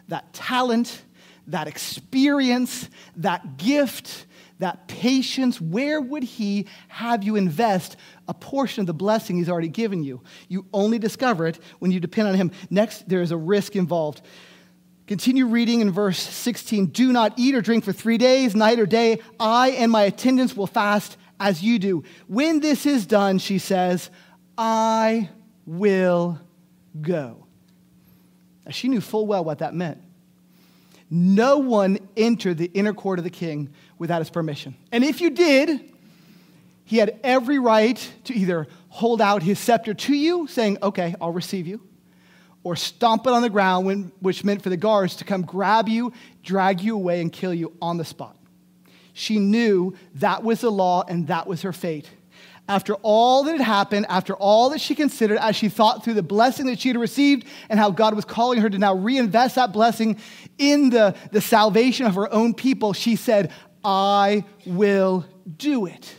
that 0.09 0.33
talent, 0.33 1.01
that 1.47 1.67
experience, 1.67 2.89
that 3.15 3.57
gift, 3.57 4.25
that 4.59 4.87
patience. 4.87 5.61
Where 5.61 6.01
would 6.01 6.23
He 6.23 6.67
have 6.89 7.23
you 7.23 7.37
invest 7.37 7.95
a 8.27 8.33
portion 8.33 8.81
of 8.81 8.87
the 8.87 8.93
blessing 8.93 9.37
He's 9.37 9.49
already 9.49 9.69
given 9.69 10.03
you? 10.03 10.21
You 10.49 10.65
only 10.73 10.99
discover 10.99 11.47
it 11.47 11.57
when 11.79 11.91
you 11.91 11.99
depend 11.99 12.27
on 12.27 12.35
Him. 12.35 12.51
Next, 12.69 13.07
there 13.07 13.21
is 13.21 13.31
a 13.31 13.37
risk 13.37 13.75
involved. 13.75 14.21
Continue 15.07 15.45
reading 15.45 15.79
in 15.79 15.89
verse 15.89 16.19
16. 16.19 16.87
Do 16.87 17.13
not 17.13 17.33
eat 17.37 17.55
or 17.55 17.61
drink 17.61 17.85
for 17.85 17.93
three 17.93 18.17
days, 18.17 18.55
night 18.55 18.77
or 18.77 18.85
day. 18.85 19.19
I 19.39 19.69
and 19.69 19.89
my 19.89 20.03
attendants 20.03 20.53
will 20.53 20.67
fast 20.67 21.15
as 21.39 21.63
you 21.63 21.79
do. 21.79 22.03
When 22.27 22.59
this 22.59 22.85
is 22.85 23.05
done, 23.05 23.39
she 23.39 23.59
says, 23.59 24.09
I 24.57 25.29
will 25.65 26.39
go. 27.01 27.45
Now, 28.65 28.71
she 28.71 28.87
knew 28.87 29.01
full 29.01 29.27
well 29.27 29.43
what 29.43 29.59
that 29.59 29.73
meant. 29.73 29.99
No 31.09 31.59
one 31.59 31.99
entered 32.17 32.57
the 32.57 32.69
inner 32.73 32.93
court 32.93 33.19
of 33.19 33.23
the 33.23 33.29
king 33.29 33.73
without 33.97 34.19
his 34.19 34.29
permission. 34.29 34.75
And 34.91 35.03
if 35.03 35.21
you 35.21 35.29
did, 35.29 35.93
he 36.83 36.97
had 36.97 37.19
every 37.21 37.59
right 37.59 38.13
to 38.25 38.33
either 38.33 38.67
hold 38.89 39.21
out 39.21 39.43
his 39.43 39.59
scepter 39.59 39.93
to 39.93 40.13
you, 40.13 40.47
saying, 40.47 40.77
Okay, 40.81 41.15
I'll 41.21 41.31
receive 41.31 41.67
you, 41.67 41.81
or 42.63 42.75
stomp 42.75 43.27
it 43.27 43.33
on 43.33 43.41
the 43.41 43.49
ground, 43.49 43.85
when, 43.85 44.11
which 44.21 44.43
meant 44.43 44.61
for 44.61 44.69
the 44.69 44.77
guards 44.77 45.17
to 45.17 45.25
come 45.25 45.41
grab 45.41 45.87
you, 45.89 46.13
drag 46.43 46.81
you 46.81 46.95
away, 46.95 47.21
and 47.21 47.31
kill 47.31 47.53
you 47.53 47.73
on 47.81 47.97
the 47.97 48.05
spot. 48.05 48.36
She 49.17 49.39
knew 49.39 49.95
that 50.15 50.43
was 50.43 50.61
the 50.61 50.69
law 50.69 51.03
and 51.07 51.25
that 51.25 51.47
was 51.47 51.63
her 51.63 51.73
fate. 51.73 52.07
After 52.69 52.93
all 53.01 53.43
that 53.45 53.53
had 53.53 53.61
happened, 53.61 54.05
after 54.09 54.35
all 54.35 54.69
that 54.69 54.79
she 54.79 54.93
considered, 54.93 55.39
as 55.39 55.55
she 55.55 55.69
thought 55.69 56.03
through 56.03 56.13
the 56.13 56.21
blessing 56.21 56.67
that 56.67 56.79
she 56.79 56.89
had 56.89 56.97
received 56.97 57.47
and 57.67 57.79
how 57.79 57.89
God 57.89 58.13
was 58.13 58.25
calling 58.25 58.61
her 58.61 58.69
to 58.69 58.77
now 58.77 58.93
reinvest 58.93 59.55
that 59.55 59.73
blessing 59.73 60.19
in 60.59 60.91
the, 60.91 61.15
the 61.31 61.41
salvation 61.41 62.05
of 62.05 62.13
her 62.13 62.31
own 62.31 62.53
people, 62.53 62.93
she 62.93 63.15
said, 63.15 63.51
I 63.83 64.43
will 64.67 65.25
do 65.57 65.87
it. 65.87 66.13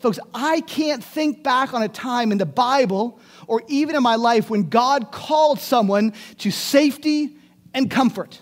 Folks, 0.00 0.18
I 0.32 0.62
can't 0.62 1.04
think 1.04 1.42
back 1.42 1.74
on 1.74 1.82
a 1.82 1.88
time 1.88 2.32
in 2.32 2.38
the 2.38 2.46
Bible 2.46 3.20
or 3.46 3.62
even 3.68 3.94
in 3.94 4.02
my 4.02 4.14
life 4.14 4.48
when 4.48 4.70
God 4.70 5.12
called 5.12 5.60
someone 5.60 6.14
to 6.38 6.50
safety 6.50 7.36
and 7.74 7.90
comfort. 7.90 8.40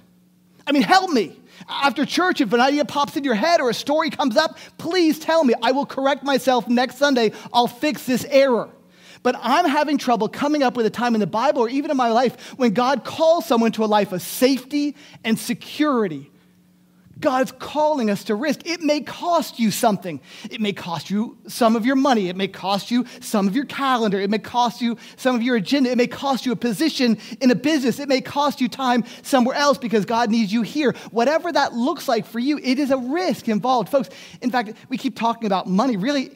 I 0.65 0.71
mean, 0.71 0.83
help 0.83 1.11
me. 1.11 1.41
After 1.69 2.05
church, 2.05 2.41
if 2.41 2.53
an 2.53 2.61
idea 2.61 2.85
pops 2.85 3.17
in 3.17 3.25
your 3.25 3.35
head 3.35 3.61
or 3.61 3.71
a 3.71 3.75
story 3.75 4.11
comes 4.11 4.37
up, 4.37 4.59
please 4.79 5.19
tell 5.19 5.45
me. 5.45 5.55
I 5.63 5.73
will 5.73 5.87
correct 5.87 6.23
myself 6.23 6.69
next 6.69 6.97
Sunday. 6.97 7.33
I'll 7.53 7.69
fix 7.69 8.05
this 8.05 8.25
error. 8.29 8.71
But 9.23 9.37
I'm 9.41 9.65
having 9.65 9.99
trouble 9.99 10.29
coming 10.29 10.63
up 10.63 10.77
with 10.77 10.87
a 10.87 10.91
time 10.91 11.15
in 11.15 11.21
the 11.21 11.27
Bible 11.27 11.63
or 11.63 11.69
even 11.69 11.91
in 11.91 11.97
my 11.97 12.11
life 12.11 12.53
when 12.59 12.73
God 12.73 13.05
calls 13.05 13.47
someone 13.47 13.73
to 13.73 13.85
a 13.85 13.87
life 13.87 14.13
of 14.13 14.23
safety 14.23 14.95
and 15.25 15.39
security 15.39 16.31
God's 17.19 17.53
calling 17.53 18.11
us 18.11 18.25
to 18.25 18.35
risk. 18.35 18.67
It 18.67 18.83
may 18.83 19.01
cost 19.01 19.59
you 19.59 19.71
something. 19.71 20.21
It 20.51 20.61
may 20.61 20.73
cost 20.73 21.11
you 21.11 21.39
some 21.49 21.75
of 21.75 21.87
your 21.87 21.97
money. 21.97 22.29
It 22.29 22.37
may 22.37 22.49
cost 22.49 22.91
you 22.91 23.07
some 23.21 23.49
of 23.49 23.57
your 23.57 23.65
calendar. 23.65 24.21
It 24.21 24.29
may 24.29 24.39
cost 24.39 24.83
you 24.83 24.99
some 25.17 25.35
of 25.35 25.43
your 25.43 25.57
agenda. 25.57 25.91
It 25.91 25.97
may 25.97 26.07
cost 26.07 26.45
you 26.45 26.53
a 26.53 26.57
position 26.57 27.17
in 27.41 27.51
a 27.51 27.55
business. 27.55 27.99
It 27.99 28.09
may 28.09 28.21
cost 28.21 28.61
you 28.61 28.69
time 28.69 29.05
somewhere 29.23 29.57
else 29.57 29.79
because 29.79 30.05
God 30.05 30.31
needs 30.31 30.53
you 30.53 30.61
here. 30.61 30.93
Whatever 31.11 31.51
that 31.53 31.73
looks 31.73 32.07
like 32.07 32.27
for 32.27 32.39
you, 32.39 32.59
it 32.63 32.79
is 32.79 32.91
a 32.91 32.99
risk 32.99 33.49
involved. 33.49 33.89
Folks, 33.89 34.11
in 34.43 34.51
fact, 34.51 34.75
we 34.91 34.99
keep 34.99 35.17
talking 35.17 35.47
about 35.47 35.67
money. 35.67 35.97
Really, 35.97 36.31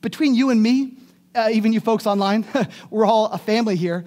between 0.00 0.34
you 0.34 0.48
and 0.48 0.62
me, 0.62 0.96
uh, 1.34 1.50
even 1.52 1.74
you 1.74 1.80
folks 1.80 2.06
online, 2.06 2.46
we're 2.90 3.04
all 3.04 3.26
a 3.26 3.38
family 3.38 3.76
here. 3.76 4.06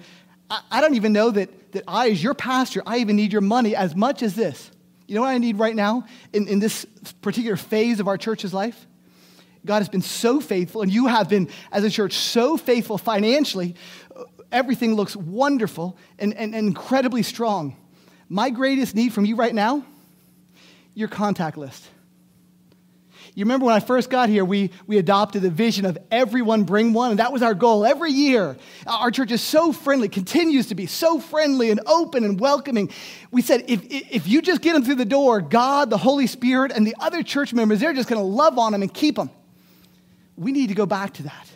I, 0.50 0.60
I 0.72 0.80
don't 0.80 0.94
even 0.94 1.12
know 1.12 1.30
that, 1.30 1.72
that 1.72 1.84
I, 1.86 2.10
as 2.10 2.22
your 2.22 2.34
pastor, 2.34 2.82
I 2.84 2.98
even 2.98 3.14
need 3.14 3.32
your 3.32 3.42
money 3.42 3.76
as 3.76 3.94
much 3.94 4.24
as 4.24 4.34
this. 4.34 4.72
You 5.10 5.16
know 5.16 5.22
what 5.22 5.30
I 5.30 5.38
need 5.38 5.58
right 5.58 5.74
now 5.74 6.04
in, 6.32 6.46
in 6.46 6.60
this 6.60 6.84
particular 7.20 7.56
phase 7.56 7.98
of 7.98 8.06
our 8.06 8.16
church's 8.16 8.54
life? 8.54 8.86
God 9.66 9.78
has 9.78 9.88
been 9.88 10.02
so 10.02 10.40
faithful, 10.40 10.82
and 10.82 10.92
you 10.92 11.08
have 11.08 11.28
been, 11.28 11.48
as 11.72 11.82
a 11.82 11.90
church, 11.90 12.12
so 12.12 12.56
faithful 12.56 12.96
financially. 12.96 13.74
Everything 14.52 14.94
looks 14.94 15.16
wonderful 15.16 15.98
and, 16.20 16.32
and, 16.34 16.54
and 16.54 16.64
incredibly 16.64 17.24
strong. 17.24 17.76
My 18.28 18.50
greatest 18.50 18.94
need 18.94 19.12
from 19.12 19.24
you 19.24 19.34
right 19.34 19.52
now, 19.52 19.84
your 20.94 21.08
contact 21.08 21.58
list. 21.58 21.82
You 23.34 23.44
remember 23.44 23.66
when 23.66 23.74
I 23.74 23.80
first 23.80 24.10
got 24.10 24.28
here, 24.28 24.44
we, 24.44 24.70
we 24.86 24.98
adopted 24.98 25.42
the 25.42 25.50
vision 25.50 25.86
of 25.86 25.96
everyone 26.10 26.64
bring 26.64 26.92
one, 26.92 27.10
and 27.10 27.18
that 27.20 27.32
was 27.32 27.42
our 27.42 27.54
goal 27.54 27.86
every 27.86 28.10
year. 28.10 28.56
Our 28.86 29.10
church 29.10 29.30
is 29.30 29.40
so 29.40 29.72
friendly, 29.72 30.08
continues 30.08 30.66
to 30.68 30.74
be 30.74 30.86
so 30.86 31.20
friendly 31.20 31.70
and 31.70 31.80
open 31.86 32.24
and 32.24 32.40
welcoming. 32.40 32.90
We 33.30 33.42
said, 33.42 33.64
if, 33.68 33.82
if 33.88 34.26
you 34.26 34.42
just 34.42 34.62
get 34.62 34.72
them 34.72 34.84
through 34.84 34.96
the 34.96 35.04
door, 35.04 35.40
God, 35.40 35.90
the 35.90 35.98
Holy 35.98 36.26
Spirit, 36.26 36.72
and 36.72 36.86
the 36.86 36.96
other 36.98 37.22
church 37.22 37.52
members, 37.52 37.80
they're 37.80 37.94
just 37.94 38.08
going 38.08 38.20
to 38.20 38.26
love 38.26 38.58
on 38.58 38.72
them 38.72 38.82
and 38.82 38.92
keep 38.92 39.16
them. 39.16 39.30
We 40.36 40.52
need 40.52 40.68
to 40.68 40.74
go 40.74 40.86
back 40.86 41.14
to 41.14 41.22
that 41.24 41.46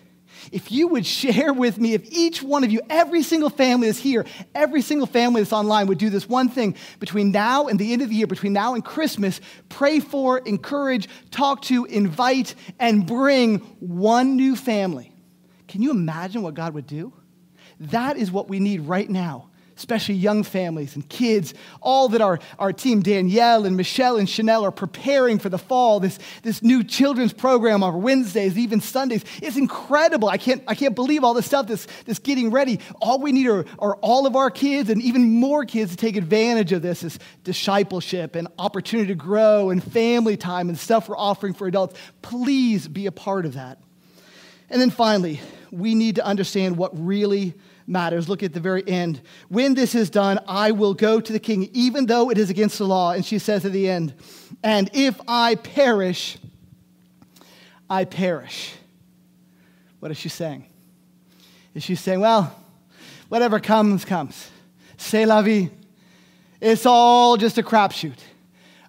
if 0.53 0.71
you 0.71 0.89
would 0.89 1.07
share 1.07 1.53
with 1.53 1.79
me, 1.79 1.95
if 1.95 2.05
each 2.11 2.43
one 2.43 2.65
of 2.65 2.71
you, 2.71 2.81
every 2.91 3.23
single 3.23 3.51
family 3.51 3.89
that's 3.89 3.99
here, 3.99 4.27
every 4.55 4.83
single 4.83 5.07
family 5.07 5.41
that's 5.41 5.53
online 5.53 5.87
would 5.87 5.99
do 5.99 6.11
this 6.11 6.29
one 6.29 6.49
thing 6.49 6.77
between 7.01 7.31
now 7.31 7.67
and 7.67 7.79
the 7.79 7.93
end 7.93 8.03
of 8.03 8.09
the 8.09 8.15
year, 8.15 8.27
between 8.27 8.53
now 8.53 8.75
and 8.75 8.85
Christmas, 8.85 9.41
pray 9.69 10.01
for, 10.01 10.39
encourage, 10.39 11.09
talk 11.31 11.63
to, 11.63 11.85
invite, 11.85 12.55
and 12.79 13.07
bring 13.07 13.59
one 13.81 14.37
new 14.37 14.57
family. 14.57 15.13
Can 15.69 15.83
you 15.83 15.91
imagine 15.91 16.43
what 16.43 16.55
God 16.55 16.75
would 16.75 16.87
do? 16.87 17.13
That 17.81 18.17
is 18.17 18.31
what 18.31 18.49
we 18.49 18.61
need 18.61 18.83
right 18.83 19.09
now 19.09 19.51
especially 19.77 20.15
young 20.15 20.43
families 20.43 20.95
and 20.95 21.09
kids, 21.09 21.55
all 21.81 22.09
that 22.09 22.21
our, 22.21 22.39
our 22.59 22.73
team, 22.73 23.03
Danielle 23.03 23.67
and 23.67 23.77
Michelle 23.77 24.17
and 24.17 24.29
Chanel, 24.29 24.65
are 24.65 24.71
preparing 24.71 25.39
for 25.39 25.49
the 25.49 25.59
fall, 25.59 26.01
this, 26.01 26.19
this 26.43 26.63
new 26.63 26.85
children's 26.85 27.33
program 27.33 27.83
on 27.83 28.03
Wednesdays, 28.03 28.57
even 28.57 28.81
Sundays. 28.81 29.25
It's 29.43 29.57
incredible. 29.57 30.29
I 30.29 30.39
can't, 30.39 30.63
I 30.69 30.75
can't 30.75 30.95
believe 30.95 31.25
all 31.25 31.35
this 31.35 31.47
stuff 31.47 31.67
that's, 31.67 31.87
that's 32.07 32.19
getting 32.19 32.51
ready. 32.51 32.79
All 33.01 33.19
we 33.19 33.33
need 33.33 33.47
are, 33.49 33.65
are 33.79 33.97
all 33.97 34.27
of 34.27 34.37
our 34.37 34.51
kids 34.51 34.91
and 34.91 35.03
even 35.03 35.41
more 35.41 35.65
kids 35.65 35.91
to 35.91 35.97
take 35.97 36.17
advantage 36.17 36.73
of 36.73 36.83
this 36.83 37.03
is 37.03 37.19
discipleship 37.43 38.37
and 38.37 38.49
opportunity 38.59 39.09
to 39.09 39.15
grow 39.15 39.71
and 39.71 39.83
family 39.83 40.37
time 40.37 40.69
and 40.69 40.79
stuff 40.79 41.09
we're 41.09 41.17
offering 41.17 41.55
for 41.55 41.67
adults. 41.67 41.99
Please 42.23 42.87
be 42.87 43.07
a 43.07 43.13
part 43.13 43.47
of 43.47 43.55
that. 43.55 43.81
And 44.71 44.81
then 44.81 44.91
finally, 44.91 45.41
we 45.71 45.95
need 45.95 46.17
to 46.17 46.25
understand 46.25 46.77
what 46.77 46.91
really 46.95 47.55
matters. 47.87 48.29
Look 48.29 48.43
at 48.43 48.53
the 48.53 48.61
very 48.61 48.87
end. 48.89 49.21
When 49.49 49.75
this 49.75 49.95
is 49.95 50.11
done, 50.11 50.39
I 50.47 50.71
will 50.71 50.95
go 50.95 51.21
to 51.21 51.33
the 51.33 51.39
king, 51.39 51.69
even 51.73 52.07
though 52.07 52.31
it 52.31 52.39
is 52.39 52.51
against 52.51 52.79
the 52.79 52.85
law. 52.85 53.13
And 53.13 53.25
she 53.25 53.39
says 53.39 53.65
at 53.65 53.73
the 53.73 53.89
end, 53.89 54.15
and 54.63 54.91
if 54.93 55.21
I 55.29 55.57
perish, 55.57 56.39
I 57.89 58.05
perish. 58.05 58.75
What 60.01 60.11
is 60.11 60.17
she 60.17 60.29
saying? 60.29 60.67
Is 61.75 61.83
she 61.83 61.95
saying, 61.95 62.21
well, 62.21 62.55
whatever 63.29 63.61
comes, 63.61 64.05
comes. 64.05 64.51
C'est 64.97 65.27
la 65.27 65.43
vie. 65.43 65.71
It's 66.61 66.87
all 66.87 67.37
just 67.37 67.59
a 67.59 67.63
crapshoot. 67.63 68.19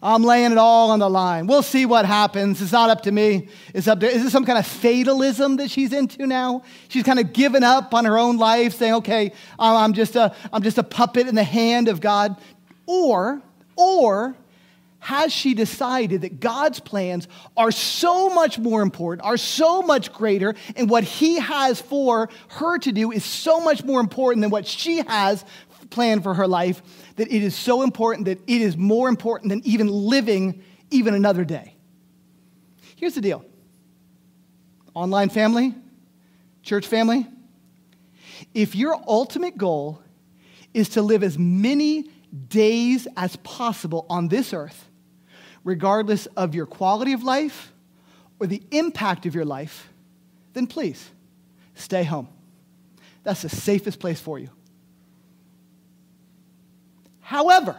I'm 0.06 0.24
laying 0.24 0.52
it 0.52 0.60
all 0.60 0.92
on 0.92 1.00
the 1.00 1.10
line. 1.10 1.48
We'll 1.48 1.64
see 1.64 1.88
what 1.88 2.06
happens. 2.06 2.62
It's 2.62 2.72
not 2.72 2.92
up 2.92 3.02
to 3.02 3.12
me. 3.12 3.50
It's 3.74 3.88
up 3.88 4.02
to, 4.02 4.08
is 4.08 4.24
this 4.24 4.32
some 4.32 4.46
kind 4.46 4.60
of 4.60 4.68
fatalism 4.68 5.58
that 5.58 5.72
she's 5.72 5.92
into 5.92 6.28
now? 6.28 6.62
She's 6.90 7.02
kind 7.02 7.20
of 7.20 7.34
given 7.34 7.64
up 7.64 7.92
on 7.94 8.06
her 8.06 8.16
own 8.16 8.38
life, 8.38 8.76
saying, 8.76 8.94
okay, 8.96 9.34
I'm 9.58 9.94
just 9.94 10.16
a, 10.16 10.36
I'm 10.54 10.62
just 10.62 10.78
a 10.78 10.84
puppet 10.84 11.28
in 11.28 11.34
the 11.34 11.44
hand 11.44 11.88
of 11.88 12.02
God. 12.02 12.40
Or, 12.86 13.42
or, 13.76 14.36
has 15.00 15.32
she 15.32 15.54
decided 15.54 16.22
that 16.22 16.40
God's 16.40 16.80
plans 16.80 17.28
are 17.56 17.72
so 17.72 18.30
much 18.30 18.58
more 18.58 18.82
important, 18.82 19.24
are 19.24 19.38
so 19.38 19.84
much 19.84 20.12
greater, 20.12 20.56
and 20.76 20.90
what 20.90 21.04
He 21.04 21.40
has 21.40 21.80
for 21.80 22.30
her 22.50 22.78
to 22.80 22.92
do 22.92 23.12
is 23.12 23.24
so 23.24 23.60
much 23.60 23.84
more 23.84 24.00
important 24.00 24.42
than 24.42 24.50
what 24.50 24.66
she 24.66 25.04
has 25.08 25.46
planned 25.90 26.24
for 26.24 26.34
her 26.34 26.48
life? 26.48 26.82
that 27.16 27.32
it 27.32 27.44
is 27.44 27.56
so 27.56 27.82
important 27.82 28.26
that 28.26 28.40
it 28.48 28.62
is 28.62 28.78
more 28.78 29.10
important 29.10 29.50
than 29.50 29.62
even 29.66 29.88
living 29.88 30.62
even 30.92 31.14
another 31.14 31.44
day. 31.44 31.76
Here's 32.96 33.16
the 33.16 33.22
deal 33.22 33.44
online 34.94 35.30
family, 35.30 35.74
church 36.64 36.88
family, 36.88 37.28
if 38.54 38.76
your 38.76 38.98
ultimate 39.08 39.58
goal 39.58 40.02
is 40.74 40.90
to 40.90 41.02
live 41.02 41.24
as 41.24 41.38
many 41.38 42.10
days 42.48 43.08
as 43.16 43.36
possible 43.38 44.06
on 44.10 44.28
this 44.28 44.54
earth, 44.54 44.90
regardless 45.64 46.26
of 46.38 46.54
your 46.54 46.66
quality 46.66 47.14
of 47.14 47.24
life 47.24 47.72
or 48.40 48.48
the 48.48 48.62
impact 48.72 49.26
of 49.26 49.36
your 49.36 49.46
life, 49.46 49.90
then 50.54 50.68
please 50.68 51.10
stay 51.76 52.04
home. 52.04 52.28
That's 53.24 53.42
the 53.42 53.50
safest 53.50 54.00
place 54.00 54.20
for 54.20 54.38
you. 54.38 54.50
However, 57.26 57.76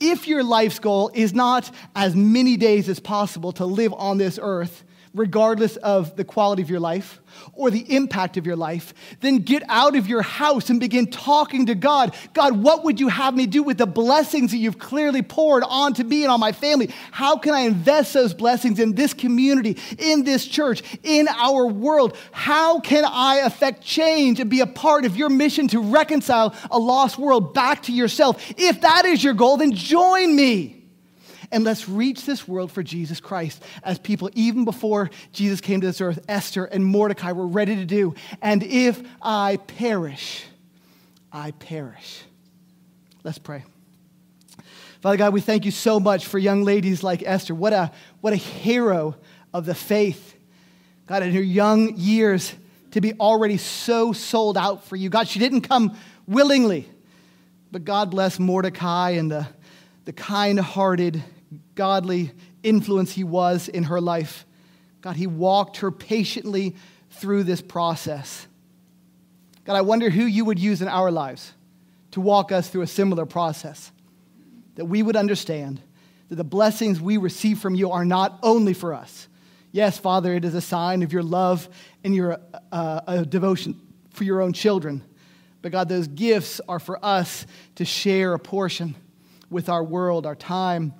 if 0.00 0.26
your 0.26 0.42
life's 0.42 0.78
goal 0.78 1.10
is 1.12 1.34
not 1.34 1.70
as 1.94 2.16
many 2.16 2.56
days 2.56 2.88
as 2.88 2.98
possible 2.98 3.52
to 3.52 3.66
live 3.66 3.92
on 3.92 4.16
this 4.16 4.38
earth, 4.40 4.82
regardless 5.14 5.76
of 5.76 6.14
the 6.16 6.24
quality 6.24 6.62
of 6.62 6.70
your 6.70 6.80
life 6.80 7.20
or 7.52 7.70
the 7.70 7.94
impact 7.94 8.36
of 8.36 8.46
your 8.46 8.56
life, 8.56 8.94
then 9.20 9.38
get 9.38 9.62
out 9.68 9.96
of 9.96 10.06
your 10.06 10.22
house 10.22 10.70
and 10.70 10.78
begin 10.78 11.06
talking 11.10 11.66
to 11.66 11.74
God. 11.74 12.14
God, 12.32 12.62
what 12.62 12.84
would 12.84 13.00
you 13.00 13.08
have 13.08 13.34
me 13.34 13.46
do 13.46 13.62
with 13.62 13.78
the 13.78 13.86
blessings 13.86 14.52
that 14.52 14.58
you've 14.58 14.78
clearly 14.78 15.22
poured 15.22 15.64
onto 15.66 16.04
me 16.04 16.22
and 16.22 16.30
on 16.30 16.38
my 16.38 16.52
family? 16.52 16.90
How 17.10 17.36
can 17.36 17.54
I 17.54 17.60
invest 17.60 18.14
those 18.14 18.34
blessings 18.34 18.78
in 18.78 18.94
this 18.94 19.12
community, 19.12 19.78
in 19.98 20.24
this 20.24 20.46
church, 20.46 20.82
in 21.02 21.28
our 21.28 21.66
world? 21.66 22.16
How 22.32 22.80
can 22.80 23.04
I 23.04 23.36
affect 23.36 23.82
change 23.82 24.38
and 24.38 24.48
be 24.48 24.60
a 24.60 24.66
part 24.66 25.04
of 25.04 25.16
your 25.16 25.28
mission 25.28 25.68
to 25.68 25.80
reconcile 25.80 26.54
a 26.70 26.78
lost 26.78 27.18
world 27.18 27.52
back 27.52 27.82
to 27.84 27.92
yourself? 27.92 28.52
If 28.56 28.82
that 28.82 29.04
is 29.06 29.24
your 29.24 29.34
goal, 29.34 29.56
then 29.56 29.72
join 29.72 30.36
me 30.36 30.79
and 31.52 31.64
let's 31.64 31.88
reach 31.88 32.24
this 32.24 32.46
world 32.46 32.70
for 32.70 32.82
Jesus 32.82 33.20
Christ 33.20 33.62
as 33.82 33.98
people, 33.98 34.30
even 34.34 34.64
before 34.64 35.10
Jesus 35.32 35.60
came 35.60 35.80
to 35.80 35.86
this 35.86 36.00
earth, 36.00 36.24
Esther 36.28 36.64
and 36.64 36.84
Mordecai 36.84 37.32
were 37.32 37.46
ready 37.46 37.76
to 37.76 37.84
do. 37.84 38.14
And 38.40 38.62
if 38.62 39.02
I 39.20 39.58
perish, 39.66 40.44
I 41.32 41.50
perish. 41.52 42.22
Let's 43.24 43.38
pray. 43.38 43.64
Father 45.00 45.16
God, 45.16 45.32
we 45.32 45.40
thank 45.40 45.64
you 45.64 45.70
so 45.70 45.98
much 45.98 46.26
for 46.26 46.38
young 46.38 46.62
ladies 46.62 47.02
like 47.02 47.22
Esther. 47.24 47.54
What 47.54 47.72
a, 47.72 47.90
what 48.20 48.32
a 48.32 48.36
hero 48.36 49.16
of 49.52 49.66
the 49.66 49.74
faith. 49.74 50.36
God, 51.06 51.22
in 51.22 51.32
her 51.32 51.42
young 51.42 51.96
years, 51.96 52.54
to 52.92 53.00
be 53.00 53.14
already 53.14 53.56
so 53.56 54.12
sold 54.12 54.56
out 54.56 54.84
for 54.84 54.96
you. 54.96 55.08
God, 55.08 55.26
she 55.26 55.38
didn't 55.38 55.62
come 55.62 55.96
willingly, 56.26 56.88
but 57.72 57.84
God 57.84 58.10
bless 58.10 58.38
Mordecai 58.38 59.10
and 59.10 59.30
the, 59.30 59.48
the 60.04 60.12
kind 60.12 60.60
hearted 60.60 61.22
godly 61.80 62.30
influence 62.62 63.10
he 63.10 63.24
was 63.24 63.66
in 63.66 63.84
her 63.84 64.02
life. 64.02 64.44
God, 65.00 65.16
he 65.16 65.26
walked 65.26 65.78
her 65.78 65.90
patiently 65.90 66.76
through 67.12 67.44
this 67.44 67.62
process. 67.62 68.46
God, 69.64 69.76
I 69.76 69.80
wonder 69.80 70.10
who 70.10 70.24
you 70.24 70.44
would 70.44 70.58
use 70.58 70.82
in 70.82 70.88
our 70.88 71.10
lives 71.10 71.54
to 72.10 72.20
walk 72.20 72.52
us 72.52 72.68
through 72.68 72.82
a 72.82 72.86
similar 72.86 73.24
process. 73.24 73.92
That 74.74 74.84
we 74.84 75.02
would 75.02 75.16
understand 75.16 75.80
that 76.28 76.36
the 76.36 76.44
blessings 76.44 77.00
we 77.00 77.16
receive 77.16 77.60
from 77.60 77.74
you 77.74 77.92
are 77.92 78.04
not 78.04 78.38
only 78.42 78.74
for 78.74 78.92
us. 78.92 79.26
Yes, 79.72 79.96
Father, 79.96 80.34
it 80.34 80.44
is 80.44 80.54
a 80.54 80.60
sign 80.60 81.02
of 81.02 81.14
your 81.14 81.22
love 81.22 81.66
and 82.04 82.14
your 82.14 82.40
uh, 82.70 83.24
devotion 83.24 83.80
for 84.10 84.24
your 84.24 84.42
own 84.42 84.52
children. 84.52 85.02
But 85.62 85.72
God, 85.72 85.88
those 85.88 86.08
gifts 86.08 86.60
are 86.68 86.78
for 86.78 87.02
us 87.02 87.46
to 87.76 87.86
share 87.86 88.34
a 88.34 88.38
portion 88.38 88.96
with 89.48 89.70
our 89.70 89.82
world, 89.82 90.26
our 90.26 90.36
time, 90.36 90.92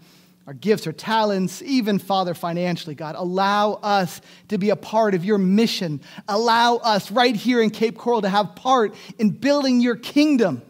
our 0.51 0.55
gifts, 0.55 0.85
our 0.89 0.93
talents, 0.93 1.63
even, 1.63 2.01
Father, 2.01 2.35
financially, 2.35 2.97
God. 2.97 3.15
Allow 3.15 3.75
us 3.75 4.21
to 4.49 4.59
be 4.59 4.71
a 4.71 4.75
part 4.77 5.15
of 5.15 5.25
your 5.25 5.39
mission. 5.39 6.01
Allow 6.27 6.79
us 6.79 7.13
right 7.13 7.37
here 7.37 7.63
in 7.63 7.71
Cape 7.71 7.97
Coral 7.97 8.23
to 8.23 8.29
have 8.29 8.57
part 8.57 8.97
in 9.21 9.31
building 9.31 9.81
your 9.81 9.95
kingdom. 9.95 10.61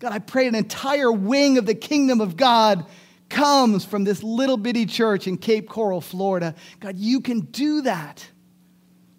God, 0.00 0.10
I 0.10 0.18
pray 0.18 0.48
an 0.48 0.56
entire 0.56 1.12
wing 1.12 1.58
of 1.58 1.64
the 1.64 1.76
kingdom 1.76 2.20
of 2.20 2.36
God 2.36 2.86
comes 3.28 3.84
from 3.84 4.02
this 4.02 4.24
little 4.24 4.56
bitty 4.56 4.84
church 4.84 5.28
in 5.28 5.38
Cape 5.38 5.68
Coral, 5.68 6.00
Florida. 6.00 6.56
God, 6.80 6.96
you 6.96 7.20
can 7.20 7.42
do 7.42 7.82
that. 7.82 8.26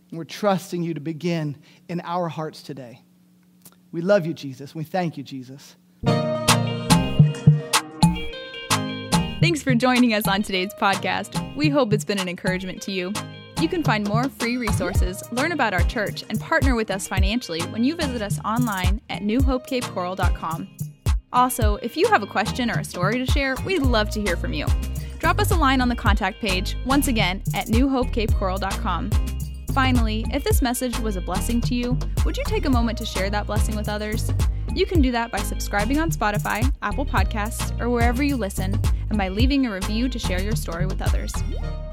And 0.09 0.17
we're 0.17 0.25
trusting 0.25 0.83
you 0.83 0.95
to 0.95 0.99
begin 0.99 1.55
in 1.87 2.01
our 2.01 2.27
hearts 2.27 2.63
today. 2.63 2.99
We 3.93 4.01
love 4.01 4.25
you, 4.25 4.33
Jesus. 4.33 4.75
We 4.75 4.83
thank 4.83 5.15
you, 5.15 5.23
Jesus. 5.23 5.77
Thanks 9.45 9.61
for 9.61 9.75
joining 9.75 10.15
us 10.15 10.27
on 10.27 10.41
today's 10.41 10.73
podcast. 10.73 11.55
We 11.55 11.69
hope 11.69 11.93
it's 11.93 12.03
been 12.03 12.17
an 12.17 12.27
encouragement 12.27 12.81
to 12.81 12.91
you. 12.91 13.13
You 13.61 13.67
can 13.67 13.83
find 13.83 14.07
more 14.07 14.23
free 14.23 14.57
resources, 14.57 15.23
learn 15.31 15.51
about 15.51 15.71
our 15.71 15.83
church, 15.83 16.23
and 16.29 16.41
partner 16.41 16.73
with 16.73 16.89
us 16.89 17.07
financially 17.07 17.61
when 17.65 17.83
you 17.83 17.95
visit 17.95 18.23
us 18.23 18.39
online 18.43 19.01
at 19.11 19.21
newhopecapecoral.com. 19.21 20.67
Also, 21.31 21.75
if 21.83 21.95
you 21.95 22.07
have 22.07 22.23
a 22.23 22.25
question 22.25 22.71
or 22.71 22.79
a 22.79 22.83
story 22.83 23.19
to 23.23 23.31
share, 23.31 23.55
we'd 23.67 23.83
love 23.83 24.09
to 24.09 24.19
hear 24.19 24.35
from 24.35 24.51
you. 24.51 24.65
Drop 25.19 25.39
us 25.39 25.51
a 25.51 25.55
line 25.55 25.79
on 25.79 25.89
the 25.89 25.95
contact 25.95 26.41
page, 26.41 26.75
once 26.83 27.07
again, 27.07 27.43
at 27.53 27.67
newhopecapecoral.com. 27.67 29.11
Finally, 29.75 30.25
if 30.33 30.43
this 30.43 30.63
message 30.63 30.99
was 31.01 31.17
a 31.17 31.21
blessing 31.21 31.61
to 31.61 31.75
you, 31.75 31.95
would 32.25 32.35
you 32.35 32.43
take 32.45 32.65
a 32.65 32.69
moment 32.71 32.97
to 32.97 33.05
share 33.05 33.29
that 33.29 33.45
blessing 33.45 33.75
with 33.75 33.89
others? 33.89 34.31
You 34.75 34.85
can 34.85 35.01
do 35.01 35.11
that 35.13 35.31
by 35.31 35.39
subscribing 35.39 35.99
on 35.99 36.11
Spotify, 36.11 36.69
Apple 36.81 37.05
Podcasts, 37.05 37.79
or 37.79 37.89
wherever 37.89 38.21
you 38.21 38.35
listen, 38.35 38.77
and 39.09 39.17
by 39.17 39.29
leaving 39.29 39.65
a 39.65 39.71
review 39.71 40.09
to 40.09 40.19
share 40.19 40.41
your 40.41 40.55
story 40.55 40.85
with 40.85 41.01
others. 41.01 41.33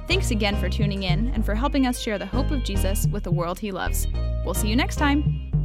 Thanks 0.08 0.32
again 0.32 0.56
for 0.56 0.68
tuning 0.68 1.04
in 1.04 1.28
and 1.28 1.46
for 1.46 1.54
helping 1.54 1.86
us 1.86 2.00
share 2.00 2.18
the 2.18 2.26
hope 2.26 2.50
of 2.50 2.64
Jesus 2.64 3.06
with 3.06 3.22
the 3.22 3.30
world 3.30 3.60
he 3.60 3.70
loves. 3.70 4.08
We'll 4.44 4.54
see 4.54 4.68
you 4.68 4.74
next 4.74 4.96
time. 4.96 5.61